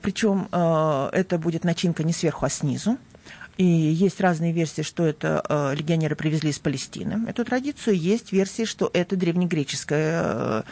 Причем 0.00 0.48
э, 0.50 1.10
это 1.12 1.38
будет 1.38 1.64
начинка 1.64 2.02
не 2.02 2.12
сверху, 2.12 2.46
а 2.46 2.48
снизу. 2.48 2.96
И 3.58 3.64
есть 3.64 4.20
разные 4.20 4.52
версии, 4.52 4.80
что 4.82 5.04
это 5.04 5.44
э, 5.46 5.74
легионеры 5.76 6.16
привезли 6.16 6.50
из 6.50 6.58
Палестины. 6.58 7.28
Эту 7.28 7.44
традицию 7.44 7.98
есть 7.98 8.32
версии, 8.32 8.64
что 8.64 8.90
это 8.94 9.16
древнегреческая 9.16 10.22
э, 10.24 10.62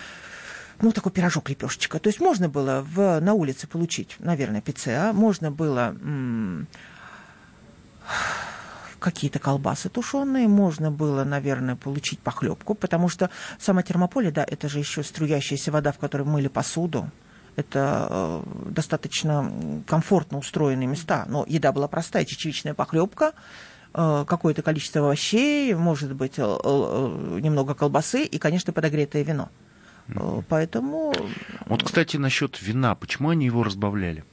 ну, 0.81 0.93
такой 0.93 1.13
пирожок, 1.13 1.51
лепешечка. 1.51 1.99
То 1.99 2.09
есть 2.09 2.21
можно 2.21 2.49
было 2.49 2.85
в, 2.89 3.21
на 3.21 3.35
улице 3.35 3.67
получить, 3.67 4.17
наверное, 4.19 4.63
пиццеа, 4.63 5.13
можно 5.13 5.51
было 5.51 5.95
м- 6.01 6.67
какие-то 9.01 9.39
колбасы 9.39 9.89
тушеные, 9.89 10.47
можно 10.47 10.91
было, 10.91 11.25
наверное, 11.25 11.75
получить 11.75 12.21
похлебку, 12.21 12.75
потому 12.75 13.09
что 13.09 13.31
сама 13.59 13.83
термополе, 13.83 14.31
да, 14.31 14.45
это 14.47 14.69
же 14.69 14.79
еще 14.79 15.03
струящаяся 15.03 15.73
вода, 15.73 15.91
в 15.91 15.99
которой 15.99 16.23
мыли 16.23 16.49
посуду. 16.49 17.11
Это 17.57 18.07
э, 18.09 18.43
достаточно 18.71 19.53
комфортно 19.87 20.39
устроенные 20.39 20.87
места. 20.87 21.25
Но 21.29 21.45
еда 21.49 21.73
была 21.73 21.89
простая, 21.89 22.25
чечевичная 22.25 22.75
похлебка, 22.75 23.33
э, 23.93 24.25
какое-то 24.27 24.63
количество 24.63 25.03
овощей, 25.03 25.75
может 25.75 26.15
быть, 26.15 26.39
э, 26.39 26.43
э, 26.43 27.39
немного 27.43 27.75
колбасы 27.75 28.25
и, 28.25 28.39
конечно, 28.39 28.73
подогретое 28.73 29.25
вино. 29.25 29.49
Э, 30.09 30.43
поэтому... 30.49 31.13
Вот, 31.67 31.83
кстати, 31.83 32.17
насчет 32.17 32.63
вина. 32.63 32.95
Почему 32.95 33.31
они 33.31 33.47
его 33.47 33.63
разбавляли? 33.65 34.25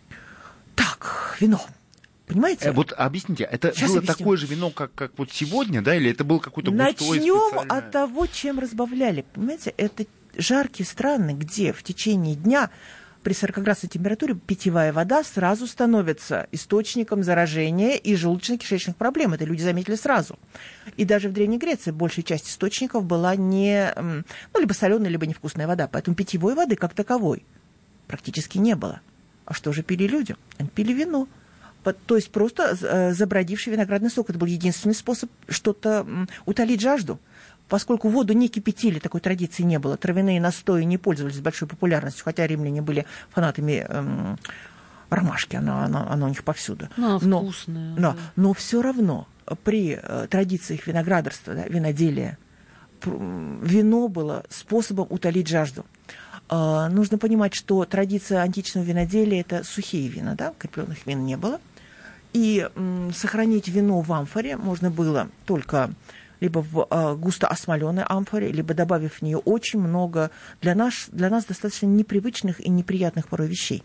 Так, 0.75 1.37
вино. 1.39 1.61
Понимаете? 2.27 2.65
Э, 2.65 2.71
вот 2.73 2.93
объясните, 2.95 3.45
это 3.45 3.71
Сейчас 3.73 3.89
было 3.89 3.99
объясню. 3.99 4.17
такое 4.17 4.37
же 4.37 4.47
вино, 4.47 4.69
как, 4.69 4.93
как 4.93 5.11
вот 5.17 5.31
сегодня, 5.31 5.81
да, 5.81 5.95
или 5.95 6.11
это 6.11 6.23
был 6.23 6.39
какой-то 6.39 6.71
густой 6.71 7.19
Начнем 7.19 7.49
специальное... 7.49 7.77
от 7.77 7.91
того, 7.91 8.27
чем 8.27 8.59
разбавляли. 8.59 9.25
Понимаете, 9.33 9.73
это 9.77 10.05
жаркие 10.37 10.85
страны, 10.85 11.31
где 11.31 11.71
в 11.71 11.81
течение 11.83 12.35
дня 12.35 12.69
при 13.23 13.33
40-градусной 13.33 13.89
температуре 13.89 14.35
питьевая 14.35 14.93
вода 14.93 15.23
сразу 15.23 15.67
становится 15.67 16.47
источником 16.51 17.23
заражения 17.23 17.95
и 17.95 18.13
желудочно-кишечных 18.15 18.95
проблем. 18.95 19.33
Это 19.33 19.45
люди 19.45 19.61
заметили 19.61 19.95
сразу. 19.95 20.37
И 20.97 21.05
даже 21.05 21.29
в 21.29 21.33
Древней 21.33 21.57
Греции 21.57 21.91
большая 21.91 22.23
часть 22.23 22.49
источников 22.49 23.05
была 23.05 23.35
не, 23.35 23.93
ну, 23.97 24.59
либо 24.59 24.73
соленая, 24.73 25.09
либо 25.09 25.25
невкусная 25.25 25.67
вода. 25.67 25.87
Поэтому 25.87 26.15
питьевой 26.15 26.55
воды 26.55 26.75
как 26.75 26.93
таковой 26.93 27.43
практически 28.07 28.57
не 28.57 28.75
было. 28.75 29.01
А 29.45 29.53
что 29.53 29.71
же 29.71 29.81
пили 29.81 30.07
люди? 30.07 30.35
Они 30.57 30.69
пили 30.69 30.93
вино 30.93 31.27
то 31.93 32.15
есть 32.15 32.31
просто 32.31 32.77
э, 32.81 33.13
забродивший 33.13 33.73
виноградный 33.73 34.09
сок. 34.09 34.29
Это 34.29 34.39
был 34.39 34.47
единственный 34.47 34.95
способ 34.95 35.29
что-то 35.47 36.05
утолить 36.45 36.81
жажду. 36.81 37.19
Поскольку 37.69 38.07
воду 38.09 38.33
не 38.33 38.47
кипятили, 38.47 38.99
такой 38.99 39.19
традиции 39.19 39.63
не 39.63 39.77
было, 39.77 39.97
травяные 39.97 40.39
настои 40.39 40.83
не 40.83 40.97
пользовались 40.97 41.39
большой 41.39 41.67
популярностью, 41.67 42.23
хотя 42.23 42.47
римляне 42.47 42.81
были 42.81 43.05
фанатами 43.29 43.85
эм, 43.87 44.37
ромашки, 45.09 45.57
она, 45.57 45.83
она, 45.83 46.07
она 46.09 46.25
у 46.27 46.29
них 46.29 46.43
повсюду. 46.43 46.87
Ну, 46.95 47.19
но, 47.21 47.41
вкусная. 47.41 47.95
Но, 47.95 48.13
да. 48.13 48.17
но 48.37 48.53
все 48.53 48.81
равно 48.81 49.27
при 49.63 49.99
э, 50.01 50.27
традициях 50.29 50.87
виноградарства, 50.87 51.55
да, 51.55 51.63
виноделия, 51.65 52.37
вино 53.03 54.07
было 54.07 54.43
способом 54.49 55.07
утолить 55.09 55.47
жажду. 55.47 55.85
Э, 56.49 56.87
нужно 56.89 57.17
понимать, 57.17 57.53
что 57.53 57.83
традиция 57.85 58.41
античного 58.41 58.85
виноделия– 58.85 59.41
это 59.41 59.63
сухие 59.63 60.07
вина, 60.07 60.35
да, 60.35 60.53
крепленных 60.57 61.05
вин 61.05 61.25
не 61.25 61.37
было. 61.37 61.59
И 62.33 62.67
сохранить 63.13 63.67
вино 63.67 64.01
в 64.01 64.11
амфоре 64.11 64.57
можно 64.57 64.91
было 64.91 65.29
только 65.45 65.91
либо 66.39 66.59
в 66.59 66.87
э, 66.89 67.15
густо 67.15 67.47
осмоленной 67.47 68.03
амфоре, 68.03 68.51
либо 68.51 68.73
добавив 68.73 69.15
в 69.15 69.21
нее 69.21 69.37
очень 69.37 69.79
много 69.79 70.29
для 70.61 70.75
нас, 70.75 71.07
для 71.11 71.29
нас 71.29 71.45
достаточно 71.45 71.87
непривычных 71.87 72.59
и 72.59 72.69
неприятных 72.69 73.27
порой 73.27 73.47
вещей. 73.47 73.83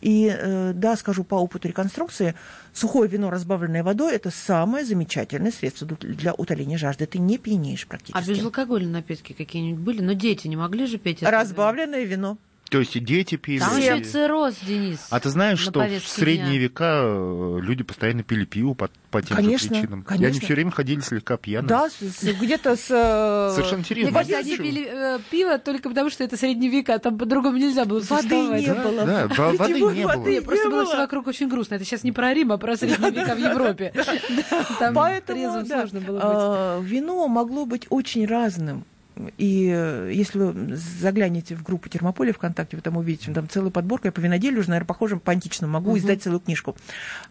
И 0.00 0.34
э, 0.34 0.72
да, 0.74 0.96
скажу 0.96 1.24
по 1.24 1.34
опыту 1.34 1.68
реконструкции, 1.68 2.34
сухое 2.72 3.08
вино, 3.08 3.30
разбавленное 3.30 3.84
водой, 3.84 4.14
это 4.14 4.30
самое 4.30 4.84
замечательное 4.84 5.52
средство 5.52 5.86
для 5.86 6.32
утоления 6.32 6.78
жажды. 6.78 7.06
Ты 7.06 7.18
не 7.18 7.36
пьянеешь 7.36 7.86
практически. 7.86 8.18
А 8.18 8.26
безалкогольные 8.26 8.90
напитки 8.90 9.34
какие-нибудь 9.34 9.82
были? 9.82 10.00
Но 10.00 10.14
дети 10.14 10.48
не 10.48 10.56
могли 10.56 10.86
же 10.86 10.98
пить 10.98 11.22
это 11.22 11.30
Разбавленное 11.30 12.04
вино. 12.04 12.38
То 12.70 12.78
есть 12.78 12.94
и 12.94 13.00
дети 13.00 13.34
пили. 13.34 13.58
Там 13.58 13.76
и... 13.76 13.82
еще 13.82 14.00
цирроз, 14.04 14.54
Денис. 14.62 15.08
А 15.10 15.18
ты 15.18 15.28
знаешь, 15.28 15.58
что 15.58 15.80
в 15.80 16.08
средние 16.08 16.52
дня. 16.52 16.60
века 16.60 17.00
э, 17.02 17.58
люди 17.60 17.82
постоянно 17.82 18.22
пили 18.22 18.44
пиво 18.44 18.74
по, 18.74 18.88
по 19.10 19.20
тем 19.20 19.36
конечно, 19.36 19.74
же 19.74 19.80
причинам. 19.80 20.04
Конечно. 20.04 20.24
И 20.24 20.28
они 20.28 20.40
все 20.40 20.54
время 20.54 20.70
ходили 20.70 21.00
слегка 21.00 21.36
пьяными. 21.36 21.68
Да, 21.68 21.88
где-то 22.22 22.76
с... 22.76 22.86
Э, 22.88 23.52
Совершенно 23.56 23.80
интересно. 23.80 24.10
Мне 24.10 24.18
кажется, 24.18 24.38
они 24.38 24.56
пили 24.56 24.88
э, 24.88 25.18
пиво 25.30 25.58
только 25.58 25.88
потому, 25.88 26.10
что 26.10 26.22
это 26.22 26.36
средние 26.36 26.70
века, 26.70 26.96
там 27.00 27.18
по-другому 27.18 27.56
нельзя 27.56 27.84
было 27.84 27.98
Воды 28.00 28.36
не 28.36 28.66
да, 28.66 28.74
было. 28.76 29.04
Да, 29.04 29.26
да 29.26 29.52
воды 29.52 29.72
не 29.74 29.80
было. 29.80 30.16
Воды 30.16 30.40
просто 30.40 30.70
было 30.70 30.86
все 30.86 30.96
вокруг 30.96 31.26
очень 31.26 31.48
грустно. 31.48 31.74
Это 31.74 31.84
сейчас 31.84 32.04
не 32.04 32.12
про 32.12 32.32
Рим, 32.32 32.52
а 32.52 32.58
про 32.58 32.76
средние 32.76 33.10
века 33.10 33.34
в 33.34 33.38
Европе. 33.38 33.92
Там 34.78 34.94
Поэтому, 34.94 35.66
сложно 35.66 36.00
было 36.00 36.14
быть. 36.14 36.22
А, 36.24 36.80
вино 36.80 37.26
могло 37.26 37.66
быть 37.66 37.86
очень 37.90 38.26
разным. 38.26 38.84
И 39.38 39.70
э, 39.72 40.10
если 40.12 40.38
вы 40.38 40.76
заглянете 40.76 41.54
в 41.54 41.62
группу 41.62 41.88
Термополя 41.88 42.32
ВКонтакте, 42.32 42.76
вы 42.76 42.82
там 42.82 42.96
увидите, 42.96 43.32
там 43.32 43.48
целая 43.48 43.70
подборка, 43.70 44.08
я 44.08 44.12
по 44.12 44.20
виноделию 44.20 44.60
уже, 44.60 44.70
наверное, 44.70 44.86
похожим 44.86 45.20
по 45.20 45.32
античному, 45.32 45.72
могу 45.72 45.90
угу. 45.90 45.98
издать 45.98 46.22
целую 46.22 46.40
книжку. 46.40 46.76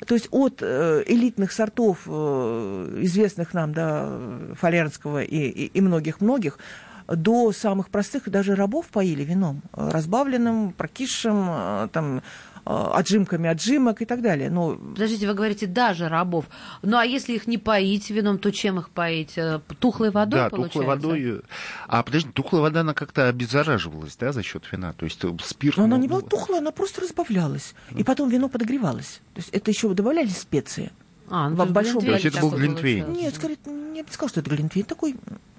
То 0.06 0.15
есть 0.15 0.28
от 0.32 0.60
э, 0.62 1.04
элитных 1.08 1.52
сортов, 1.52 2.04
э, 2.06 2.99
известных 3.02 3.54
нам, 3.54 3.73
да, 3.73 4.10
Фалернского 4.56 5.21
и 5.23 5.82
многих-многих, 5.82 6.60
до 7.08 7.52
самых 7.52 7.89
простых, 7.89 8.30
даже 8.30 8.56
рабов 8.56 8.88
поили 8.88 9.23
вином, 9.23 9.62
разбавленным, 9.73 10.73
прокисшим, 10.73 11.89
там, 11.91 12.21
отжимками 12.69 13.49
отжимок 13.49 14.01
и 14.01 14.05
так 14.05 14.21
далее. 14.21 14.49
Но... 14.49 14.75
Подождите, 14.75 15.27
вы 15.27 15.34
говорите 15.34 15.65
даже 15.65 16.08
рабов. 16.08 16.45
Ну 16.84 16.97
а 16.97 17.03
если 17.03 17.34
их 17.34 17.47
не 17.47 17.58
поить 17.58 18.10
вином, 18.10 18.38
то 18.38 18.51
чем 18.51 18.79
их 18.79 18.89
поить? 18.89 19.38
Э, 19.38 19.60
тухлой 19.79 20.12
водой, 20.12 20.39
да, 20.39 20.49
получается? 20.49 20.79
тухлой 20.79 20.88
водой. 20.88 21.41
А 21.88 22.03
подожди, 22.03 22.29
тухлая 22.32 22.62
вода, 22.62 22.82
она 22.82 22.93
как-то 22.93 23.27
обеззараживалась, 23.27 24.15
да, 24.17 24.32
за 24.32 24.43
счет 24.43 24.63
вина? 24.71 24.93
То 24.93 25.05
есть 25.05 25.23
э, 25.23 25.36
спирт... 25.43 25.77
Но 25.77 25.86
она 25.86 25.97
не 25.97 26.08
была 26.08 26.21
тухлая, 26.21 26.60
она 26.60 26.71
просто 26.71 27.01
разбавлялась. 27.01 27.73
И 27.95 28.03
потом 28.03 28.29
вино 28.29 28.49
подогревалось. 28.49 29.21
То 29.34 29.39
есть 29.39 29.49
это 29.49 29.71
еще 29.71 29.91
добавляли 29.93 30.27
специи. 30.27 30.91
А, 31.29 31.49
ну, 31.49 31.65
в 31.65 31.71
большом 31.71 32.01
То 32.01 32.12
есть 32.12 32.25
это 32.25 32.41
был 32.41 32.51
глинтвейн? 32.51 33.12
Нет, 33.13 33.36
скорее, 33.36 33.58
я 33.95 34.03
бы 34.03 34.12
сказала, 34.12 34.29
что 34.29 34.39
это 34.41 34.49
глинтвейн 34.49 34.86
такой... 34.86 35.15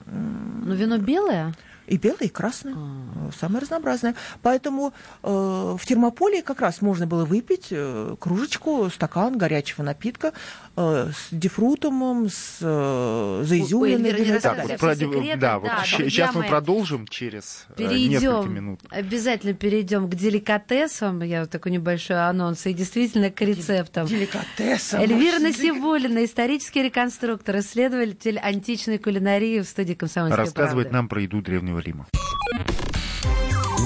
Ну, 0.07 0.75
вино 0.75 0.99
белое? 0.99 1.55
И 1.91 1.97
белое, 1.97 2.19
и 2.21 2.29
красное. 2.29 2.75
А. 2.77 3.31
Самое 3.39 3.61
разнообразное. 3.63 4.15
Поэтому 4.43 4.95
э, 5.25 5.77
в 5.79 5.85
термополе 5.85 6.41
как 6.41 6.61
раз 6.61 6.81
можно 6.83 7.07
было 7.07 7.25
выпить 7.25 7.67
э, 7.71 8.15
кружечку, 8.21 8.89
стакан 8.91 9.37
горячего 9.37 9.83
напитка 9.83 10.29
э, 10.29 10.33
с 10.77 11.29
дифрутумом, 11.31 12.29
с 12.29 12.59
э, 12.61 13.43
заизюленной. 13.45 14.41
Так, 14.41 14.79
про, 14.79 14.95
секреты, 14.95 15.37
да, 15.37 15.59
вот 15.59 15.69
да, 15.69 15.85
сейчас 15.85 16.35
мы 16.35 16.45
продолжим 16.45 17.07
через 17.07 17.67
э, 17.71 17.75
перейдем, 17.77 18.11
несколько 18.11 18.49
минут. 18.49 18.81
Обязательно 18.91 19.55
перейдем 19.55 20.09
к 20.09 20.15
деликатесам. 20.15 21.23
Я 21.23 21.41
вот 21.41 21.51
такой 21.51 21.73
небольшой 21.73 22.27
анонс. 22.27 22.67
И 22.67 22.73
действительно 22.73 23.31
к 23.31 23.41
рецептам. 23.41 24.07
Деликатесам. 24.07 25.01
Эльвира 25.01 25.39
Насибулина, 25.39 26.25
исторический 26.25 26.83
реконструктор, 26.83 27.59
исследователь 27.59 28.39
античной 28.39 28.99
кулинарии 28.99 29.61
в 29.61 29.65
студии 29.65 29.95
«Комсомольской 29.95 30.39
Рассказывает 30.39 30.89
правды. 30.89 30.97
нам 30.97 31.09
про 31.09 31.23
еду 31.23 31.43
древнего 31.43 31.79
Рима. 31.79 32.07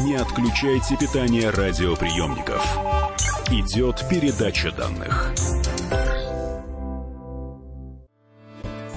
Не 0.05 0.16
отключайте 0.16 0.97
питание 0.97 1.51
радиоприемников. 1.51 2.62
Идет 3.51 4.05
передача 4.09 4.70
данных. 4.73 5.33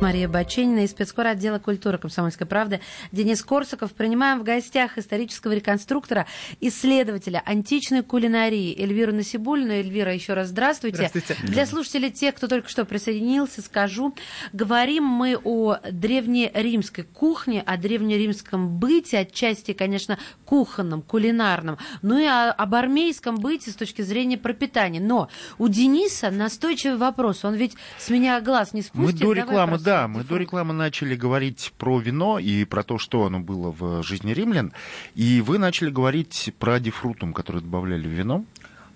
Мария 0.00 0.28
Баченина 0.28 0.80
из 0.80 0.90
спецкора 0.90 1.30
отдела 1.30 1.58
культуры 1.58 1.98
комсомольской 1.98 2.46
правды. 2.46 2.80
Денис 3.12 3.42
Корсаков. 3.42 3.92
Принимаем 3.92 4.40
в 4.40 4.42
гостях 4.42 4.98
исторического 4.98 5.52
реконструктора, 5.52 6.26
исследователя 6.60 7.42
античной 7.46 8.02
кулинарии 8.02 8.78
Эльвиру 8.78 9.12
Насибульну. 9.12 9.72
Эльвира, 9.72 10.12
еще 10.12 10.34
раз 10.34 10.48
здравствуйте. 10.48 11.08
Здравствуйте. 11.08 11.36
Для 11.44 11.64
слушателей, 11.64 12.10
тех, 12.10 12.34
кто 12.34 12.48
только 12.48 12.68
что 12.68 12.84
присоединился, 12.84 13.62
скажу. 13.62 14.14
Говорим 14.52 15.04
мы 15.04 15.38
о 15.42 15.76
древнеримской 15.90 17.04
кухне, 17.04 17.62
о 17.64 17.76
древнеримском 17.76 18.76
быте, 18.76 19.20
отчасти, 19.20 19.72
конечно, 19.72 20.18
кухонном, 20.44 21.02
кулинарном, 21.02 21.78
ну 22.02 22.18
и 22.18 22.26
об 22.26 22.74
армейском 22.74 23.36
быте 23.36 23.70
с 23.70 23.74
точки 23.74 24.02
зрения 24.02 24.36
пропитания. 24.36 25.00
Но 25.00 25.28
у 25.58 25.68
Дениса 25.68 26.30
настойчивый 26.30 26.98
вопрос. 26.98 27.44
Он 27.44 27.54
ведь 27.54 27.74
с 27.98 28.10
меня 28.10 28.40
глаз 28.40 28.74
не 28.74 28.82
спустит. 28.82 29.20
Мы 29.20 29.26
до 29.26 29.32
рекламы, 29.32 29.78
да, 29.78 29.93
да, 29.94 30.08
мы 30.08 30.24
до 30.24 30.36
рекламы 30.36 30.74
начали 30.74 31.14
говорить 31.14 31.72
про 31.78 32.00
вино 32.00 32.38
и 32.38 32.64
про 32.64 32.82
то, 32.82 32.98
что 32.98 33.24
оно 33.26 33.38
было 33.38 33.70
в 33.70 34.02
жизни 34.02 34.32
римлян. 34.32 34.72
И 35.14 35.40
вы 35.40 35.58
начали 35.58 35.90
говорить 35.90 36.52
про 36.58 36.80
дифрутум, 36.80 37.32
который 37.32 37.60
добавляли 37.60 38.06
в 38.08 38.10
вино. 38.10 38.44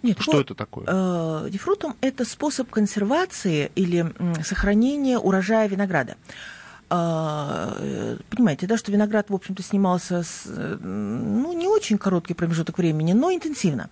Нет, 0.02 0.18
что 0.20 0.32
вот, 0.32 0.46
это 0.46 0.54
такое? 0.54 0.84
Э, 0.88 1.48
дифрутум– 1.50 1.94
это 2.00 2.24
способ 2.24 2.70
консервации 2.70 3.70
или 3.76 4.12
сохранения 4.44 5.18
урожая 5.18 5.68
винограда. 5.68 6.16
Э, 6.90 8.16
понимаете, 8.30 8.66
да, 8.66 8.76
что 8.76 8.92
виноград, 8.92 9.30
в 9.30 9.34
общем-то, 9.34 9.62
снимался 9.62 10.22
с, 10.22 10.44
э, 10.46 10.78
ну, 10.82 11.52
не 11.52 11.68
очень 11.68 11.98
короткий 11.98 12.34
промежуток 12.34 12.78
времени, 12.78 13.12
но 13.12 13.32
интенсивно. 13.32 13.88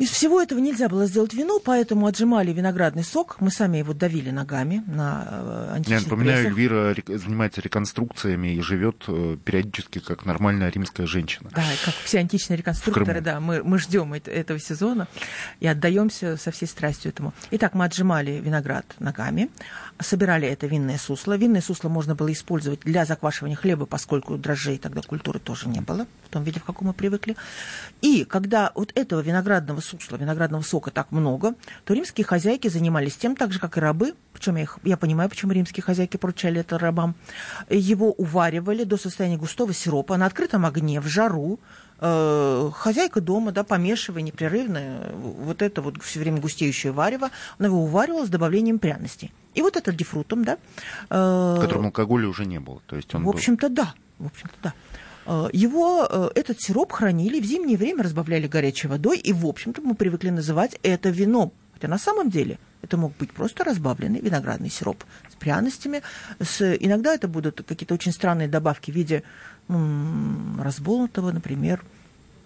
Из 0.00 0.08
всего 0.08 0.40
этого 0.40 0.58
нельзя 0.60 0.88
было 0.88 1.04
сделать 1.04 1.34
вино, 1.34 1.60
поэтому 1.62 2.06
отжимали 2.06 2.54
виноградный 2.54 3.04
сок. 3.04 3.36
Мы 3.38 3.50
сами 3.50 3.76
его 3.76 3.92
давили 3.92 4.30
ногами 4.30 4.82
на 4.86 5.28
э, 5.28 5.72
античных 5.74 6.00
Я 6.00 6.04
напоминаю, 6.04 6.54
прессах. 6.54 6.58
Эльвира 6.58 7.18
занимается 7.18 7.60
реконструкциями 7.60 8.54
и 8.54 8.62
живет 8.62 9.04
э, 9.08 9.36
периодически 9.44 9.98
как 9.98 10.24
нормальная 10.24 10.70
римская 10.70 11.06
женщина. 11.06 11.50
Да, 11.54 11.62
как 11.84 11.92
все 12.02 12.20
античные 12.20 12.56
реконструкторы, 12.56 13.20
да, 13.20 13.40
мы, 13.40 13.62
мы 13.62 13.78
ждем 13.78 14.14
этого 14.14 14.58
сезона 14.58 15.06
и 15.60 15.66
отдаемся 15.66 16.38
со 16.38 16.50
всей 16.50 16.64
страстью 16.64 17.10
этому. 17.10 17.34
Итак, 17.50 17.74
мы 17.74 17.84
отжимали 17.84 18.40
виноград 18.40 18.86
ногами, 19.00 19.50
собирали 20.00 20.48
это 20.48 20.66
винное 20.66 20.98
сусло. 20.98 21.36
Винное 21.36 21.60
сусло 21.60 21.88
можно 21.88 22.14
было 22.14 22.32
использовать 22.32 22.80
для 22.80 23.04
заквашивания 23.04 23.56
хлеба, 23.56 23.86
поскольку 23.86 24.36
дрожжей 24.36 24.78
тогда 24.78 25.02
культуры 25.02 25.38
тоже 25.38 25.68
не 25.68 25.80
было, 25.80 26.06
в 26.24 26.28
том 26.28 26.42
виде, 26.44 26.60
в 26.60 26.64
каком 26.64 26.88
мы 26.88 26.94
привыкли. 26.94 27.36
И 28.00 28.24
когда 28.24 28.72
вот 28.74 28.92
этого 28.94 29.20
виноградного 29.20 29.80
сусла, 29.80 30.16
виноградного 30.16 30.62
сока 30.62 30.90
так 30.90 31.10
много, 31.12 31.54
то 31.84 31.94
римские 31.94 32.24
хозяйки 32.24 32.68
занимались 32.68 33.16
тем, 33.16 33.36
так 33.36 33.52
же, 33.52 33.58
как 33.58 33.76
и 33.76 33.80
рабы, 33.80 34.14
причем 34.32 34.56
я, 34.56 34.62
их, 34.62 34.78
я 34.84 34.96
понимаю, 34.96 35.28
почему 35.28 35.52
римские 35.52 35.82
хозяйки 35.82 36.16
поручали 36.16 36.60
это 36.60 36.78
рабам, 36.78 37.14
его 37.68 38.12
уваривали 38.12 38.84
до 38.84 38.96
состояния 38.96 39.36
густого 39.36 39.74
сиропа 39.74 40.16
на 40.16 40.26
открытом 40.26 40.64
огне, 40.64 41.00
в 41.00 41.06
жару, 41.06 41.60
э, 42.00 42.70
хозяйка 42.74 43.20
дома, 43.20 43.52
да, 43.52 43.64
помешивая 43.64 44.22
непрерывно 44.22 45.10
вот 45.14 45.62
это 45.62 45.82
вот 45.82 46.02
все 46.02 46.20
время 46.20 46.40
густеющее 46.40 46.92
варево, 46.92 47.30
она 47.58 47.68
его 47.68 47.82
уваривала 47.82 48.24
с 48.24 48.28
добавлением 48.28 48.78
пряностей. 48.78 49.32
И 49.54 49.62
вот 49.62 49.76
это 49.76 49.92
дифрутом, 49.92 50.44
да. 50.44 50.58
Э, 51.08 51.56
в 51.58 51.60
котором 51.60 51.86
алкоголя 51.86 52.28
уже 52.28 52.46
не 52.46 52.60
было. 52.60 52.80
То 52.86 52.96
есть 52.96 53.14
он 53.14 53.24
в 53.24 53.28
общем-то, 53.28 53.68
был... 53.68 53.76
да. 53.76 53.94
В 54.18 54.26
общем-то, 54.26 54.54
да. 54.62 54.74
Э, 55.26 55.48
его, 55.52 56.06
э, 56.08 56.30
этот 56.34 56.60
сироп 56.60 56.92
хранили 56.92 57.40
в 57.40 57.44
зимнее 57.44 57.76
время, 57.76 58.02
разбавляли 58.02 58.46
горячей 58.46 58.88
водой, 58.88 59.18
и, 59.18 59.32
в 59.32 59.46
общем-то, 59.46 59.82
мы 59.82 59.94
привыкли 59.94 60.30
называть 60.30 60.78
это 60.82 61.10
вином. 61.10 61.52
Хотя 61.74 61.88
на 61.88 61.98
самом 61.98 62.30
деле 62.30 62.58
это 62.82 62.96
мог 62.96 63.16
быть 63.18 63.32
просто 63.32 63.64
разбавленный 63.64 64.20
виноградный 64.20 64.70
сироп 64.70 65.04
с 65.30 65.34
пряностями. 65.34 66.02
С, 66.38 66.76
иногда 66.76 67.14
это 67.14 67.28
будут 67.28 67.62
какие-то 67.66 67.94
очень 67.94 68.12
странные 68.12 68.48
добавки 68.48 68.90
в 68.90 68.94
виде 68.94 69.22
м- 69.68 70.60
разболотого, 70.62 71.32
например, 71.32 71.82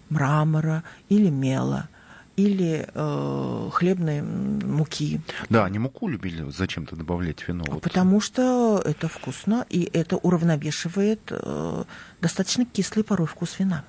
мрамора 0.09 0.83
или 1.09 1.29
мела. 1.29 1.89
Или 2.35 2.87
э, 2.93 3.69
хлебной 3.71 4.21
муки. 4.21 5.21
Да, 5.49 5.65
они 5.65 5.79
муку 5.79 6.07
любили 6.07 6.49
зачем-то 6.49 6.95
добавлять 6.95 7.47
вино. 7.47 7.63
Вот. 7.67 7.81
Потому 7.81 8.19
что 8.21 8.81
это 8.83 9.07
вкусно, 9.07 9.65
и 9.69 9.89
это 9.93 10.17
уравновешивает 10.17 11.21
э, 11.29 11.83
достаточно 12.21 12.65
кислый 12.65 13.03
порой 13.03 13.27
вкус 13.27 13.57
вина. 13.59 13.83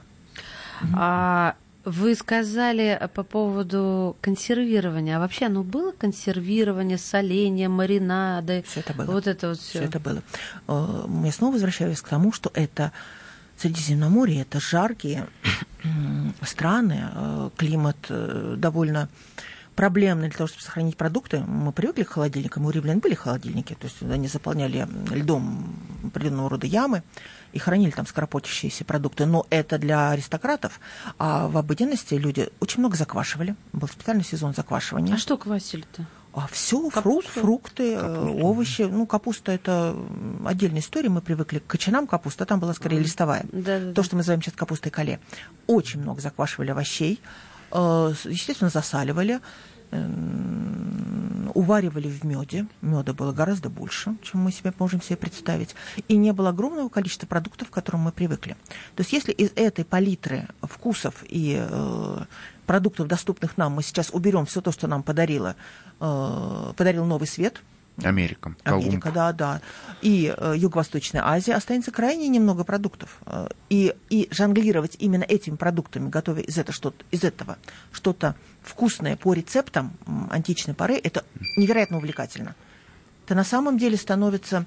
А 0.95 1.57
вы 1.87 2.17
сказали 2.17 3.09
по 3.15 3.23
поводу 3.23 4.17
консервирования. 4.21 5.17
А 5.17 5.21
вообще 5.21 5.47
оно 5.47 5.63
было 5.63 5.93
консервирование, 5.93 6.99
соление, 6.99 7.69
маринады? 7.69 8.65
Все 8.67 8.81
это 8.81 8.93
было. 8.93 9.07
Вот 9.07 9.27
это 9.29 9.51
вот 9.51 9.59
все. 9.59 9.79
Все 9.79 9.85
это 9.85 10.01
было. 10.01 10.23
Э, 10.69 11.07
я 11.25 11.33
снова 11.33 11.53
возвращаюсь 11.55 12.01
к 12.01 12.09
тому, 12.09 12.33
что 12.33 12.51
это 12.55 12.93
Средиземноморье, 13.57 14.43
это 14.43 14.61
жаркие 14.61 15.27
страны, 16.43 17.09
э, 17.13 17.51
климат 17.57 17.97
э, 18.09 18.55
довольно 18.59 19.09
проблемный 19.77 20.29
для 20.29 20.39
того, 20.39 20.49
чтобы 20.49 20.63
сохранить 20.63 20.97
продукты. 20.97 21.41
Мы 21.41 21.71
привыкли 21.71 22.03
к 22.03 22.11
холодильникам, 22.11 22.65
у 22.65 22.71
римлян 22.71 22.99
были 22.99 23.15
холодильники, 23.15 23.75
то 23.75 23.87
есть 23.87 24.03
они 24.03 24.27
заполняли 24.27 24.89
льдом 25.11 25.77
определенного 26.05 26.51
рода 26.51 26.67
ямы 26.67 27.03
и 27.53 27.59
хранили 27.59 27.91
там 27.91 28.07
скоропотящиеся 28.07 28.85
продукты. 28.85 29.27
Но 29.27 29.47
это 29.51 29.79
для 29.79 30.11
аристократов, 30.11 30.81
а 31.19 31.47
в 31.49 31.59
обыденности 31.59 32.15
люди 32.15 32.49
очень 32.59 32.81
много 32.81 32.97
заквашивали. 32.97 33.55
Был 33.73 33.87
специальный 33.87 34.25
сезон 34.25 34.55
заквашивания. 34.55 35.15
А 35.15 35.19
что 35.19 35.37
квасили-то? 35.37 36.07
А 36.37 36.47
все, 36.49 36.91
фрукт, 36.91 37.29
фрукты, 37.29 37.95
э, 37.95 37.99
капуста. 37.99 38.45
овощи. 38.45 38.83
Ну, 38.83 39.07
капуста 39.07 39.53
это 39.53 39.97
отдельная 40.45 40.81
история. 40.81 41.09
Мы 41.09 41.23
привыкли 41.23 41.61
к 41.61 41.67
кочанам 41.67 42.07
капуста, 42.07 42.45
там 42.45 42.61
была 42.61 42.75
скорее 42.75 42.99
листовая. 42.99 43.47
Да, 43.53 43.81
да, 43.81 43.93
То, 43.95 44.03
что 44.03 44.17
мы 44.17 44.19
называем 44.19 44.43
сейчас 44.43 44.53
капустой 44.53 44.93
кале. 44.93 45.19
Очень 45.67 46.03
много 46.03 46.21
заквашивали 46.21 46.73
овощей. 46.73 47.21
Э, 47.73 48.13
естественно, 48.25 48.69
засаливали 48.69 49.41
уваривали 51.55 52.09
в 52.09 52.25
меде. 52.25 52.67
Меда 52.83 53.13
было 53.13 53.33
гораздо 53.33 53.71
больше, 53.71 54.17
чем 54.23 54.41
мы 54.41 54.53
себе 54.53 54.73
можем 54.79 55.01
себе 55.01 55.17
представить. 55.17 55.75
И 56.09 56.17
не 56.17 56.33
было 56.33 56.51
огромного 56.51 56.89
количества 56.89 57.27
продуктов, 57.27 57.71
к 57.71 57.73
которым 57.73 58.03
мы 58.03 58.13
привыкли. 58.13 58.57
То 58.95 59.03
есть 59.03 59.13
если 59.13 59.33
из 59.33 59.53
этой 59.55 59.85
палитры 59.85 60.49
вкусов 60.61 61.25
и 61.29 61.57
э, 61.59 62.25
продуктов, 62.67 63.09
доступных 63.09 63.57
нам, 63.57 63.73
мы 63.73 63.83
сейчас 63.83 64.11
уберем 64.11 64.47
все 64.47 64.61
то, 64.61 64.73
что 64.73 64.87
нам 64.87 65.03
подарило, 65.03 65.57
э, 66.01 66.73
подарил 66.77 67.05
новый 67.05 67.27
свет– 67.27 67.63
Америка. 68.05 68.55
Америка, 68.65 69.11
да, 69.11 69.33
да. 69.33 69.61
И 70.03 70.35
э, 70.37 70.55
Юго-Восточная 70.57 71.27
Азия 71.27 71.55
останется 71.55 71.91
крайне 71.91 72.29
немного 72.29 72.65
продуктов. 72.65 73.19
Э, 73.25 73.49
и, 73.71 73.95
и 74.11 74.29
жонглировать 74.31 74.97
именно 74.99 75.23
этими 75.23 75.57
продуктами, 75.57 76.11
готовя 76.11 76.43
из, 76.43 76.59
это 76.59 76.73
что 76.73 76.93
из 77.11 77.25
этого 77.25 77.57
что-то 77.93 78.35
вкусное 78.63 79.17
по 79.17 79.33
рецептам 79.33 79.93
античной 80.31 80.75
поры, 80.75 81.01
это 81.03 81.25
невероятно 81.57 81.97
увлекательно. 81.97 82.55
Это 83.25 83.35
на 83.35 83.45
самом 83.45 83.79
деле 83.79 83.97
становится 83.97 84.67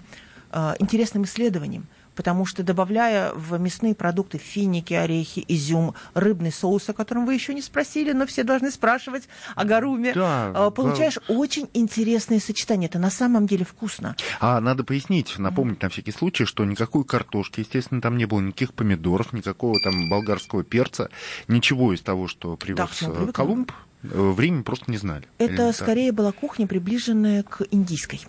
э, 0.52 0.74
интересным 0.80 1.24
исследованием– 1.24 1.86
потому 2.20 2.46
что 2.46 2.64
добавляя 2.64 3.32
в 3.32 3.58
мясные 3.58 3.96
продукты 3.96 4.40
финики, 4.40 4.94
орехи, 4.94 5.46
изюм, 5.48 5.96
рыбный 6.14 6.52
соус, 6.52 6.90
о 6.90 6.94
котором 6.94 7.26
вы 7.26 7.34
еще 7.34 7.54
не 7.54 7.62
спросили, 7.62 8.12
но 8.12 8.26
все 8.28 8.44
должны 8.44 8.72
спрашивать 8.72 9.30
о 9.56 9.64
гаруме, 9.64 10.12
да, 10.14 10.52
а, 10.54 10.70
получаешь 10.70 11.18
да. 11.30 11.34
очень 11.34 11.70
интересное 11.74 12.42
сочетание. 12.42 12.90
Это 12.90 13.00
на 13.00 13.10
самом 13.10 13.48
деле 13.48 13.64
вкусно. 13.64 14.18
А 14.42 14.60
надо 14.60 14.84
пояснить, 14.84 15.40
напомнить 15.40 15.82
на 15.82 15.88
всякий 15.88 16.12
случай, 16.12 16.44
что 16.44 16.66
никакой 16.66 17.06
картошки, 17.06 17.62
естественно, 17.62 18.02
там 18.02 18.18
не 18.18 18.26
было 18.26 18.42
никаких 18.42 18.74
помидоров, 18.74 19.32
никакого 19.32 19.80
там 19.82 20.10
болгарского 20.10 20.66
перца, 20.66 21.10
ничего 21.48 21.94
из 21.94 22.02
того, 22.02 22.28
что 22.28 22.58
привез 22.58 22.90
да, 23.00 23.32
Колумб, 23.32 23.72
э, 24.04 24.08
в 24.10 24.38
Риме 24.38 24.64
просто 24.64 24.92
не 24.92 24.98
знали. 24.98 25.26
Это 25.38 25.72
скорее 25.72 26.12
была 26.12 26.34
кухня, 26.34 26.68
приближенная 26.68 27.44
к 27.44 27.62
индийской. 27.72 28.20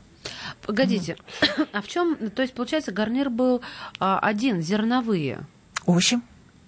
Погодите, 0.71 1.17
mm. 1.41 1.69
а 1.73 1.83
в 1.83 1.89
чем, 1.89 2.31
то 2.31 2.43
есть, 2.43 2.55
получается, 2.55 2.93
гарнир 2.93 3.29
был 3.29 3.61
а, 3.99 4.21
один, 4.21 4.63
зерновые? 4.63 5.41
Овощи. 5.85 6.21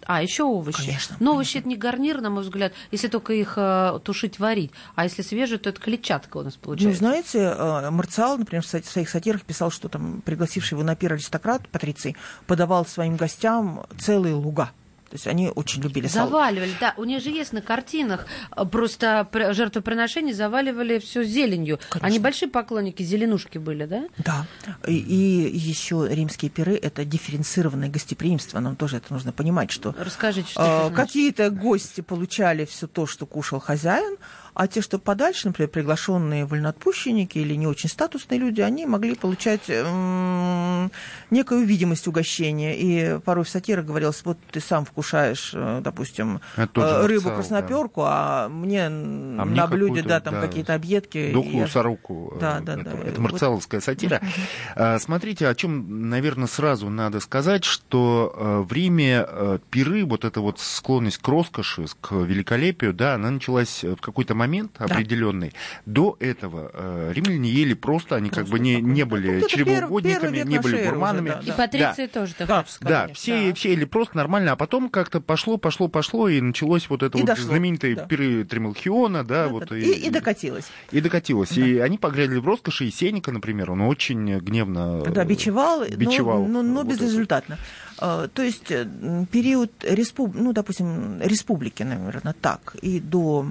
А, 0.04 0.20
еще 0.20 0.42
овощи. 0.42 0.86
Конечно. 0.86 1.16
Но 1.20 1.34
овощи 1.34 1.58
это 1.58 1.68
не 1.68 1.76
гарнир, 1.76 2.20
на 2.20 2.28
мой 2.28 2.42
взгляд, 2.42 2.72
если 2.90 3.06
только 3.06 3.32
их 3.32 3.54
э, 3.56 4.00
тушить, 4.02 4.40
варить. 4.40 4.72
А 4.96 5.04
если 5.04 5.22
свежие, 5.22 5.58
то 5.58 5.70
это 5.70 5.80
клетчатка 5.80 6.38
у 6.38 6.42
нас 6.42 6.56
получается. 6.56 7.00
Ну, 7.00 7.08
знаете, 7.08 7.38
э, 7.38 7.90
Марциал, 7.90 8.36
например, 8.36 8.64
в 8.64 8.66
своих 8.66 9.08
сатирах 9.08 9.42
писал, 9.42 9.70
что 9.70 9.88
там 9.88 10.20
пригласивший 10.22 10.74
его 10.74 10.82
на 10.82 10.96
пир 10.96 11.12
аристократ 11.12 11.68
Патриций 11.68 12.16
подавал 12.48 12.84
своим 12.84 13.14
гостям 13.14 13.86
целые 14.00 14.34
луга 14.34 14.72
то 15.12 15.16
есть 15.16 15.26
они 15.26 15.50
очень 15.54 15.82
любили. 15.82 16.06
Заваливали, 16.06 16.72
да. 16.80 16.94
У 16.96 17.04
них 17.04 17.22
же 17.22 17.28
есть 17.28 17.52
на 17.52 17.60
картинах 17.60 18.26
э, 18.56 18.64
просто 18.64 19.28
жертвоприношения 19.30 20.32
заваливали 20.32 20.98
все 21.00 21.22
зеленью. 21.22 21.78
Конечно. 21.90 22.06
Они 22.06 22.18
большие 22.18 22.48
поклонники 22.48 23.02
зеленушки 23.02 23.58
были, 23.58 23.84
да? 23.84 24.04
Да. 24.16 24.46
И, 24.88 24.96
и 24.96 25.58
еще 25.58 26.08
римские 26.08 26.50
пиры– 26.50 26.76
это 26.82 27.04
дифференцированное 27.04 27.90
гостеприимство. 27.90 28.58
Нам 28.60 28.74
тоже 28.74 28.96
это 28.96 29.12
нужно 29.12 29.32
понимать, 29.32 29.70
что... 29.70 29.94
Расскажите, 29.98 30.48
что 30.52 30.88
э, 30.90 30.94
Какие-то 30.94 31.50
гости 31.50 32.00
получали 32.00 32.64
все 32.64 32.86
то, 32.86 33.06
что 33.06 33.26
кушал 33.26 33.60
хозяин, 33.60 34.16
а 34.54 34.68
те, 34.68 34.82
что 34.82 34.98
подальше, 34.98 35.48
например, 35.48 35.70
приглашенные 35.70 36.44
вольноотпущенники 36.44 37.38
или 37.38 37.54
не 37.54 37.66
очень 37.66 37.88
статусные 37.88 38.38
люди, 38.38 38.60
они 38.60 38.84
могли 38.84 39.14
получать 39.14 39.62
м- 39.68 40.90
некую 41.30 41.64
видимость 41.64 42.06
угощения. 42.06 42.76
И 42.76 43.18
порой 43.20 43.44
в 43.44 43.48
сатирах 43.48 43.86
говорилось, 43.86 44.22
вот 44.24 44.36
ты 44.50 44.60
сам 44.60 44.84
вкушаешь, 44.84 45.52
э, 45.54 45.80
допустим, 45.82 46.40
э, 46.56 47.06
рыбу 47.06 47.30
красноперку, 47.30 48.02
да. 48.02 48.44
а 48.44 48.48
мне 48.48 48.86
а 48.86 48.90
на 48.90 49.66
блюде 49.66 50.02
да, 50.02 50.20
там 50.20 50.34
да, 50.34 50.42
какие-то 50.42 50.74
объедки. 50.74 51.32
Духлую 51.32 51.60
я... 51.60 51.68
сороку. 51.68 52.36
Да, 52.38 52.60
да, 52.60 52.74
это, 52.74 52.84
да. 52.84 53.08
Это 53.08 53.20
марцеловская 53.20 53.80
вот. 53.80 53.84
сатира. 53.84 54.20
А, 54.74 54.98
смотрите, 54.98 55.48
о 55.48 55.54
чем, 55.54 56.08
наверное, 56.08 56.46
сразу 56.46 56.88
надо 56.88 57.20
сказать, 57.20 57.64
что 57.64 58.34
э, 58.34 58.58
в 58.66 58.72
Риме 58.72 59.26
пиры, 59.70 60.04
вот 60.04 60.24
эта 60.24 60.40
вот 60.40 60.58
склонность 60.60 61.18
к 61.18 61.28
роскоши, 61.28 61.86
к 62.00 62.12
великолепию, 62.12 62.92
да, 62.92 63.14
она 63.14 63.30
началась 63.30 63.82
в 63.82 63.96
какой-то 63.96 64.34
момент 64.34 64.41
да. 64.78 64.84
определенный. 64.84 65.52
До 65.86 66.16
этого 66.20 66.70
э, 66.72 67.12
римляне 67.14 67.50
ели 67.50 67.74
просто, 67.74 68.16
они 68.16 68.28
просто 68.28 68.44
как 68.44 68.50
бы 68.50 68.58
не, 68.58 68.80
не 68.80 69.04
были 69.04 69.40
ну, 69.40 69.48
чревоугодниками, 69.48 70.38
не 70.38 70.58
были 70.58 70.84
гурманами. 70.84 71.30
Уже, 71.30 71.42
да, 71.42 71.52
И 71.52 71.56
патриции 71.56 72.06
да. 72.06 72.20
тоже, 72.20 72.34
ты 72.34 72.46
да, 72.46 72.64
Да, 72.80 73.08
все, 73.14 73.48
да. 73.48 73.54
все 73.54 73.72
ели 73.72 73.84
просто 73.84 74.16
нормально, 74.16 74.52
а 74.52 74.56
потом 74.56 74.88
как-то 74.88 75.20
пошло, 75.20 75.56
пошло, 75.56 75.88
пошло, 75.88 76.28
и 76.28 76.40
началось 76.40 76.88
вот 76.88 77.02
это 77.02 77.18
и 77.18 77.20
вот 77.20 77.26
дошло, 77.26 77.46
знаменитые 77.46 77.96
да. 77.96 78.06
пиры 78.06 78.44
Тремалхиона, 78.44 79.24
да, 79.24 79.44
да 79.44 79.48
вот. 79.48 79.68
Да, 79.68 79.78
и, 79.78 79.82
и, 79.82 80.06
и 80.06 80.10
докатилось. 80.10 80.66
И 80.90 81.00
докатилось. 81.00 81.50
Да. 81.50 81.64
И 81.64 81.78
они 81.78 81.98
погряли 81.98 82.38
в 82.38 82.46
роскоши, 82.46 82.86
и 82.86 82.90
Сеника, 82.90 83.32
например, 83.32 83.70
он 83.70 83.82
очень 83.82 84.38
гневно 84.38 85.02
Да, 85.02 85.24
бичевал, 85.24 85.84
бичевал 85.84 86.46
но, 86.46 86.62
но, 86.62 86.82
но 86.82 86.84
безрезультатно. 86.84 87.54
Это. 87.54 87.62
А, 88.04 88.26
то 88.26 88.42
есть 88.42 88.70
э, 88.70 88.84
период 89.30 89.70
респуб... 89.84 90.34
ну, 90.34 90.52
допустим, 90.52 91.20
республики, 91.20 91.84
наверное, 91.84 92.34
так, 92.40 92.74
и 92.82 92.98
до 92.98 93.46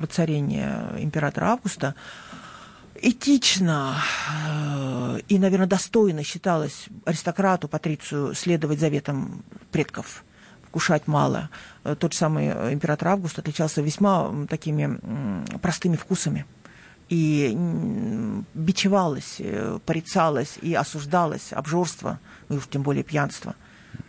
воцарения 0.00 0.92
императора 0.98 1.46
Августа, 1.46 1.94
этично 2.94 3.96
э, 4.46 5.20
и, 5.28 5.38
наверное, 5.38 5.66
достойно 5.66 6.22
считалось 6.22 6.86
аристократу, 7.04 7.68
патрицию 7.68 8.34
следовать 8.34 8.80
заветам 8.80 9.42
предков, 9.70 10.24
вкушать 10.68 11.06
мало. 11.06 11.50
Э, 11.84 11.94
тот 11.98 12.12
же 12.12 12.18
самый 12.18 12.48
император 12.72 13.08
Август 13.08 13.38
отличался 13.38 13.82
весьма 13.82 14.30
такими 14.48 14.98
простыми 15.58 15.96
вкусами 15.96 16.46
и 17.08 17.56
бичевалось, 18.54 19.40
порицалось 19.84 20.58
и 20.62 20.74
осуждалось 20.74 21.52
обжорство– 21.52 22.20
и 22.50 22.54
уж 22.54 22.66
тем 22.68 22.82
более 22.82 23.02
пьянство. 23.02 23.54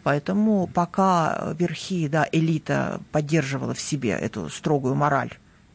Поэтому 0.03 0.67
пока 0.67 1.53
верхи, 1.57 2.07
да, 2.07 2.27
элита 2.31 3.01
поддерживала 3.11 3.73
в 3.73 3.79
себе 3.79 4.11
эту 4.11 4.49
строгую 4.49 4.95
мораль, 4.95 5.31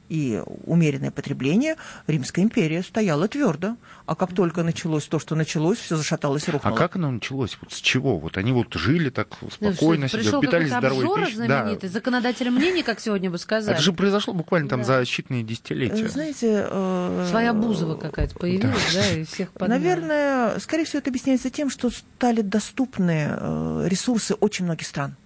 и 0.08 0.42
умеренное 0.64 1.10
потребление, 1.10 1.76
Римская 2.06 2.44
империя 2.44 2.82
стояла 2.82 3.28
твердо. 3.28 3.76
А 4.06 4.14
как 4.14 4.34
только 4.34 4.62
началось 4.62 5.04
то, 5.06 5.18
что 5.18 5.34
началось, 5.34 5.78
все 5.78 5.96
зашаталось 5.96 6.46
и 6.48 6.50
рухнуло. 6.52 6.74
А 6.74 6.78
как 6.78 6.96
оно 6.96 7.10
началось? 7.10 7.58
Вот 7.60 7.72
с 7.72 7.80
чего? 7.80 8.18
Вот 8.18 8.36
они 8.36 8.52
вот 8.52 8.72
жили 8.74 9.10
так 9.10 9.28
спокойно 9.50 10.08
ну, 10.12 10.20
себе, 10.20 10.40
питались 10.40 10.68
здоровой 10.68 11.24
пищей. 11.24 11.36
знаменитый, 11.36 11.88
да. 11.88 11.92
законодатель 11.92 12.50
мнений, 12.50 12.82
как 12.82 13.00
сегодня 13.00 13.30
бы 13.30 13.38
сказали. 13.38 13.74
Это 13.74 13.82
же 13.82 13.92
произошло 13.92 14.32
буквально 14.32 14.68
там 14.68 14.80
да. 14.80 14.86
за 14.86 15.02
считанные 15.02 15.42
десятилетия. 15.42 16.08
Знаете... 16.08 16.66
Э... 16.70 17.26
Своя 17.30 17.52
Бузова 17.52 17.96
какая-то 17.96 18.36
появилась, 18.36 18.94
да, 18.94 19.00
да 19.00 19.12
и 19.12 19.24
всех 19.24 19.50
подняли. 19.52 19.78
Наверное, 19.78 20.58
скорее 20.60 20.84
всего, 20.84 20.98
это 20.98 21.10
объясняется 21.10 21.50
тем, 21.50 21.70
что 21.70 21.90
стали 21.90 22.42
доступны 22.42 23.28
э, 23.30 23.86
ресурсы 23.88 24.34
очень 24.34 24.64
многих 24.64 24.86
стран. 24.86 25.16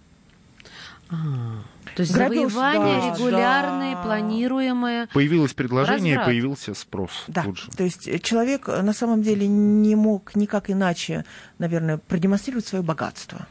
А-а-а. 1.10 1.64
То 1.96 2.02
есть 2.02 2.12
Грабеж, 2.12 2.52
завоевания 2.52 3.00
да, 3.00 3.16
регулярные, 3.16 3.94
да. 3.94 4.02
планируемые. 4.02 5.08
Появилось 5.12 5.52
предложение, 5.54 6.16
Разврат. 6.16 6.26
появился 6.26 6.74
спрос. 6.74 7.10
Да. 7.28 7.42
Тут 7.42 7.58
же. 7.58 7.70
То 7.70 7.84
есть 7.84 8.22
человек 8.22 8.68
на 8.68 8.92
самом 8.92 9.22
деле 9.22 9.46
не 9.46 9.94
мог 9.94 10.34
никак 10.36 10.70
иначе, 10.70 11.24
наверное, 11.58 11.98
продемонстрировать 11.98 12.66
свое 12.66 12.82
богатство. 12.82 13.46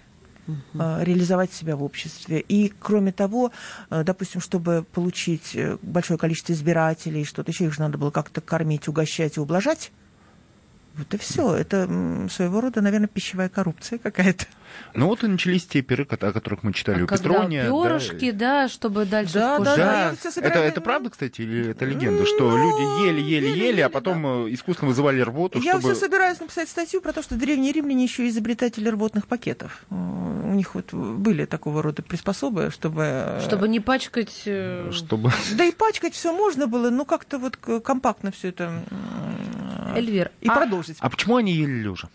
uh 0.48 1.04
реализовать 1.04 1.54
себя 1.54 1.76
в 1.76 1.84
обществе. 1.84 2.40
И, 2.40 2.74
кроме 2.80 3.12
того, 3.12 3.52
допустим, 3.90 4.42
чтобы 4.42 4.84
получить 4.94 5.56
большое 5.84 6.18
количество 6.18 6.54
избирателей, 6.54 7.24
что-то 7.24 7.52
еще, 7.52 7.66
их 7.66 7.74
же 7.74 7.82
надо 7.82 7.98
было 7.98 8.10
как-то 8.10 8.42
кормить, 8.42 8.88
угощать 8.88 9.38
и 9.38 9.40
ублажать. 9.40 9.92
Вот 10.96 11.14
и 11.14 11.18
все. 11.18 11.56
Это 11.56 11.88
своего 12.30 12.62
рода, 12.62 12.82
наверное, 12.82 13.08
пищевая 13.08 13.50
коррупция 13.50 14.00
какая-то. 14.00 14.46
Ну 14.94 15.08
вот 15.08 15.24
и 15.24 15.28
начались 15.28 15.66
те 15.66 15.82
пиры, 15.82 16.04
о 16.10 16.32
которых 16.32 16.64
мы 16.64 16.74
читали 16.74 17.02
а 17.02 17.04
у 17.04 17.08
Петрония. 17.08 17.70
Перышки, 17.70 18.32
да, 18.32 18.64
да, 18.64 18.70
чтобы 18.70 19.06
дальше 19.06 19.34
да, 19.34 19.56
вкушать. 19.56 19.78
Да, 19.78 20.16
да. 20.24 20.42
Это, 20.42 20.60
это 20.60 20.82
правда, 20.82 21.10
кстати, 21.10 21.42
или 21.42 21.70
это 21.70 21.86
легенда, 21.86 22.26
что 22.26 22.50
ну, 22.50 22.58
люди 22.58 23.08
ели, 23.08 23.22
ели, 23.22 23.48
ели, 23.48 23.66
ели, 23.68 23.82
а 23.82 23.90
потом 23.90 24.24
да. 24.24 24.30
Э, 24.30 24.54
искусственно 24.54 24.90
вызывали 24.90 25.22
рвоту, 25.22 25.60
Я 25.60 25.74
чтобы... 25.74 25.94
все 25.94 26.06
собираюсь 26.06 26.40
написать 26.40 26.70
статью 26.70 27.02
про 27.02 27.14
то, 27.14 27.22
что 27.22 27.36
древние 27.36 27.72
римляне 27.72 28.04
еще 28.04 28.28
изобретатели 28.28 28.90
рвотных 28.90 29.28
пакетов. 29.28 29.84
Э, 29.90 29.96
у 29.96 30.54
них 30.54 30.76
вот 30.76 30.94
были 30.94 31.46
такого 31.46 31.84
рода 31.84 32.02
приспособы, 32.02 32.72
чтобы... 32.72 33.04
Э, 33.06 33.42
чтобы 33.46 33.68
не 33.68 33.80
пачкать... 33.80 34.48
Чтобы... 34.92 35.32
Да 35.56 35.66
и 35.66 35.72
пачкать 35.72 36.14
все 36.14 36.34
можно 36.34 36.68
было, 36.68 36.90
но 36.90 37.06
как-то 37.06 37.38
вот 37.38 37.58
компактно 37.84 38.32
все 38.32 38.50
это... 38.50 38.84
Эльвир. 39.96 40.32
И 40.42 40.48
а... 40.48 40.56
продолжить. 40.56 40.98
А 41.00 41.10
почему 41.10 41.38
они 41.38 41.54
ели 41.54 41.82
лежа? 41.82 42.10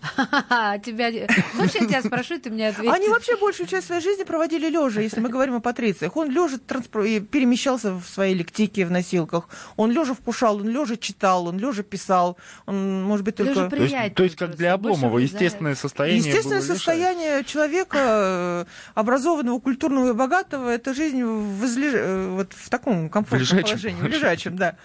Тебя... 0.00 1.26
Вообще, 1.54 1.80
я 1.80 1.86
тебя 1.86 2.02
спрошу, 2.02 2.38
ты 2.38 2.50
мне 2.50 2.68
ответишь. 2.68 2.94
Они 2.94 3.08
вообще 3.08 3.36
большую 3.36 3.66
часть 3.66 3.86
своей 3.88 4.00
жизни 4.00 4.22
проводили 4.22 4.68
лежа, 4.68 5.00
если 5.00 5.20
мы 5.20 5.28
говорим 5.28 5.56
о 5.56 5.60
патрициях. 5.60 6.16
Он 6.16 6.30
лежа 6.30 6.58
транспор... 6.58 7.02
перемещался 7.02 7.92
в 7.92 8.04
своей 8.04 8.34
лектике, 8.34 8.86
в 8.86 8.90
носилках. 8.90 9.48
Он 9.76 9.90
лежа 9.90 10.14
вкушал, 10.14 10.56
он 10.56 10.68
лежа 10.68 10.96
читал, 10.96 11.46
он 11.46 11.58
лежа 11.58 11.82
писал. 11.82 12.36
Он, 12.66 13.02
может 13.02 13.24
быть, 13.24 13.36
только... 13.36 13.68
То 13.68 13.76
есть, 13.76 14.14
то 14.14 14.22
есть 14.22 14.36
как 14.36 14.56
для 14.56 14.74
Обломова, 14.74 15.18
естественное 15.18 15.74
состояние 15.74 16.18
Естественное 16.18 16.62
состояние 16.62 17.44
человека, 17.44 17.98
э, 17.98 18.64
образованного, 18.94 19.58
культурного 19.58 20.10
и 20.10 20.14
богатого, 20.14 20.68
это 20.68 20.94
жизнь 20.94 21.22
в, 21.22 21.64
излеж... 21.64 21.92
Э, 21.96 22.28
вот 22.30 22.52
в 22.52 22.70
таком 22.70 23.08
комфортном 23.10 23.58
в 23.58 23.62
положении, 23.62 24.00
в 24.00 24.06
лежачем, 24.06 24.56
да. 24.56 24.76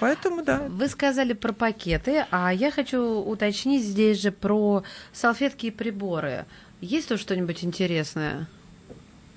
Поэтому, 0.00 0.42
да. 0.42 0.62
Вы 0.68 0.88
сказали 0.88 1.32
про 1.32 1.52
пакеты, 1.52 2.26
а 2.30 2.52
я 2.52 2.70
хочу 2.70 3.02
уточнить 3.02 3.82
здесь 3.82 4.20
же 4.20 4.30
про 4.30 4.57
салфетки 5.12 5.66
и 5.66 5.70
приборы. 5.70 6.46
Есть 6.80 7.08
тут 7.08 7.20
что-нибудь 7.20 7.64
интересное? 7.64 8.46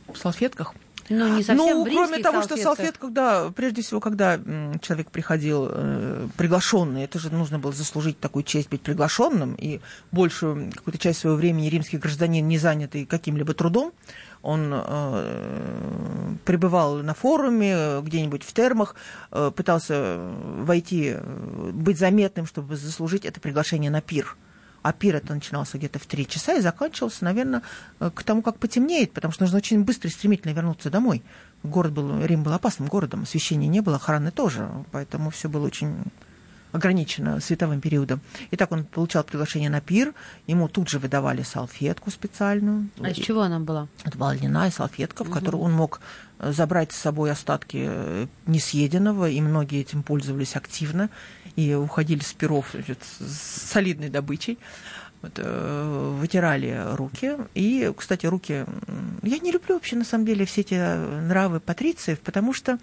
В 0.07 0.17
салфетках? 0.17 0.73
Ну, 1.09 1.27
не 1.35 1.43
совсем 1.43 1.57
Ну, 1.57 1.83
кроме 1.83 2.19
того, 2.19 2.41
салфетках. 2.41 2.43
что 2.43 2.57
салфетка, 2.57 3.07
да, 3.07 3.51
прежде 3.55 3.81
всего, 3.81 3.99
когда 3.99 4.39
человек 4.81 5.11
приходил 5.11 5.67
э, 5.69 6.27
приглашенный, 6.37 7.03
это 7.03 7.19
же 7.19 7.29
нужно 7.31 7.59
было 7.59 7.73
заслужить 7.73 8.19
такую 8.19 8.43
честь 8.43 8.69
быть 8.69 8.81
приглашенным, 8.81 9.55
и 9.55 9.81
большую 10.11 10.71
какую-то 10.71 10.97
часть 10.97 11.19
своего 11.19 11.37
времени 11.37 11.69
римский 11.69 11.97
гражданин, 11.97 12.47
не 12.47 12.57
занятый 12.57 13.05
каким-либо 13.05 13.53
трудом, 13.53 13.93
он 14.41 14.71
э, 14.73 16.35
пребывал 16.45 16.97
на 16.97 17.13
форуме, 17.13 18.01
где-нибудь 18.01 18.43
в 18.43 18.53
термах, 18.53 18.95
э, 19.31 19.51
пытался 19.55 20.17
войти, 20.17 21.15
э, 21.15 21.71
быть 21.73 21.99
заметным, 21.99 22.45
чтобы 22.45 22.77
заслужить 22.77 23.25
это 23.25 23.39
приглашение 23.39 23.91
на 23.91 24.01
пир 24.01 24.37
а 24.81 24.93
пир 24.93 25.15
это 25.15 25.33
начинался 25.33 25.77
где-то 25.77 25.99
в 25.99 26.05
3 26.05 26.27
часа 26.27 26.53
и 26.53 26.61
заканчивался, 26.61 27.23
наверное, 27.23 27.61
э, 27.99 28.09
к 28.13 28.23
тому, 28.23 28.41
как 28.41 28.57
потемнеет, 28.57 29.13
потому 29.13 29.31
что 29.31 29.43
нужно 29.43 29.57
очень 29.57 29.83
быстро 29.83 30.09
и 30.09 30.13
стремительно 30.13 30.53
вернуться 30.53 30.89
домой. 30.89 31.23
Город 31.63 31.91
был, 31.93 32.23
Рим 32.25 32.43
был 32.43 32.53
опасным 32.53 32.87
городом, 32.87 33.23
освещения 33.23 33.67
не 33.67 33.81
было, 33.81 33.97
охраны 33.97 34.31
тоже, 34.31 34.69
поэтому 34.91 35.29
все 35.29 35.47
было 35.47 35.65
очень 35.65 35.95
ограничено 36.71 37.39
световым 37.39 37.81
периодом. 37.81 38.21
И 38.49 38.55
так 38.55 38.71
он 38.71 38.85
получал 38.85 39.23
приглашение 39.23 39.69
на 39.69 39.81
пир, 39.81 40.13
ему 40.47 40.67
тут 40.67 40.89
же 40.89 40.99
выдавали 40.99 41.43
салфетку 41.43 42.11
специальную. 42.11 42.89
А 42.99 43.09
из 43.09 43.17
чего 43.17 43.41
она 43.41 43.59
была? 43.59 43.87
Это 44.03 44.17
была 44.17 44.33
льняная 44.33 44.71
салфетка, 44.71 45.23
в 45.23 45.27
угу. 45.27 45.33
которую 45.37 45.63
он 45.63 45.73
мог 45.73 45.99
э, 46.39 46.51
забрать 46.51 46.91
с 46.91 46.97
собой 46.97 47.31
остатки 47.31 47.85
э, 47.87 48.27
несъеденного, 48.45 49.29
и 49.29 49.41
многие 49.41 49.81
этим 49.81 50.03
пользовались 50.03 50.55
активно 50.55 51.09
и 51.55 51.73
уходили 51.73 52.21
с 52.21 52.33
перов 52.33 52.67
значит, 52.73 52.99
с 53.19 53.69
солидной 53.71 54.09
добычей. 54.09 54.57
Вот, 55.21 55.33
э, 55.37 56.15
вытирали 56.19 56.95
руки. 56.95 57.37
И, 57.53 57.91
кстати, 57.95 58.25
руки... 58.25 58.65
Я 59.21 59.37
не 59.37 59.51
люблю 59.51 59.75
вообще, 59.75 59.95
на 59.95 60.03
самом 60.03 60.25
деле, 60.25 60.45
все 60.45 60.61
эти 60.61 60.73
нравы 60.73 61.59
патрициев, 61.59 62.19
потому 62.21 62.53
что 62.53 62.79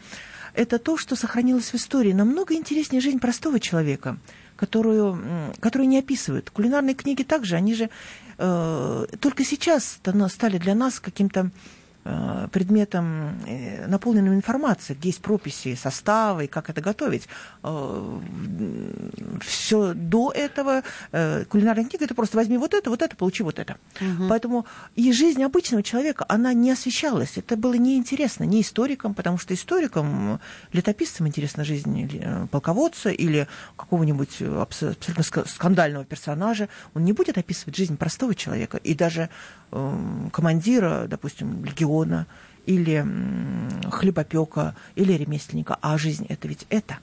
это 0.55 0.79
то, 0.79 0.97
что 0.97 1.17
сохранилось 1.17 1.73
в 1.73 1.75
истории. 1.75 2.13
Намного 2.13 2.55
интереснее 2.55 3.01
жизнь 3.01 3.19
простого 3.19 3.59
человека, 3.59 4.19
которую, 4.55 5.21
которую 5.59 5.89
не 5.89 5.99
описывают. 5.99 6.51
Кулинарные 6.51 6.95
книги 6.95 7.25
также, 7.25 7.57
они 7.57 7.75
же 7.75 7.91
э, 8.39 9.07
только 9.21 9.45
сейчас 9.45 9.99
стали 10.29 10.59
для 10.59 10.77
нас 10.77 11.01
каким-то 11.01 11.51
Э, 11.51 11.78
предметом, 12.53 13.39
э, 13.47 13.87
наполненным 13.87 14.33
информацией, 14.33 14.97
где 14.99 15.11
есть 15.11 15.21
прописи 15.21 15.75
состава 15.75 16.45
и 16.45 16.47
как 16.47 16.71
это 16.71 16.81
готовить. 16.81 17.29
Э, 17.63 18.19
Все 19.41 19.93
до 19.95 20.33
этого 20.35 20.83
кулинарная 21.49 21.85
книга 21.85 22.05
это 22.05 22.15
просто 22.15 22.37
возьми 22.37 22.57
вот 22.57 22.73
это, 22.73 22.89
вот 22.89 23.03
это, 23.03 23.15
получи 23.17 23.43
вот 23.43 23.59
это. 23.59 23.77
Угу. 24.01 24.29
Поэтому 24.29 24.67
и 24.97 25.13
жизнь 25.13 25.43
обычного 25.43 25.83
человека, 25.83 26.25
она 26.29 26.55
не 26.55 26.71
освещалась. 26.71 27.37
Это 27.37 27.57
было 27.57 27.75
неинтересно 27.75 28.45
ни 28.45 28.63
историкам, 28.63 29.13
потому 29.15 29.39
что 29.39 29.53
историкам, 29.53 30.41
летописцам 30.73 31.27
интересна 31.27 31.65
жизнь 31.65 32.49
полководца 32.51 33.11
или 33.11 33.47
какого-нибудь 33.77 34.41
абсолютно 34.41 35.23
скандального 35.47 36.05
персонажа. 36.05 36.69
Он 36.95 37.05
не 37.05 37.13
будет 37.13 37.37
описывать 37.37 37.77
жизнь 37.77 37.97
простого 37.97 38.35
человека. 38.35 38.79
И 38.79 38.95
даже 38.95 39.29
командира, 39.71 41.07
допустим, 41.07 41.65
легиона, 41.65 41.88
патефона 41.89 42.27
или 42.67 43.05
хлебопека 43.91 44.75
или 44.95 45.13
ремесленника, 45.15 45.79
а 45.81 45.97
жизнь 45.97 46.27
это 46.29 46.49
ведь 46.49 46.67
это. 46.69 46.99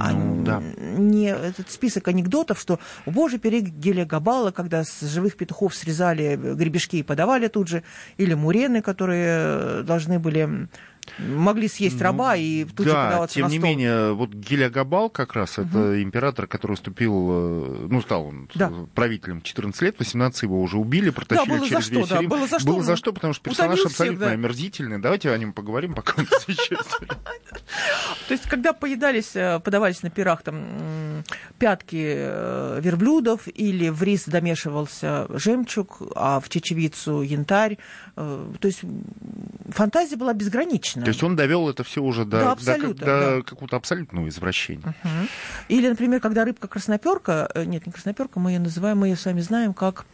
А 0.00 0.12
ну, 0.12 0.42
а 0.42 0.44
да. 0.44 0.62
не 0.96 1.26
этот 1.26 1.72
список 1.72 2.06
анекдотов, 2.06 2.60
что, 2.60 2.78
боже, 3.04 3.38
перегеля 3.38 4.04
Габала, 4.04 4.52
когда 4.52 4.84
с 4.84 5.00
живых 5.00 5.36
петухов 5.36 5.74
срезали 5.74 6.36
гребешки 6.36 6.96
и 6.96 7.02
подавали 7.02 7.48
тут 7.48 7.66
же, 7.66 7.82
или 8.16 8.34
мурены, 8.34 8.80
которые 8.80 9.82
должны 9.82 10.20
были 10.20 10.68
могли 11.18 11.68
съесть 11.68 12.00
раба 12.00 12.36
и 12.36 12.64
тут 12.64 12.86
да, 12.86 12.88
же 12.90 12.90
подаваться 12.90 13.34
тем 13.34 13.46
на 13.46 13.50
не 13.50 13.58
стол. 13.58 13.70
менее, 13.70 14.12
вот 14.12 14.30
Гильягабал 14.30 15.10
как 15.10 15.34
раз, 15.34 15.58
угу. 15.58 15.68
это 15.68 16.02
император, 16.02 16.46
который 16.46 16.72
уступил, 16.72 17.28
э, 17.30 17.86
ну, 17.90 18.00
стал 18.00 18.26
он 18.26 18.48
да. 18.54 18.72
правителем 18.94 19.42
14 19.42 19.82
лет, 19.82 19.96
18 19.98 20.42
его 20.42 20.60
уже 20.60 20.78
убили, 20.78 21.10
протащили 21.10 21.48
да, 21.48 21.56
было 21.56 21.68
через 21.68 21.84
за 21.84 21.90
что, 21.90 22.00
весь 22.00 22.08
да, 22.08 22.20
Рим. 22.20 22.28
Было 22.28 22.46
за 22.46 22.58
что, 22.58 22.68
было 22.68 22.82
за 22.82 22.96
что 22.96 23.12
потому 23.12 23.34
что 23.34 23.44
персонаж 23.44 23.78
всех, 23.78 23.90
абсолютно 23.90 24.26
да. 24.26 24.32
омерзительный. 24.32 24.98
Давайте 24.98 25.30
о 25.30 25.38
нем 25.38 25.52
поговорим, 25.52 25.94
пока 25.94 26.14
он 26.16 26.26
То 28.28 28.34
есть, 28.34 28.46
когда 28.46 28.72
поедались, 28.72 29.34
э, 29.34 29.60
подавались 29.60 30.02
на 30.02 30.10
пирах 30.10 30.42
там 30.42 31.24
пятки 31.58 32.14
э, 32.16 32.80
верблюдов 32.80 33.42
или 33.46 33.88
в 33.88 34.02
рис 34.02 34.24
домешивался 34.26 35.26
жемчуг, 35.30 36.02
а 36.14 36.40
в 36.40 36.48
чечевицу 36.48 37.22
янтарь, 37.22 37.78
то 38.18 38.66
есть 38.66 38.80
фантазия 39.68 40.16
была 40.16 40.32
безгранична. 40.34 41.02
То 41.02 41.08
есть 41.08 41.22
он 41.22 41.36
довел 41.36 41.68
это 41.68 41.84
все 41.84 42.02
уже 42.02 42.24
до, 42.24 42.56
да, 42.60 42.76
до, 42.76 42.94
до 42.94 42.94
да. 42.94 43.42
какого-то 43.42 43.76
абсолютного 43.76 44.28
извращения. 44.28 44.94
Угу. 45.04 45.28
Или, 45.68 45.88
например, 45.88 46.20
когда 46.20 46.44
рыбка 46.44 46.66
красноперка, 46.66 47.48
э, 47.54 47.64
нет, 47.64 47.86
не 47.86 47.92
красноперка, 47.92 48.40
мы 48.40 48.52
ее 48.52 48.60
называем, 48.60 48.98
мы 48.98 49.08
ее 49.08 49.16
с 49.16 49.24
вами 49.24 49.40
знаем 49.40 49.74
как 49.74 50.06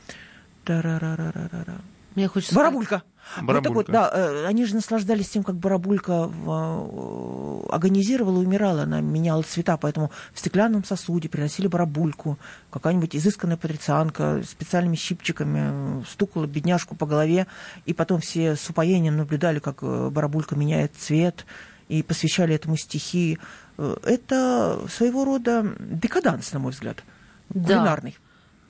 мне 2.15 2.29
хочется 2.29 2.55
Барабулька. 2.55 3.03
Барабулька. 3.43 3.75
Вот, 3.75 3.87
вот, 3.87 3.93
да, 3.93 4.11
э, 4.13 4.47
они 4.47 4.65
же 4.67 4.75
наслаждались 4.75 5.31
тем, 5.31 5.43
как 5.43 5.57
барабулька 5.57 6.31
э, 6.31 7.61
агонизировала 7.71 8.43
и 8.43 8.47
умирала. 8.47 8.83
Она 8.83 9.01
меняла 9.01 9.43
цвета, 9.43 9.77
поэтому 9.77 10.13
в 10.33 10.39
стеклянном 10.39 10.85
сосуде 10.85 11.29
приносили 11.29 11.67
барабульку. 11.67 12.39
Какая-нибудь 12.71 13.17
изысканная 13.17 13.57
патрицианка 13.57 14.43
специальными 14.45 14.97
щипчиками 14.97 16.05
стукала 16.05 16.47
бедняжку 16.47 16.95
по 16.95 17.07
голове. 17.07 17.47
И 17.87 17.95
потом 17.95 18.21
все 18.21 18.57
с 18.57 18.69
упоением 18.71 19.17
наблюдали, 19.17 19.59
как 19.59 19.83
барабулька 19.83 20.55
меняет 20.55 20.95
цвет 20.97 21.47
и 21.89 22.03
посвящали 22.03 22.55
этому 22.55 22.77
стихи. 22.77 23.39
Это 23.77 24.81
своего 24.89 25.25
рода 25.25 25.75
декаданс, 25.81 26.53
на 26.53 26.61
мой 26.61 26.73
взгляд, 26.73 27.03
да. 27.49 27.99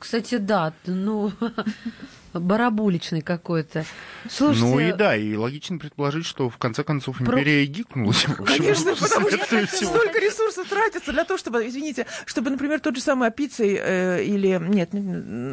Кстати, 0.04 0.36
да, 0.36 0.74
ну, 0.84 1.32
барабуличный 2.34 3.22
какой-то. 3.22 3.86
Слушайте, 4.28 4.66
ну 4.66 4.78
и 4.78 4.92
да, 4.92 5.16
и 5.16 5.34
логично 5.34 5.78
предположить, 5.78 6.26
что 6.26 6.50
в 6.50 6.58
конце 6.58 6.84
концов 6.84 7.20
империя 7.22 7.64
Про... 7.64 7.72
гикнулась. 7.72 8.26
Конечно, 8.44 8.94
потому 9.00 9.30
что 9.30 9.86
столько 9.86 10.18
ресурсов 10.18 10.68
тратится 10.68 11.12
для 11.12 11.24
того, 11.24 11.38
чтобы, 11.38 11.66
извините, 11.66 12.06
чтобы, 12.26 12.50
например, 12.50 12.80
тот 12.80 12.96
же 12.96 13.02
самый 13.02 13.28
Апицей 13.28 13.78
э, 13.80 14.22
или, 14.24 14.60
нет, 14.60 14.90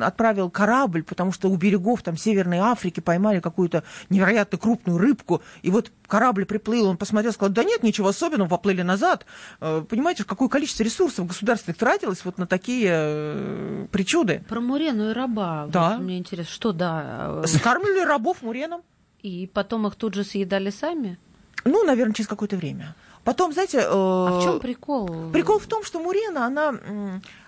отправил 0.03 0.49
корабль, 0.49 1.03
потому 1.03 1.31
что 1.31 1.49
у 1.49 1.55
берегов 1.55 2.01
там 2.01 2.17
Северной 2.17 2.59
Африки 2.59 2.99
поймали 2.99 3.39
какую-то 3.39 3.83
невероятно 4.09 4.57
крупную 4.57 4.97
рыбку, 4.97 5.41
и 5.61 5.69
вот 5.69 5.91
корабль 6.07 6.45
приплыл, 6.45 6.87
он 6.87 6.97
посмотрел, 6.97 7.31
сказал, 7.31 7.53
да 7.53 7.63
нет, 7.63 7.83
ничего 7.83 8.09
особенного, 8.09 8.49
поплыли 8.49 8.81
назад. 8.81 9.25
Э, 9.59 9.83
понимаете, 9.87 10.23
какое 10.23 10.49
количество 10.49 10.83
ресурсов 10.83 11.27
государственных 11.27 11.77
тратилось 11.77 12.25
вот 12.25 12.37
на 12.37 12.47
такие 12.47 12.89
э, 12.91 13.87
причуды. 13.91 14.40
Про 14.47 14.61
Мурену 14.61 15.11
и 15.11 15.13
раба. 15.13 15.67
Да. 15.67 15.95
Вот 15.95 16.03
мне 16.03 16.17
интересно, 16.17 16.53
что 16.53 16.71
да. 16.71 17.43
Скармливали 17.45 18.05
рабов 18.05 18.41
муреном. 18.41 18.81
И 19.21 19.49
потом 19.53 19.87
их 19.87 19.95
тут 19.95 20.15
же 20.15 20.23
съедали 20.23 20.71
сами? 20.71 21.17
Ну, 21.63 21.83
наверное, 21.83 22.13
через 22.13 22.27
какое-то 22.27 22.57
время. 22.57 22.95
Потом, 23.23 23.53
знаете... 23.53 23.79
Э, 23.79 23.83
а 23.85 24.39
в 24.39 24.43
чем 24.43 24.59
прикол? 24.59 25.29
Прикол 25.31 25.59
в 25.59 25.67
том, 25.67 25.83
что 25.83 25.99
Мурена, 25.99 26.45
она, 26.45 26.73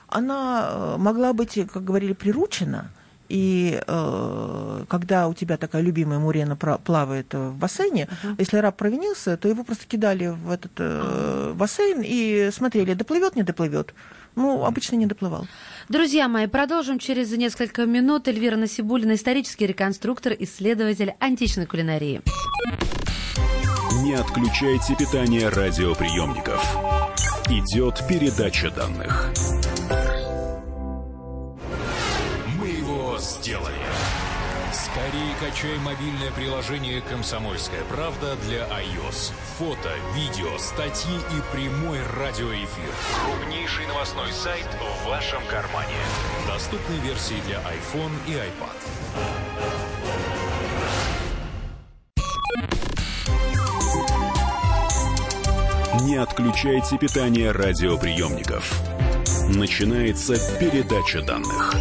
она 0.08 0.70
э, 0.70 0.98
могла 0.98 1.34
быть, 1.34 1.60
как 1.72 1.84
говорили, 1.84 2.14
приручена. 2.14 2.92
И 3.30 3.82
э, 3.88 4.86
когда 4.88 5.28
у 5.28 5.34
тебя 5.34 5.58
такая 5.58 5.82
любимая 5.82 6.20
мурена 6.20 6.56
плавает 6.56 7.34
в 7.34 7.54
бассейне, 7.54 8.08
uh-huh. 8.08 8.36
если 8.38 8.58
раб 8.58 8.76
провинился, 8.76 9.38
то 9.38 9.48
его 9.48 9.64
просто 9.64 9.88
кидали 9.88 10.28
в 10.28 10.52
этот 10.52 10.74
э, 10.78 11.54
бассейн 11.56 12.02
и 12.04 12.52
смотрели, 12.52 12.94
доплывет, 12.94 13.36
не 13.36 13.42
доплывет. 13.42 13.96
Ну, 14.36 14.66
обычно 14.66 14.96
не 14.96 15.06
доплывал. 15.06 15.48
Друзья 15.90 16.28
мои, 16.28 16.48
продолжим 16.48 17.00
через 17.00 17.32
несколько 17.32 17.86
минут. 17.86 18.28
Эльвира 18.28 18.56
Насибулина, 18.56 19.14
исторический 19.14 19.68
реконструктор, 19.68 20.36
исследователь 20.40 21.14
античной 21.20 21.66
кулинарии. 21.66 22.22
Не 24.04 24.14
отключайте 24.14 24.96
питание 24.96 25.50
радиоприемников. 25.50 26.76
Идет 27.50 28.02
передача 28.08 28.72
данных. 28.72 29.32
Скорее 35.44 35.52
качай 35.52 35.78
мобильное 35.80 36.32
приложение 36.32 37.02
«Комсомольская 37.02 37.84
правда» 37.90 38.38
для 38.46 38.60
iOS. 38.60 39.34
Фото, 39.58 39.90
видео, 40.16 40.58
статьи 40.58 41.16
и 41.16 41.42
прямой 41.56 42.00
радиоэфир. 42.18 42.94
Крупнейший 43.26 43.86
новостной 43.88 44.32
сайт 44.32 44.66
в 44.80 45.08
вашем 45.08 45.42
кармане. 45.50 45.98
Доступны 46.48 46.94
версии 47.06 47.42
для 47.46 47.58
iPhone 47.58 48.12
и 48.26 48.32
iPad. 48.32 48.78
Не 56.06 56.16
отключайте 56.18 56.98
питание 56.98 57.52
радиоприемников. 57.52 58.72
Начинается 59.50 60.36
передача 60.60 61.22
данных. 61.22 61.74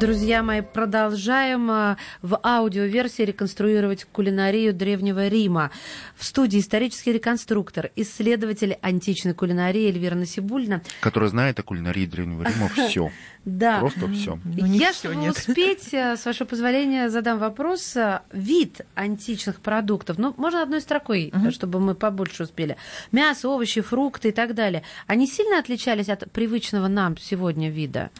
Друзья 0.00 0.42
мои, 0.42 0.60
продолжаем 0.60 1.70
э, 1.70 1.96
в 2.20 2.40
аудиоверсии 2.42 3.22
реконструировать 3.22 4.04
кулинарию 4.04 4.74
Древнего 4.74 5.28
Рима. 5.28 5.70
В 6.16 6.24
студии 6.24 6.58
исторический 6.58 7.12
реконструктор, 7.12 7.90
исследователь 7.94 8.76
античной 8.82 9.34
кулинарии 9.34 9.86
Эльвира 9.88 10.16
Насибульна. 10.16 10.82
Которая 11.00 11.30
знает 11.30 11.60
о 11.60 11.62
кулинарии 11.62 12.06
Древнего 12.06 12.42
Riма 12.42 12.68
все. 12.88 13.12
Да. 13.44 13.78
Просто 13.78 14.08
все. 14.08 14.38
Ну, 14.44 14.66
Я, 14.66 14.92
чтобы 14.92 15.30
успеть, 15.30 15.94
э, 15.94 16.16
с 16.16 16.26
вашего 16.26 16.48
позволения, 16.48 17.08
задам 17.08 17.38
вопрос. 17.38 17.94
Э, 17.94 18.22
вид 18.32 18.80
античных 18.96 19.60
продуктов, 19.60 20.18
ну, 20.18 20.34
можно 20.36 20.62
одной 20.62 20.80
строкой, 20.80 21.32
чтобы 21.50 21.78
мы 21.78 21.94
побольше 21.94 22.42
успели. 22.42 22.76
Мясо, 23.12 23.48
овощи, 23.48 23.80
фрукты 23.80 24.30
и 24.30 24.32
так 24.32 24.54
далее. 24.54 24.82
Они 25.06 25.28
сильно 25.28 25.60
отличались 25.60 26.08
от 26.08 26.30
привычного 26.32 26.88
нам 26.88 27.16
сегодня 27.16 27.70
вида? 27.70 28.10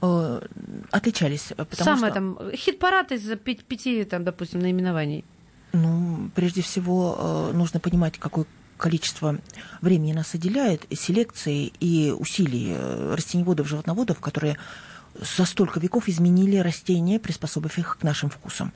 Э, 0.00 0.40
отличались. 0.90 1.52
Потому 1.56 1.84
Самое 1.84 2.12
что... 2.12 2.14
там 2.14 2.38
хит-парад 2.52 3.12
из 3.12 3.36
пяти, 3.38 4.04
там, 4.04 4.24
допустим, 4.24 4.60
наименований. 4.60 5.24
Ну, 5.72 6.30
прежде 6.34 6.62
всего, 6.62 7.16
э, 7.18 7.56
нужно 7.56 7.80
понимать, 7.80 8.18
какое 8.18 8.46
количество 8.76 9.38
времени 9.80 10.12
нас 10.12 10.34
отделяет 10.34 10.86
селекции 10.92 11.72
и 11.80 12.14
усилий 12.16 12.74
э, 12.76 13.14
растеневодов, 13.14 13.68
животноводов, 13.68 14.20
которые 14.20 14.56
за 15.14 15.44
столько 15.44 15.80
веков 15.80 16.08
изменили 16.08 16.56
растения, 16.58 17.18
приспособив 17.18 17.76
их 17.78 17.98
к 17.98 18.02
нашим 18.04 18.30
вкусам. 18.30 18.72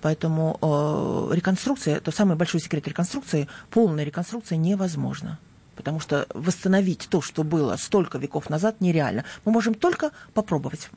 Поэтому 0.00 0.58
э, 0.60 1.34
реконструкция, 1.34 1.98
это 1.98 2.10
самый 2.10 2.36
большой 2.36 2.60
секрет 2.60 2.88
реконструкции, 2.88 3.46
полная 3.70 4.04
реконструкция 4.04 4.56
невозможна 4.56 5.38
потому 5.76 6.00
что 6.00 6.26
восстановить 6.34 7.08
то, 7.10 7.20
что 7.20 7.44
было 7.44 7.76
столько 7.76 8.18
веков 8.18 8.50
назад, 8.50 8.80
нереально. 8.80 9.24
Мы 9.44 9.52
можем 9.52 9.74
только 9.74 10.10
попробовать 10.34 10.90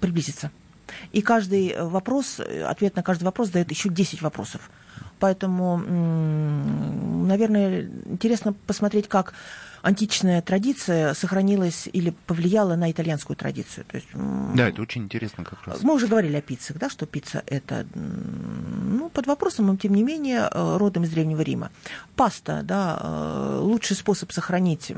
приблизиться. 0.00 0.50
И 1.12 1.20
каждый 1.20 1.74
вопрос, 1.78 2.40
ответ 2.40 2.96
на 2.96 3.02
каждый 3.02 3.24
вопрос 3.24 3.50
дает 3.50 3.70
еще 3.70 3.88
10 3.88 4.22
вопросов. 4.22 4.70
Поэтому, 5.18 5.78
наверное, 7.26 7.90
интересно 8.06 8.54
посмотреть, 8.66 9.08
как 9.08 9.34
античная 9.86 10.42
традиция 10.42 11.14
сохранилась 11.14 11.88
или 11.92 12.12
повлияла 12.26 12.74
на 12.74 12.90
итальянскую 12.90 13.36
традицию. 13.36 13.84
То 13.84 13.96
есть, 13.96 14.08
да, 14.12 14.68
это 14.68 14.82
очень 14.82 15.04
интересно 15.04 15.44
как 15.44 15.64
раз. 15.64 15.82
Мы 15.82 15.94
уже 15.94 16.08
говорили 16.08 16.34
о 16.36 16.40
пиццах, 16.40 16.76
да, 16.78 16.90
что 16.90 17.06
пицца 17.06 17.44
это 17.46 17.86
ну, 17.94 19.08
под 19.10 19.28
вопросом, 19.28 19.66
но 19.66 19.76
тем 19.76 19.94
не 19.94 20.02
менее 20.02 20.48
э, 20.50 20.76
родом 20.76 21.04
из 21.04 21.10
Древнего 21.10 21.40
Рима. 21.40 21.70
Паста, 22.16 22.62
да, 22.64 22.98
э, 23.00 23.58
лучший 23.62 23.94
способ 23.94 24.32
сохранить 24.32 24.92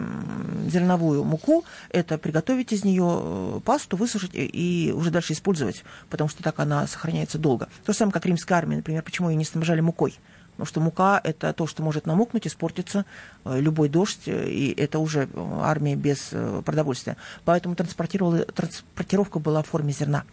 зерновую 0.68 1.22
муку– 1.22 1.66
это 1.90 2.16
приготовить 2.16 2.72
из 2.72 2.82
нее 2.82 3.20
э, 3.22 3.60
пасту, 3.62 3.98
высушить 3.98 4.30
и 4.32 4.90
уже 4.96 5.10
дальше 5.10 5.34
использовать, 5.34 5.84
потому 6.08 6.30
что 6.30 6.42
так 6.42 6.58
она 6.60 6.86
сохраняется 6.86 7.36
долго. 7.36 7.68
То 7.84 7.92
же 7.92 7.98
самое, 7.98 8.14
как 8.14 8.24
римская 8.24 8.56
армия, 8.56 8.76
например, 8.76 9.02
почему 9.02 9.28
ее 9.28 9.36
не 9.36 9.44
снабжали 9.44 9.82
мукой– 9.82 10.14
Потому 10.58 10.66
что 10.66 10.80
мука– 10.80 11.20
это 11.24 11.52
то, 11.52 11.68
что 11.68 11.84
может 11.84 12.04
намокнуть, 12.04 12.48
испортиться, 12.48 13.04
э, 13.44 13.60
любой 13.60 13.88
дождь, 13.88 14.22
э, 14.26 14.48
и 14.50 14.74
это 14.76 14.98
уже 14.98 15.28
э, 15.32 15.60
армия 15.62 15.94
без 15.94 16.32
продовольствия. 16.64 17.16
Поэтому 17.44 17.76
транспортировка 17.76 19.38
была 19.38 19.62
в 19.62 19.68
форме 19.68 19.92
зерна. 19.92 20.24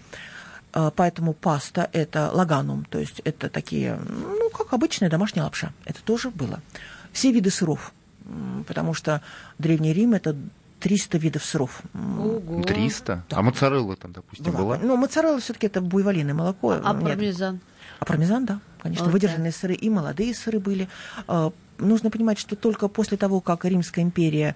Поэтому 0.72 1.34
паста– 1.34 1.90
это 1.94 2.32
лаганум, 2.34 2.86
то 2.86 3.00
есть 3.00 3.22
это 3.24 3.50
такие, 3.50 3.98
ну, 4.10 4.50
как 4.50 4.74
обычная 4.74 5.10
домашняя 5.10 5.44
лапша. 5.44 5.72
Это 5.86 6.02
тоже 6.04 6.32
было. 6.32 6.60
Все 7.14 7.32
виды 7.32 7.50
сыров, 7.50 7.94
потому 8.68 8.94
что 8.94 9.22
Древний 9.58 9.94
Рим– 9.94 10.14
это 10.16 10.36
300 10.80 11.18
видов 11.20 11.46
сыров. 11.46 11.82
Ого. 11.94 12.64
300? 12.64 13.24
Да. 13.30 13.38
А 13.38 13.42
моцарелла 13.42 13.96
там, 13.96 14.12
допустим, 14.12 14.52
была? 14.52 14.76
была? 14.76 14.80
Ну, 14.82 14.98
моцарелла 14.98 15.40
все-таки 15.40 15.68
это 15.68 15.80
буйволиное 15.80 16.34
молоко. 16.34 16.72
А, 16.72 16.82
а 16.84 16.94
пармезан? 16.94 17.62
А 18.00 18.06
пармезан, 18.06 18.46
да, 18.46 18.60
конечно. 18.86 19.06
Вот 19.06 19.14
Выдержанные 19.14 19.52
сыры 19.52 19.74
и 19.74 19.90
молодые 19.90 20.34
сыры 20.36 20.60
были. 20.60 20.88
А, 21.28 21.52
нужно 21.80 22.12
понимать, 22.12 22.40
что 22.40 22.56
только 22.56 22.88
после 22.88 23.18
того, 23.18 23.42
как 23.42 23.66
Римская 23.66 24.04
империя 24.06 24.56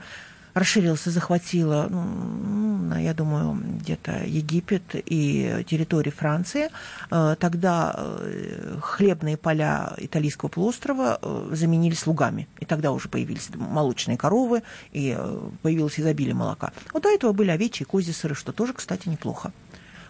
расширилась 0.54 1.08
и 1.08 1.10
захватила, 1.10 1.88
ну, 1.90 2.98
я 2.98 3.14
думаю, 3.14 3.60
где-то 3.82 4.24
Египет 4.26 4.84
и 4.94 5.64
территории 5.68 6.12
Франции, 6.12 6.70
а, 7.10 7.36
тогда 7.36 7.96
э, 7.98 8.78
хлебные 8.82 9.38
поля 9.38 9.94
италийского 9.98 10.50
полуострова 10.50 11.20
э, 11.22 11.50
заменились 11.54 12.06
лугами. 12.08 12.48
И 12.60 12.66
тогда 12.66 12.92
уже 12.92 13.10
появились 13.10 13.50
молочные 13.56 14.18
коровы, 14.18 14.62
и 14.92 15.16
э, 15.18 15.40
появилось 15.62 16.00
изобилие 16.00 16.36
молока. 16.36 16.72
Вот 16.94 17.04
до 17.04 17.10
этого 17.10 17.32
были 17.32 17.50
овечьи 17.52 17.84
и 17.84 17.88
козьи 17.88 18.14
сыры, 18.14 18.36
что 18.36 18.52
тоже, 18.52 18.74
кстати, 18.74 19.10
неплохо. 19.10 19.52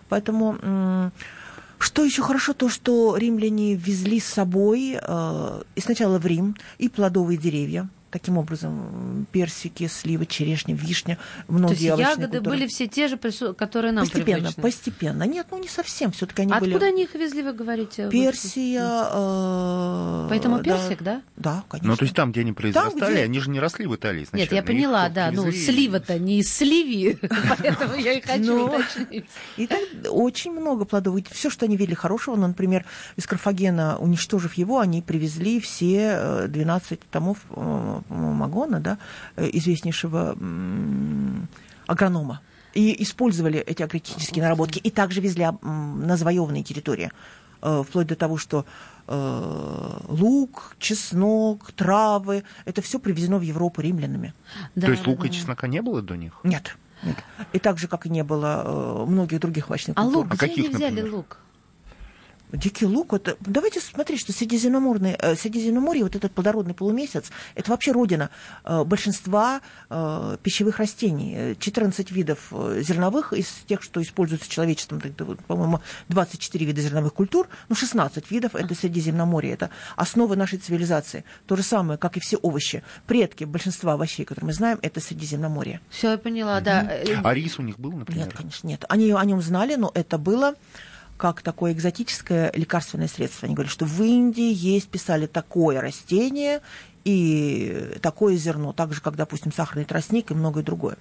Поэтому 0.09 1.11
что 1.79 2.03
еще 2.03 2.21
хорошо, 2.21 2.53
то, 2.53 2.69
что 2.69 3.17
римляне 3.17 3.75
везли 3.75 4.19
с 4.19 4.25
собой 4.25 4.99
э, 5.01 5.61
и 5.75 5.81
сначала 5.81 6.19
в 6.19 6.25
Рим 6.25 6.55
и 6.77 6.89
плодовые 6.89 7.37
деревья, 7.37 7.89
таким 8.11 8.37
образом 8.37 9.27
персики, 9.31 9.87
сливы, 9.87 10.25
черешня, 10.25 10.75
вишня, 10.75 11.17
многие 11.47 11.89
То 11.89 11.99
есть 11.99 11.99
ягоды 11.99 12.37
культуры. 12.39 12.57
были 12.57 12.67
все 12.67 12.87
те 12.87 13.07
же, 13.07 13.17
которые 13.17 13.91
нам 13.91 14.05
Постепенно, 14.05 14.39
привычны. 14.39 14.63
постепенно. 14.63 15.23
Нет, 15.23 15.47
ну 15.51 15.59
не 15.59 15.67
совсем, 15.67 16.11
все-таки 16.11 16.43
они 16.43 16.53
а 16.53 16.59
были... 16.59 16.71
Откуда 16.71 16.87
они 16.87 17.03
их 17.03 17.15
везли, 17.15 17.43
вы 17.43 17.53
говорите? 17.53 18.09
Персия... 18.09 19.09
Э... 19.11 20.27
Поэтому 20.29 20.61
персик, 20.61 21.01
да? 21.01 21.21
Да, 21.35 21.63
конечно. 21.69 21.91
Ну, 21.91 21.97
то 21.97 22.03
есть 22.03 22.15
там, 22.15 22.31
где 22.31 22.41
они 22.41 22.53
произрастали, 22.53 22.99
там, 22.99 23.11
где... 23.11 23.23
они 23.23 23.39
же 23.39 23.49
не 23.49 23.59
росли 23.59 23.85
в 23.87 23.95
Италии 23.95 24.25
сначала. 24.25 24.41
Нет, 24.41 24.51
я 24.51 24.63
поняла, 24.63 25.09
да, 25.09 25.31
ну 25.31 25.51
слива-то 25.51 26.17
не 26.19 26.39
из 26.39 26.53
сливи, 26.53 27.17
поэтому 27.49 27.95
я 27.95 28.13
и 28.13 28.21
хочу 28.21 28.55
ну, 28.55 28.65
уточнить. 28.65 29.25
И 29.57 29.67
так 29.67 29.79
очень 30.09 30.51
много 30.51 30.85
плодов. 30.85 31.19
Все, 31.31 31.49
что 31.49 31.65
они 31.65 31.77
видели 31.77 31.95
хорошего, 31.95 32.35
ну, 32.35 32.47
например, 32.47 32.85
из 33.15 33.27
Карфагена, 33.27 33.97
уничтожив 33.99 34.53
его, 34.55 34.79
они 34.79 35.01
привезли 35.01 35.59
все 35.59 36.45
12 36.47 36.91
э, 36.91 36.97
томов 37.11 37.39
э, 37.51 37.98
Магона, 38.09 38.79
да, 38.79 38.97
э, 39.35 39.49
известнейшего 39.53 40.35
агронома. 41.87 42.41
И 42.73 43.01
использовали 43.03 43.59
эти 43.59 43.81
агротехнические 43.81 44.43
наработки. 44.43 44.79
И 44.79 44.91
также 44.91 45.21
везли 45.21 45.47
на 45.61 46.17
завоеванные 46.17 46.63
территории. 46.63 47.11
Э, 47.61 47.83
вплоть 47.87 48.07
до 48.07 48.15
того, 48.15 48.37
что 48.37 48.65
э, 49.07 49.99
лук, 50.07 50.75
чеснок, 50.79 51.71
травы, 51.71 52.43
это 52.65 52.81
все 52.81 52.99
привезено 52.99 53.37
в 53.37 53.41
Европу 53.41 53.81
римлянами. 53.81 54.33
Да, 54.75 54.87
То 54.87 54.91
есть 54.93 55.07
лука 55.07 55.27
и 55.27 55.31
чеснока 55.31 55.67
не 55.67 55.81
было 55.81 56.01
до 56.01 56.15
них? 56.15 56.39
Нет. 56.43 56.77
Нет. 57.03 57.17
И 57.53 57.59
так 57.59 57.77
же, 57.79 57.87
как 57.87 58.05
и 58.05 58.09
не 58.09 58.23
было 58.23 59.05
многих 59.07 59.39
других 59.39 59.69
овощных 59.69 59.97
а 59.97 60.03
культур. 60.03 60.23
Лук, 60.23 60.33
а 60.33 60.35
где 60.35 60.47
каких, 60.47 60.65
они 60.65 60.75
взяли 60.75 60.95
например? 60.95 61.15
лук? 61.15 61.37
Дикий 62.51 62.87
лук, 62.87 63.13
это... 63.13 63.37
давайте 63.41 63.79
смотреть, 63.79 64.21
что 64.21 64.33
Средиземноморный, 64.33 65.15
э, 65.19 65.35
Средиземноморье, 65.35 66.03
вот 66.03 66.15
этот 66.15 66.31
плодородный 66.31 66.73
полумесяц, 66.73 67.29
это 67.53 67.69
вообще 67.69 67.91
родина 67.91 68.31
э, 68.63 68.83
большинства 68.83 69.61
э, 69.89 70.37
пищевых 70.41 70.79
растений. 70.79 71.55
14 71.59 72.11
видов 72.11 72.51
зерновых 72.79 73.33
из 73.33 73.47
тех, 73.67 73.83
что 73.83 74.01
используются 74.01 74.49
человечеством, 74.49 74.99
по-моему, 75.47 75.81
24 76.07 76.65
вида 76.65 76.81
зерновых 76.81 77.13
культур, 77.13 77.47
ну, 77.69 77.75
16 77.75 78.31
видов, 78.31 78.55
это 78.55 78.73
Средиземноморье, 78.73 79.53
это 79.53 79.69
основа 79.95 80.35
нашей 80.35 80.57
цивилизации. 80.57 81.25
То 81.45 81.55
же 81.55 81.61
самое, 81.61 81.99
как 81.99 82.17
и 82.17 82.19
все 82.19 82.37
овощи. 82.37 82.83
Предки 83.05 83.43
большинства 83.43 83.93
овощей, 83.93 84.25
которые 84.25 84.47
мы 84.47 84.53
знаем, 84.53 84.79
это 84.81 84.99
Средиземноморье. 84.99 85.81
Все, 85.89 86.11
я 86.11 86.17
поняла, 86.17 86.61
да. 86.61 86.91
А 87.23 87.33
рис 87.33 87.59
у 87.59 87.61
них 87.61 87.79
был, 87.79 87.91
например? 87.91 88.25
Нет, 88.25 88.35
конечно, 88.35 88.67
нет. 88.67 88.85
Они 88.89 89.11
о 89.11 89.23
нем 89.23 89.41
знали, 89.41 89.75
но 89.75 89.91
это 89.93 90.17
было 90.17 90.55
как 91.19 91.41
такое 91.41 91.73
экзотическое 91.73 92.49
лекарственное 92.55 93.09
средство. 93.09 93.45
Они 93.45 93.53
говорят, 93.53 93.73
что 93.73 93.83
в 93.83 94.01
Индии 94.01 94.53
есть, 94.53 94.87
писали 94.87 95.27
такое 95.27 95.81
растение 95.81 96.61
и 97.03 97.97
такое 98.01 98.37
зерно, 98.37 98.71
так 98.71 98.93
же, 98.93 99.01
как, 99.01 99.17
допустим, 99.17 99.51
сахарный 99.51 99.83
тростник 99.83 100.31
и 100.31 100.33
многое 100.33 100.63
другое. 100.63 100.97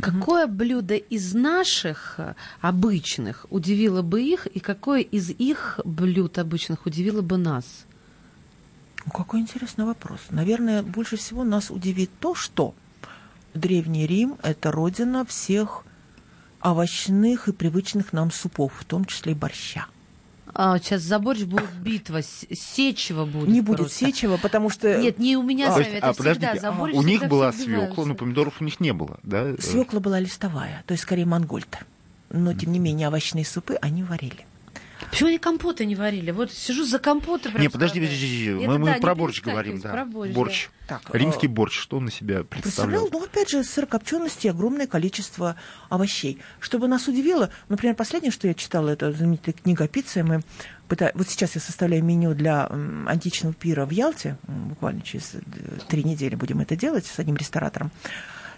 Какое 0.00 0.46
блюдо 0.46 0.94
из 0.94 1.34
наших 1.34 2.18
обычных 2.62 3.44
удивило 3.50 4.00
бы 4.00 4.22
их, 4.22 4.46
и 4.46 4.60
какое 4.60 5.02
из 5.02 5.28
их 5.28 5.78
блюд 5.84 6.38
обычных 6.38 6.86
удивило 6.86 7.20
бы 7.20 7.36
нас? 7.36 7.66
Ну, 9.04 9.12
какой 9.12 9.40
интересный 9.40 9.84
вопрос. 9.84 10.20
Наверное, 10.30 10.82
больше 10.82 11.18
всего 11.18 11.44
нас 11.44 11.70
удивит 11.70 12.10
то, 12.18 12.34
что 12.34 12.74
Древний 13.52 14.06
Рим– 14.06 14.36
это 14.42 14.72
родина 14.72 15.26
всех 15.26 15.84
овощных 16.62 17.48
и 17.48 17.52
привычных 17.52 18.12
нам 18.12 18.30
супов, 18.30 18.72
в 18.78 18.84
том 18.84 19.04
числе 19.04 19.32
и 19.32 19.34
борща. 19.34 19.86
А, 20.54 20.78
сейчас 20.78 21.02
за 21.02 21.18
борщ 21.18 21.42
будет 21.42 21.72
битва, 21.82 22.20
сечева 22.22 23.24
будет. 23.24 23.48
Не 23.48 23.62
будет 23.62 23.78
просто. 23.78 23.98
сечева, 23.98 24.36
потому 24.36 24.68
что... 24.68 24.98
Нет, 25.00 25.18
не 25.18 25.36
у 25.36 25.42
меня 25.42 25.70
а, 25.70 25.72
сами, 25.72 25.94
это 25.94 26.08
а, 26.08 26.12
всегда. 26.12 26.56
За 26.56 26.72
борщ 26.72 26.94
у 26.94 27.02
них 27.02 27.26
была 27.26 27.52
свекла, 27.52 28.04
но 28.04 28.14
помидоров 28.14 28.60
у 28.60 28.64
них 28.64 28.78
не 28.80 28.92
было, 28.92 29.18
да? 29.22 29.56
Свекла 29.58 30.00
была 30.00 30.20
листовая, 30.20 30.84
то 30.86 30.92
есть 30.92 31.04
скорее 31.04 31.24
монгольта. 31.24 31.78
Но, 32.30 32.54
тем 32.54 32.72
не 32.72 32.78
менее, 32.78 33.08
овощные 33.08 33.44
супы 33.44 33.78
они 33.80 34.02
варили. 34.02 34.46
Почему 35.12 35.28
они 35.28 35.38
компоты 35.38 35.84
не 35.84 35.94
варили? 35.94 36.30
Вот 36.30 36.50
сижу 36.50 36.84
за 36.84 36.98
компоты. 36.98 37.50
Не, 37.58 37.68
подожди, 37.68 38.00
подожди, 38.00 38.48
подожди. 38.48 38.66
мы, 38.66 38.78
мы 38.78 38.86
да, 38.94 38.98
про 38.98 39.14
борщ 39.14 39.42
говорим, 39.42 39.78
да. 39.78 39.90
Про 39.90 40.04
борщ. 40.06 40.32
борщ. 40.32 40.70
Да. 40.88 41.00
Так, 41.04 41.14
Римский 41.14 41.48
э, 41.48 41.50
борщ, 41.50 41.78
что 41.78 41.98
он 41.98 42.06
на 42.06 42.10
себя 42.10 42.44
представлял? 42.44 43.02
Представлял, 43.02 43.08
ну, 43.12 43.22
опять 43.22 43.50
же, 43.50 43.62
сырокопчености, 43.62 44.48
огромное 44.48 44.86
количество 44.86 45.56
овощей. 45.90 46.38
Чтобы 46.60 46.88
нас 46.88 47.08
удивило, 47.08 47.50
например, 47.68 47.94
последнее, 47.94 48.32
что 48.32 48.48
я 48.48 48.54
читала, 48.54 48.88
это 48.88 49.12
знаменитая 49.12 49.54
книга 49.54 49.86
«Пицца», 49.86 50.24
мы 50.24 50.40
вот 50.88 51.28
сейчас 51.28 51.54
я 51.56 51.60
составляю 51.60 52.02
меню 52.02 52.34
для 52.34 52.66
античного 53.06 53.54
пира 53.54 53.84
в 53.84 53.90
Ялте, 53.90 54.38
буквально 54.46 55.02
через 55.02 55.34
э, 55.34 55.40
три 55.88 56.04
недели 56.04 56.34
будем 56.36 56.60
это 56.60 56.74
делать 56.74 57.04
с 57.04 57.18
одним 57.18 57.36
ресторатором. 57.36 57.90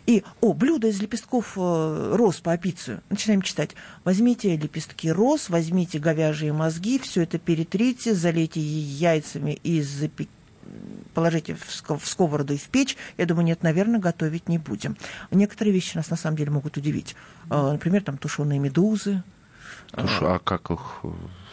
И, 0.06 0.22
о, 0.40 0.52
блюдо 0.52 0.88
из 0.88 1.00
лепестков 1.00 1.54
э, 1.56 2.14
роз 2.14 2.36
по 2.36 2.52
апицию. 2.52 3.02
Начинаем 3.08 3.40
читать. 3.40 3.70
Возьмите 4.04 4.54
лепестки 4.54 5.10
роз, 5.10 5.48
возьмите 5.48 5.98
говяжьи 5.98 6.50
мозги, 6.50 6.98
все 6.98 7.22
это 7.22 7.38
перетрите, 7.38 8.14
залейте 8.14 8.60
яйцами 8.60 9.58
и 9.62 9.80
запеките 9.80 10.30
положите 11.14 11.54
в 11.54 12.06
сковороду 12.06 12.54
и 12.54 12.56
в 12.56 12.68
печь, 12.68 12.96
я 13.16 13.26
думаю, 13.26 13.46
нет, 13.46 13.62
наверное, 13.62 14.00
готовить 14.00 14.48
не 14.48 14.58
будем. 14.58 14.96
Некоторые 15.30 15.72
вещи 15.72 15.96
нас 15.96 16.10
на 16.10 16.16
самом 16.16 16.36
деле 16.36 16.50
могут 16.50 16.76
удивить. 16.76 17.14
Э, 17.50 17.72
например, 17.72 18.02
там 18.02 18.18
тушеные 18.18 18.58
медузы. 18.58 19.22
Туш, 19.92 20.18
а 20.22 20.38
как 20.38 20.70
их 20.70 20.80
э, 21.02 21.08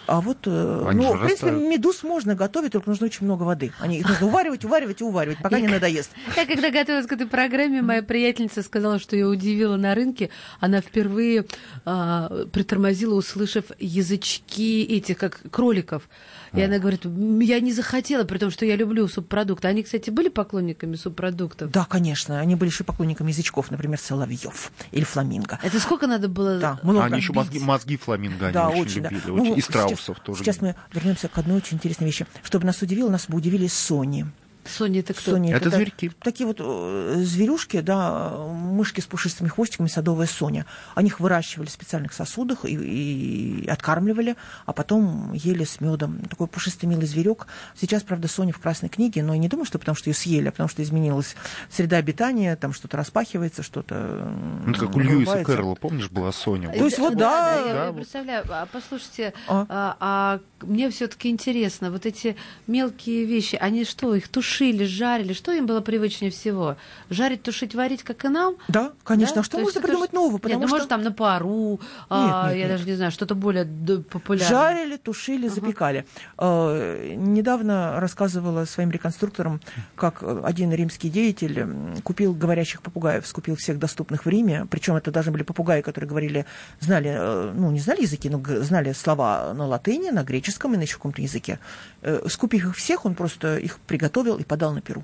а 0.08 0.20
вот, 0.20 0.40
э, 0.46 0.86
Они 0.90 1.06
ну, 1.06 1.14
в 1.14 1.20
принципе, 1.20 1.52
растают. 1.52 1.70
медуз 1.70 2.04
можно 2.04 2.36
готовить, 2.36 2.72
только 2.74 2.90
нужно 2.90 3.06
очень 3.06 3.26
много 3.26 3.44
воды. 3.44 3.72
Они 3.80 4.00
их 4.00 4.10
нужно 4.10 4.28
уваривать, 4.28 4.66
уваривать 4.66 5.00
и 5.02 5.04
уваривать, 5.04 5.38
пока 5.42 5.60
не 5.60 5.68
надоест. 5.68 6.12
Я 6.36 6.46
когда 6.46 6.70
готовилась 6.70 7.06
к 7.08 7.12
этой 7.14 7.28
программе, 7.28 7.82
моя 7.82 8.02
приятельница 8.04 8.64
сказала, 8.64 9.00
что 9.00 9.16
ее 9.16 9.28
удивила 9.28 9.78
на 9.78 9.96
рынке. 9.96 10.30
Она 10.60 10.82
впервые 10.82 11.46
а, 11.86 12.46
притормозила, 12.52 13.14
услышав 13.16 13.66
язычки 13.80 14.84
этих, 14.84 15.18
как 15.18 15.40
кроликов. 15.52 16.10
И 16.54 16.62
она 16.62 16.80
говорит, 16.80 17.06
я 17.06 17.60
не 17.60 17.72
захотела, 17.72 18.24
при 18.24 18.38
том, 18.38 18.52
что 18.52 18.66
я 18.66 18.76
люблю 18.76 19.08
субпродукты. 19.08 19.68
Они, 19.68 19.84
кстати, 19.84 20.10
были 20.10 20.28
поклонниками 20.28 20.96
субпродуктов? 20.96 21.72
Да, 21.72 21.86
конечно. 21.86 22.40
Они 22.40 22.56
были 22.56 22.70
еще 22.70 22.84
поклонниками 22.84 23.30
язычков, 23.30 23.72
например, 23.72 24.00
соловьев 24.00 24.72
или 24.92 25.04
фламинго. 25.04 25.60
Это 25.64 25.80
сколько 25.80 26.08
надо 26.08 26.28
было? 26.28 26.60
Да, 26.60 26.80
много. 26.84 27.06
Они 27.06 27.18
еще 27.18 27.34
мозги, 27.34 27.60
мозги 27.60 27.98
фламинго 27.98 28.48
они 28.48 28.54
да, 28.54 28.70
очень, 28.70 28.82
очень 28.82 29.04
любили. 29.04 29.22
Да. 29.26 29.34
Очень. 29.34 29.46
Ну, 29.46 29.56
и 29.56 29.62
страусов 29.62 30.00
сейчас, 30.00 30.26
тоже. 30.26 30.44
Сейчас 30.44 30.62
мы 30.62 30.76
вернемся 30.94 31.28
к 31.30 31.38
одной 31.38 31.58
очень 31.58 31.78
интересной 31.78 32.08
вещи. 32.08 32.28
Чтобы 32.44 32.66
нас 32.66 32.82
удивило, 32.82 33.10
нас 33.10 33.28
бы 33.28 33.38
удивили 33.38 33.68
Сони. 33.68 34.26
Сони 34.66 35.00
это 35.00 35.14
кто? 35.14 35.32
Сони, 35.32 35.52
это, 35.52 35.68
это 35.68 35.78
зверьки. 35.78 36.12
Такие 36.20 36.46
вот 36.46 36.58
э, 36.60 37.16
зверюшки, 37.18 37.82
да, 37.82 38.30
мышки 38.38 39.02
с 39.02 39.06
пушистыми 39.06 39.48
хвостиками, 39.48 39.88
садовая 39.88 40.28
Соня. 40.28 40.66
Они 40.94 41.08
их 41.08 41.20
выращивали 41.20 41.68
в 41.68 41.72
специальных 41.72 42.14
сосудах 42.14 42.66
и, 42.66 42.74
и 42.76 43.68
откармливали, 43.68 44.36
а 44.66 44.74
потом 44.74 45.34
ели 45.34 45.64
с 45.64 45.82
медом. 45.82 46.20
Такой 46.30 46.48
пушистый 46.48 46.88
милый 46.88 47.08
зверек. 47.08 47.48
Сейчас, 47.76 48.04
правда, 48.04 48.28
Соня 48.28 48.54
в 48.54 48.60
красной 48.60 48.90
книге, 48.90 49.24
но 49.24 49.34
я 49.34 49.40
не 49.40 49.48
думаю, 49.48 49.66
что 49.66 49.80
потому 49.80 49.96
что 49.96 50.10
ее 50.10 50.14
съели, 50.14 50.50
а 50.50 50.52
потому 50.52 50.70
что 50.70 50.84
изменилась 50.84 51.36
среда 51.70 51.98
обитания, 51.98 52.56
там 52.56 52.74
что-то 52.74 52.98
распахивается, 52.98 53.64
что-то 53.64 54.32
Ну, 54.66 54.74
как 54.76 54.96
у 54.96 55.00
Льюиса 55.00 55.44
Кэрролла, 55.44 55.76
помнишь, 55.76 56.10
была 56.10 56.32
Соня. 56.32 56.70
То 56.70 56.86
есть 56.86 57.00
вот, 57.00 57.16
да. 57.16 57.64
да, 57.64 57.74
да 57.74 57.86
я 57.88 57.94
представляю. 57.94 58.46
А 58.50 58.68
послушайте, 58.72 59.34
а, 59.48 59.66
а, 59.70 59.98
а 60.00 60.40
мне 60.62 60.90
все-таки 60.92 61.30
интересно, 61.30 61.90
вот 61.90 62.06
эти 62.06 62.36
мелкие 62.68 63.26
вещи, 63.26 63.56
они 63.56 63.86
что, 63.86 64.14
их 64.14 64.28
тушили? 64.28 64.51
Тушили, 64.52 64.86
жарили. 64.86 65.34
Что 65.34 65.52
им 65.52 65.66
было 65.66 65.82
привычнее 65.82 66.32
всего? 66.32 66.76
Жарить, 67.10 67.44
тушить, 67.44 67.76
варить, 67.76 68.04
как 68.04 68.26
и 68.26 68.28
нам? 68.28 68.56
Да, 68.68 68.92
конечно. 69.04 69.36
Да? 69.36 69.42
А 69.42 69.44
что 69.44 69.58
То 69.58 69.64
можно 69.64 69.82
придумать 69.82 70.14
нового? 70.14 70.38
Потому 70.38 70.54
нет, 70.54 70.62
ну, 70.62 70.68
что... 70.68 70.76
может, 70.76 70.90
там 70.90 71.04
на 71.04 71.12
пару, 71.12 71.72
нет, 71.72 71.82
а, 72.10 72.48
нет, 72.50 72.58
я 72.58 72.68
нет. 72.68 72.70
даже 72.70 72.86
не 72.86 72.96
знаю, 72.96 73.12
что-то 73.12 73.36
более 73.36 73.66
популярное. 73.66 74.50
Жарили, 74.50 74.98
тушили, 74.98 75.46
ага. 75.46 75.56
запекали. 75.56 76.06
А, 76.38 77.16
недавно 77.16 78.00
рассказывала 78.00 78.66
своим 78.66 78.92
реконструкторам, 78.92 79.62
как 79.96 80.24
один 80.44 80.74
римский 80.74 81.10
деятель 81.10 81.66
купил 82.04 82.34
говорящих 82.34 82.82
попугаев, 82.82 83.26
скупил 83.26 83.56
всех 83.56 83.80
доступных 83.80 84.26
в 84.26 84.30
Риме. 84.30 84.68
Причем 84.70 84.96
это 84.96 85.12
даже 85.12 85.32
были 85.32 85.44
попугаи, 85.44 85.82
которые 85.82 86.10
говорили, 86.10 86.46
знали, 86.80 87.12
э, 87.14 87.52
ну, 87.56 87.72
не 87.72 87.80
знали 87.80 88.02
языки, 88.02 88.30
но 88.30 88.42
знали 88.64 88.92
слова 88.92 89.54
на 89.54 89.66
латыни, 89.66 90.10
на 90.10 90.24
греческом 90.24 90.74
и 90.74 90.78
на 90.78 90.82
еще 90.82 90.96
каком-то 90.96 91.22
языке. 91.22 91.60
Э, 92.02 92.28
скупив 92.28 92.66
их 92.66 92.76
всех, 92.76 93.06
он 93.06 93.16
просто 93.16 93.58
их 93.58 93.80
приготовил 93.80 94.41
и 94.42 94.44
подал 94.44 94.74
на 94.74 94.82
Перу. 94.82 95.04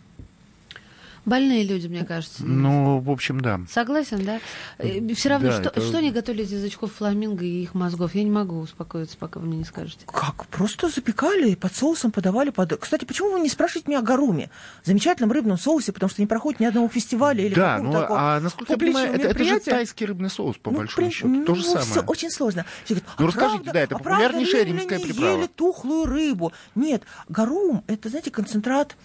Больные 1.28 1.66
люди, 1.66 1.88
мне 1.88 2.06
кажется. 2.06 2.46
Ну, 2.46 3.00
в 3.00 3.12
общем, 3.12 3.42
да. 3.42 3.60
Согласен, 3.70 4.24
да? 4.24 4.40
Э, 4.78 5.14
Все 5.14 5.28
равно, 5.28 5.50
да, 5.50 5.60
что, 5.60 5.70
это... 5.70 5.82
что 5.82 5.98
они 5.98 6.12
готовили 6.12 6.44
из 6.44 6.54
язычков 6.54 6.94
фламинго 6.94 7.44
и 7.44 7.64
их 7.64 7.74
мозгов? 7.74 8.16
Я 8.16 8.24
не 8.24 8.32
могу 8.32 8.58
успокоиться, 8.62 9.18
пока 9.18 9.42
вы 9.42 9.48
мне 9.48 9.58
не 9.58 9.66
скажете. 9.66 10.06
Как? 10.06 10.48
Просто 10.48 10.88
запекали, 10.88 11.56
под 11.56 11.76
соусом 11.76 12.14
подавали. 12.14 12.50
Под... 12.50 12.80
Кстати, 12.80 13.04
почему 13.04 13.34
вы 13.34 13.42
не 13.42 13.50
спрашиваете 13.50 13.90
меня 13.90 14.00
о 14.00 14.04
гаруме? 14.04 14.50
Замечательном 14.86 15.34
рыбном 15.34 15.58
соусе, 15.58 15.92
потому 15.92 16.10
что 16.10 16.22
не 16.22 16.28
проходит 16.28 16.62
ни 16.62 16.66
одного 16.66 16.88
фестиваля 16.88 17.44
или 17.44 17.56
Да, 17.56 17.80
ну, 17.80 17.92
а 17.94 18.40
насколько 18.40 18.72
я 18.72 18.80
понимаю, 18.80 19.14
это, 19.14 19.28
это 19.28 19.44
же 19.44 19.60
тайский 19.60 20.06
рыбный 20.06 20.30
соус, 20.30 20.56
по 20.56 20.72
ну, 20.72 20.78
большому 20.78 21.08
при... 21.08 21.14
счету. 21.14 21.28
Ну, 21.28 21.44
То 21.44 21.56
же 21.56 21.64
самое. 21.64 21.86
Все 21.86 22.02
очень 22.04 22.32
сложно. 22.32 22.66
Все 22.86 22.94
говорят, 22.94 23.10
а 23.18 23.22
ну, 23.22 23.28
расскажите, 23.28 23.64
правда, 23.64 23.74
да, 23.74 23.80
это 23.82 23.96
а 23.96 23.98
популярнейшая 23.98 24.64
римская 24.64 25.00
приправа. 25.02 25.38
ели 25.40 25.48
тухлую 25.48 26.06
рыбу. 26.06 26.54
Нет, 26.74 27.04
гарум, 27.28 27.84
это, 27.88 28.08
знаете, 28.08 28.32
концентрат 28.32 28.96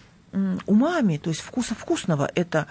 умами, 0.66 1.18
то 1.18 1.30
есть 1.30 1.42
вкуса 1.42 1.74
вкусного, 1.74 2.30
это 2.34 2.66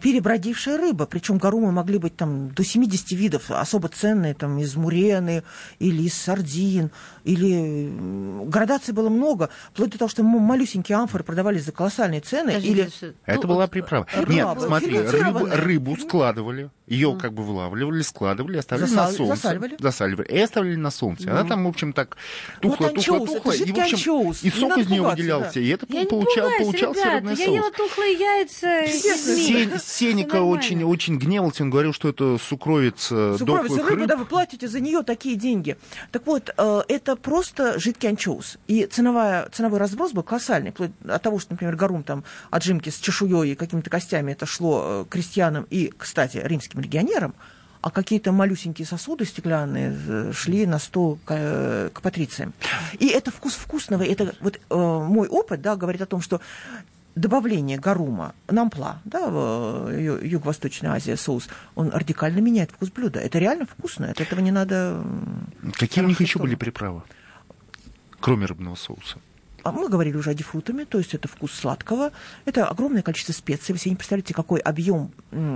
перебродившая 0.00 0.76
рыба. 0.76 1.06
Причем 1.06 1.38
гарумы 1.38 1.72
могли 1.72 1.98
быть 1.98 2.16
там 2.16 2.50
до 2.50 2.64
70 2.64 3.12
видов, 3.12 3.50
особо 3.50 3.88
ценные, 3.88 4.34
там 4.34 4.58
из 4.58 4.76
мурены 4.76 5.42
или 5.78 6.02
из 6.02 6.14
сардин, 6.14 6.90
или 7.24 7.90
градаций 8.46 8.94
было 8.94 9.08
много, 9.08 9.50
вплоть 9.72 9.90
до 9.90 9.98
того, 9.98 10.08
что 10.08 10.22
малюсенькие 10.22 10.98
амфоры 10.98 11.24
продавались 11.24 11.64
за 11.64 11.72
колоссальные 11.72 12.20
цены. 12.20 12.52
Подожди, 12.52 12.70
или... 12.70 12.90
Это 13.26 13.46
была 13.46 13.66
приправа. 13.66 14.06
Рыба, 14.14 14.32
Нет, 14.32 14.60
смотри, 14.60 15.00
рыбу, 15.00 15.46
рыбу 15.50 15.96
складывали, 15.96 16.70
ее 16.86 17.16
как 17.20 17.32
бы 17.32 17.44
вылавливали, 17.44 18.02
складывали, 18.02 18.58
оставляли 18.58 18.88
Засал... 18.90 19.06
на 19.06 19.16
солнце. 19.16 19.36
Засаливали. 19.36 19.76
Засаливали. 19.78 20.28
И 20.28 20.38
оставили 20.38 20.76
на 20.76 20.90
солнце. 20.90 21.26
Да. 21.26 21.32
Она 21.32 21.48
там, 21.48 21.64
в 21.64 21.68
общем, 21.68 21.92
так 21.92 22.16
тухла, 22.60 22.88
вот 22.88 22.96
тухла, 22.96 23.26
тухла. 23.26 23.52
И, 23.52 23.58
в 23.58 23.70
общем, 23.70 23.82
анчоус. 23.82 24.42
и 24.42 24.50
сок 24.50 24.76
из 24.76 24.88
нее 24.88 25.02
выделялся. 25.02 25.54
Да. 25.54 25.60
И 25.60 25.68
это 25.68 25.86
я 25.88 26.04
получал, 26.06 26.48
получался 26.58 27.00
ребята, 27.00 27.16
рыбный 27.16 27.34
я 27.34 27.36
соус. 27.36 27.48
Я 27.48 27.54
ела 27.54 27.70
тухлые 27.70 28.12
яйца. 28.14 29.69
Сеника 29.78 30.36
очень, 30.42 30.82
очень 30.84 31.18
гневался, 31.18 31.62
он 31.62 31.70
говорил, 31.70 31.92
что 31.92 32.08
это 32.08 32.38
сукровица, 32.38 33.36
сукровица 33.38 33.82
рыбы, 33.82 34.00
рыб. 34.00 34.06
да, 34.06 34.16
вы 34.16 34.24
платите 34.24 34.68
за 34.68 34.80
нее 34.80 35.02
такие 35.02 35.36
деньги. 35.36 35.76
Так 36.12 36.26
вот, 36.26 36.50
э, 36.56 36.82
это 36.88 37.16
просто 37.16 37.78
жидкий 37.78 38.08
анчоус. 38.08 38.58
И 38.66 38.86
ценовая, 38.86 39.48
ценовой 39.50 39.78
разброс 39.78 40.12
был 40.12 40.22
колоссальный. 40.22 40.70
Вплоть 40.70 40.92
от 41.08 41.22
того, 41.22 41.38
что, 41.38 41.52
например, 41.52 41.76
гарум 41.76 42.02
там 42.02 42.24
отжимки 42.50 42.90
с 42.90 42.98
чешуей 42.98 43.52
и 43.52 43.54
какими-то 43.54 43.90
костями 43.90 44.32
это 44.32 44.46
шло 44.46 44.82
э, 44.84 45.04
крестьянам 45.08 45.66
и, 45.70 45.92
кстати, 45.96 46.40
римским 46.42 46.80
легионерам, 46.80 47.34
а 47.80 47.90
какие-то 47.90 48.32
малюсенькие 48.32 48.86
сосуды 48.86 49.24
стеклянные 49.24 49.96
э, 50.06 50.32
шли 50.34 50.66
на 50.66 50.78
стол 50.78 51.18
к, 51.24 51.90
к 51.92 52.02
патрициям. 52.02 52.52
И 52.98 53.08
это 53.08 53.30
вкус 53.30 53.54
вкусного, 53.54 54.02
это 54.02 54.34
вот 54.40 54.56
э, 54.56 54.74
мой 54.74 55.28
опыт, 55.28 55.62
да, 55.62 55.76
говорит 55.76 56.02
о 56.02 56.06
том, 56.06 56.20
что 56.20 56.40
добавление 57.14 57.78
гарума, 57.78 58.34
нампла, 58.48 59.00
да, 59.04 59.28
в 59.28 59.90
Юго-Восточной 60.22 60.90
Азии 60.90 61.14
соус, 61.14 61.48
он 61.74 61.90
радикально 61.90 62.40
меняет 62.40 62.70
вкус 62.70 62.90
блюда. 62.90 63.20
Это 63.20 63.38
реально 63.38 63.66
вкусно, 63.66 64.10
от 64.10 64.20
этого 64.20 64.40
не 64.40 64.50
надо... 64.50 65.02
Какие 65.74 66.04
у 66.04 66.08
них 66.08 66.20
еще 66.20 66.38
были 66.38 66.54
приправы, 66.54 67.02
кроме 68.20 68.46
рыбного 68.46 68.76
соуса? 68.76 69.18
А 69.62 69.72
мы 69.72 69.90
говорили 69.90 70.16
уже 70.16 70.30
о 70.30 70.34
дифрутами, 70.34 70.84
то 70.84 70.96
есть 70.96 71.12
это 71.12 71.28
вкус 71.28 71.52
сладкого. 71.52 72.12
Это 72.46 72.66
огромное 72.66 73.02
количество 73.02 73.34
специй. 73.34 73.74
Вы 73.74 73.78
себе 73.78 73.90
не 73.90 73.96
представляете, 73.96 74.32
какой 74.32 74.60
объем 74.60 75.10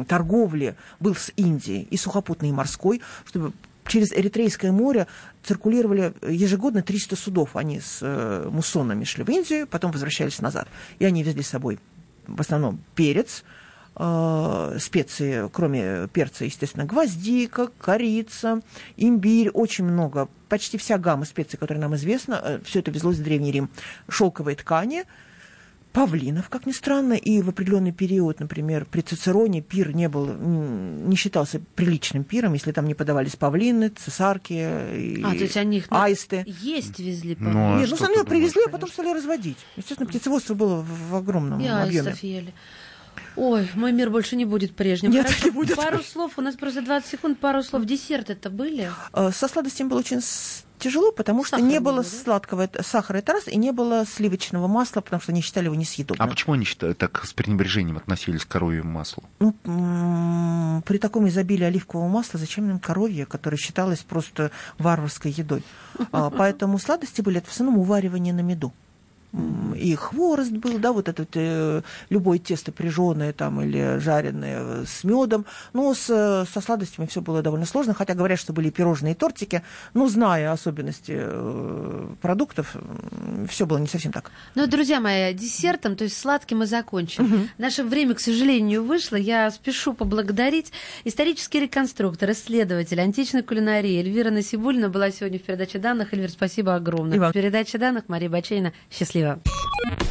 торговли 0.07 0.76
был 1.00 1.14
с 1.14 1.32
Индией, 1.36 1.88
и 1.90 1.96
сухопутной, 1.96 2.50
и 2.50 2.52
морской, 2.52 3.00
чтобы 3.24 3.52
через 3.87 4.12
Эритрейское 4.12 4.72
море 4.72 5.07
циркулировали 5.43 6.14
ежегодно 6.28 6.82
300 6.82 7.16
судов. 7.16 7.57
Они 7.57 7.80
с 7.80 7.99
э, 8.03 8.49
муссонами 8.51 9.05
шли 9.05 9.24
в 9.24 9.28
Индию, 9.28 9.66
потом 9.66 9.93
возвращались 9.93 10.41
назад. 10.41 10.68
И 10.99 11.05
они 11.05 11.22
везли 11.22 11.43
с 11.43 11.49
собой 11.49 11.78
в 12.26 12.41
основном 12.41 12.80
перец, 12.95 13.45
э, 13.97 14.76
специи, 14.80 15.49
кроме 15.53 16.09
перца, 16.09 16.45
естественно, 16.45 16.85
гвоздика, 16.85 17.68
корица, 17.78 18.62
имбирь, 18.97 19.51
очень 19.51 19.85
много. 19.85 20.28
Почти 20.49 20.78
вся 20.78 20.99
гамма 20.99 21.24
специй, 21.24 21.59
которая 21.59 21.80
нам 21.82 21.95
известна, 21.97 22.41
э, 22.43 22.61
все 22.64 22.80
это 22.80 22.91
везлось 22.91 23.18
в 23.18 23.22
Древний 23.22 23.53
Рим. 23.53 23.68
Шелковые 24.09 24.57
ткани– 24.57 25.05
павлинов, 25.95 26.49
как 26.49 26.66
ни 26.66 26.72
странно, 26.72 27.12
и 27.12 27.40
в 27.40 27.49
определенный 27.49 27.92
период, 27.92 28.40
например, 28.40 28.84
при 28.84 29.01
Цицероне 29.01 29.62
пир 29.62 29.95
не 29.95 30.09
был, 30.09 30.26
не 30.26 31.14
считался 31.14 31.61
приличным 31.76 32.24
пиром, 32.24 32.53
если 32.55 32.72
там 32.72 32.86
не 32.86 32.95
подавались 32.95 33.36
павлины, 33.36 33.90
цесарки, 33.90 34.55
а, 35.24 35.30
то 35.30 35.45
есть 35.45 35.57
они 35.57 35.78
их 35.78 35.86
аисты. 35.90 36.45
Есть 36.47 36.99
везли 36.99 37.36
павлины? 37.36 37.55
Ну, 37.55 37.76
а 37.76 37.78
Нет, 37.78 37.90
ну, 37.90 37.97
сначала 37.97 38.24
привезли, 38.24 38.62
а 38.66 38.70
потом 38.70 38.90
стали 38.90 39.14
разводить. 39.14 39.57
Естественно, 39.76 40.09
птицеводство 40.09 40.55
было 40.55 40.84
в 40.84 41.14
огромном 41.14 41.61
и 41.61 41.68
объеме. 41.68 42.16
ели. 42.22 42.53
Ой, 43.37 43.68
мой 43.74 43.93
мир 43.93 44.11
больше 44.11 44.37
не 44.37 44.45
будет 44.45 44.74
прежним. 44.74 45.11
Нет, 45.11 45.26
Хорошо, 45.26 45.45
не 45.47 45.51
будет. 45.51 45.76
Пару 45.76 46.03
слов, 46.03 46.32
у 46.37 46.41
нас 46.41 46.55
просто 46.55 46.82
20 46.82 47.11
секунд, 47.11 47.39
пару 47.39 47.62
слов. 47.62 47.85
Десерт 47.85 48.30
это 48.30 48.51
были? 48.51 48.91
Э, 49.12 49.30
со 49.32 49.49
сладостями 49.49 49.89
было 49.89 49.99
очень 49.99 50.20
тяжело, 50.78 51.12
потому 51.12 51.45
Сахар 51.45 51.59
что 51.61 51.66
не 51.66 51.80
было 51.80 52.03
да? 52.03 52.09
сладкого 52.09 52.68
сахара, 52.80 53.18
это 53.18 53.32
раз, 53.32 53.49
и 53.49 53.57
не 53.57 53.72
было 53.72 54.05
сливочного 54.07 54.66
масла, 54.66 55.01
потому 55.01 55.22
что 55.22 55.32
они 55.32 55.41
считали 55.41 55.66
его 55.66 55.74
несъедобным. 55.74 56.26
А 56.26 56.30
почему 56.30 56.55
они 56.55 56.64
считали, 56.64 56.93
так 56.93 57.24
с 57.24 57.32
пренебрежением 57.32 57.97
относились 57.97 58.45
к 58.45 58.49
коровьему 58.49 58.91
маслу? 58.91 59.24
Ну, 59.39 60.82
при 60.85 60.99
таком 60.99 61.28
изобилии 61.28 61.64
оливкового 61.64 62.09
масла 62.09 62.39
зачем 62.39 62.68
им 62.70 62.78
коровье, 62.78 63.24
которое 63.24 63.57
считалось 63.57 64.01
просто 64.01 64.51
варварской 64.78 65.30
едой? 65.30 65.62
А, 66.12 66.30
поэтому 66.30 66.78
сладости 66.78 67.20
были 67.20 67.39
это 67.39 67.49
в 67.49 67.53
основном 67.53 67.78
уваривание 67.78 68.35
на 68.35 68.41
меду 68.41 68.72
и 69.76 69.95
хворост 69.95 70.53
был, 70.53 70.78
да, 70.78 70.93
вот 70.93 71.09
этот 71.09 71.30
э, 71.35 71.82
любое 72.09 72.39
тесто 72.39 72.70
прижженное 72.72 73.32
там 73.32 73.61
или 73.61 73.99
жареное 73.99 74.85
с 74.85 75.03
медом, 75.03 75.47
но 75.72 75.95
с, 75.95 76.07
со 76.07 76.61
сладостями 76.61 77.07
все 77.07 77.20
было 77.20 77.43
довольно 77.43 77.66
сложно, 77.66 77.95
хотя 77.95 78.14
говорят, 78.14 78.39
что 78.39 78.53
были 78.53 78.70
пирожные 78.70 79.14
и 79.14 79.16
тортики, 79.16 79.62
но 79.93 80.09
зная 80.09 80.53
особенности 80.53 81.14
э, 81.16 82.09
продуктов, 82.20 82.76
все 83.49 83.66
было 83.66 83.78
не 83.78 83.89
совсем 83.89 84.12
так. 84.12 84.30
Ну, 84.55 84.66
друзья 84.66 85.01
мои, 85.01 85.35
десертом, 85.35 85.97
то 85.97 86.05
есть 86.05 86.16
сладким 86.16 86.59
мы 86.59 86.66
закончим. 86.66 87.24
Угу. 87.24 87.49
Наше 87.59 87.82
время, 87.82 88.14
к 88.14 88.20
сожалению, 88.20 88.85
вышло. 88.85 89.16
Я 89.16 89.51
спешу 89.51 89.95
поблагодарить 89.95 90.72
исторический 91.05 91.61
реконструктор, 91.61 92.30
исследователь 92.30 93.01
античной 93.01 93.43
кулинарии 93.43 93.99
Эльвира 93.99 94.30
Насибульна 94.30 94.89
была 94.89 95.11
сегодня 95.11 95.39
в 95.39 95.43
передаче 95.43 95.78
данных. 95.78 96.12
Эльвир, 96.12 96.30
спасибо 96.30 96.76
огромное. 96.76 97.18
Иван. 97.18 97.32
Передача 97.32 97.78
данных 97.78 98.05
Мария 98.09 98.30
Бачейна. 98.30 98.72
Счастливо. 98.91 99.24
Счастливо. 99.25 99.41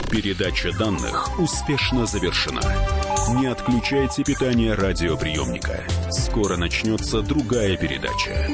Передача 0.10 0.72
данных 0.78 1.40
успешно 1.40 2.06
завершена. 2.06 2.62
Не 3.40 3.48
отключайте 3.48 4.24
питание 4.24 4.74
радиоприемника. 4.74 5.84
Скоро 6.12 6.58
начнется 6.58 7.22
другая 7.22 7.78
передача. 7.78 8.48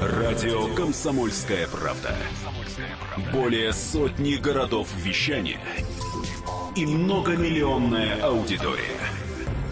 Радио 0.00 0.74
«Комсомольская 0.74 1.66
правда». 1.68 2.14
Более 3.32 3.72
сотни 3.72 4.34
городов 4.34 4.88
вещания 4.96 5.60
и 6.76 6.86
многомиллионная 6.86 8.22
аудитория. 8.22 8.96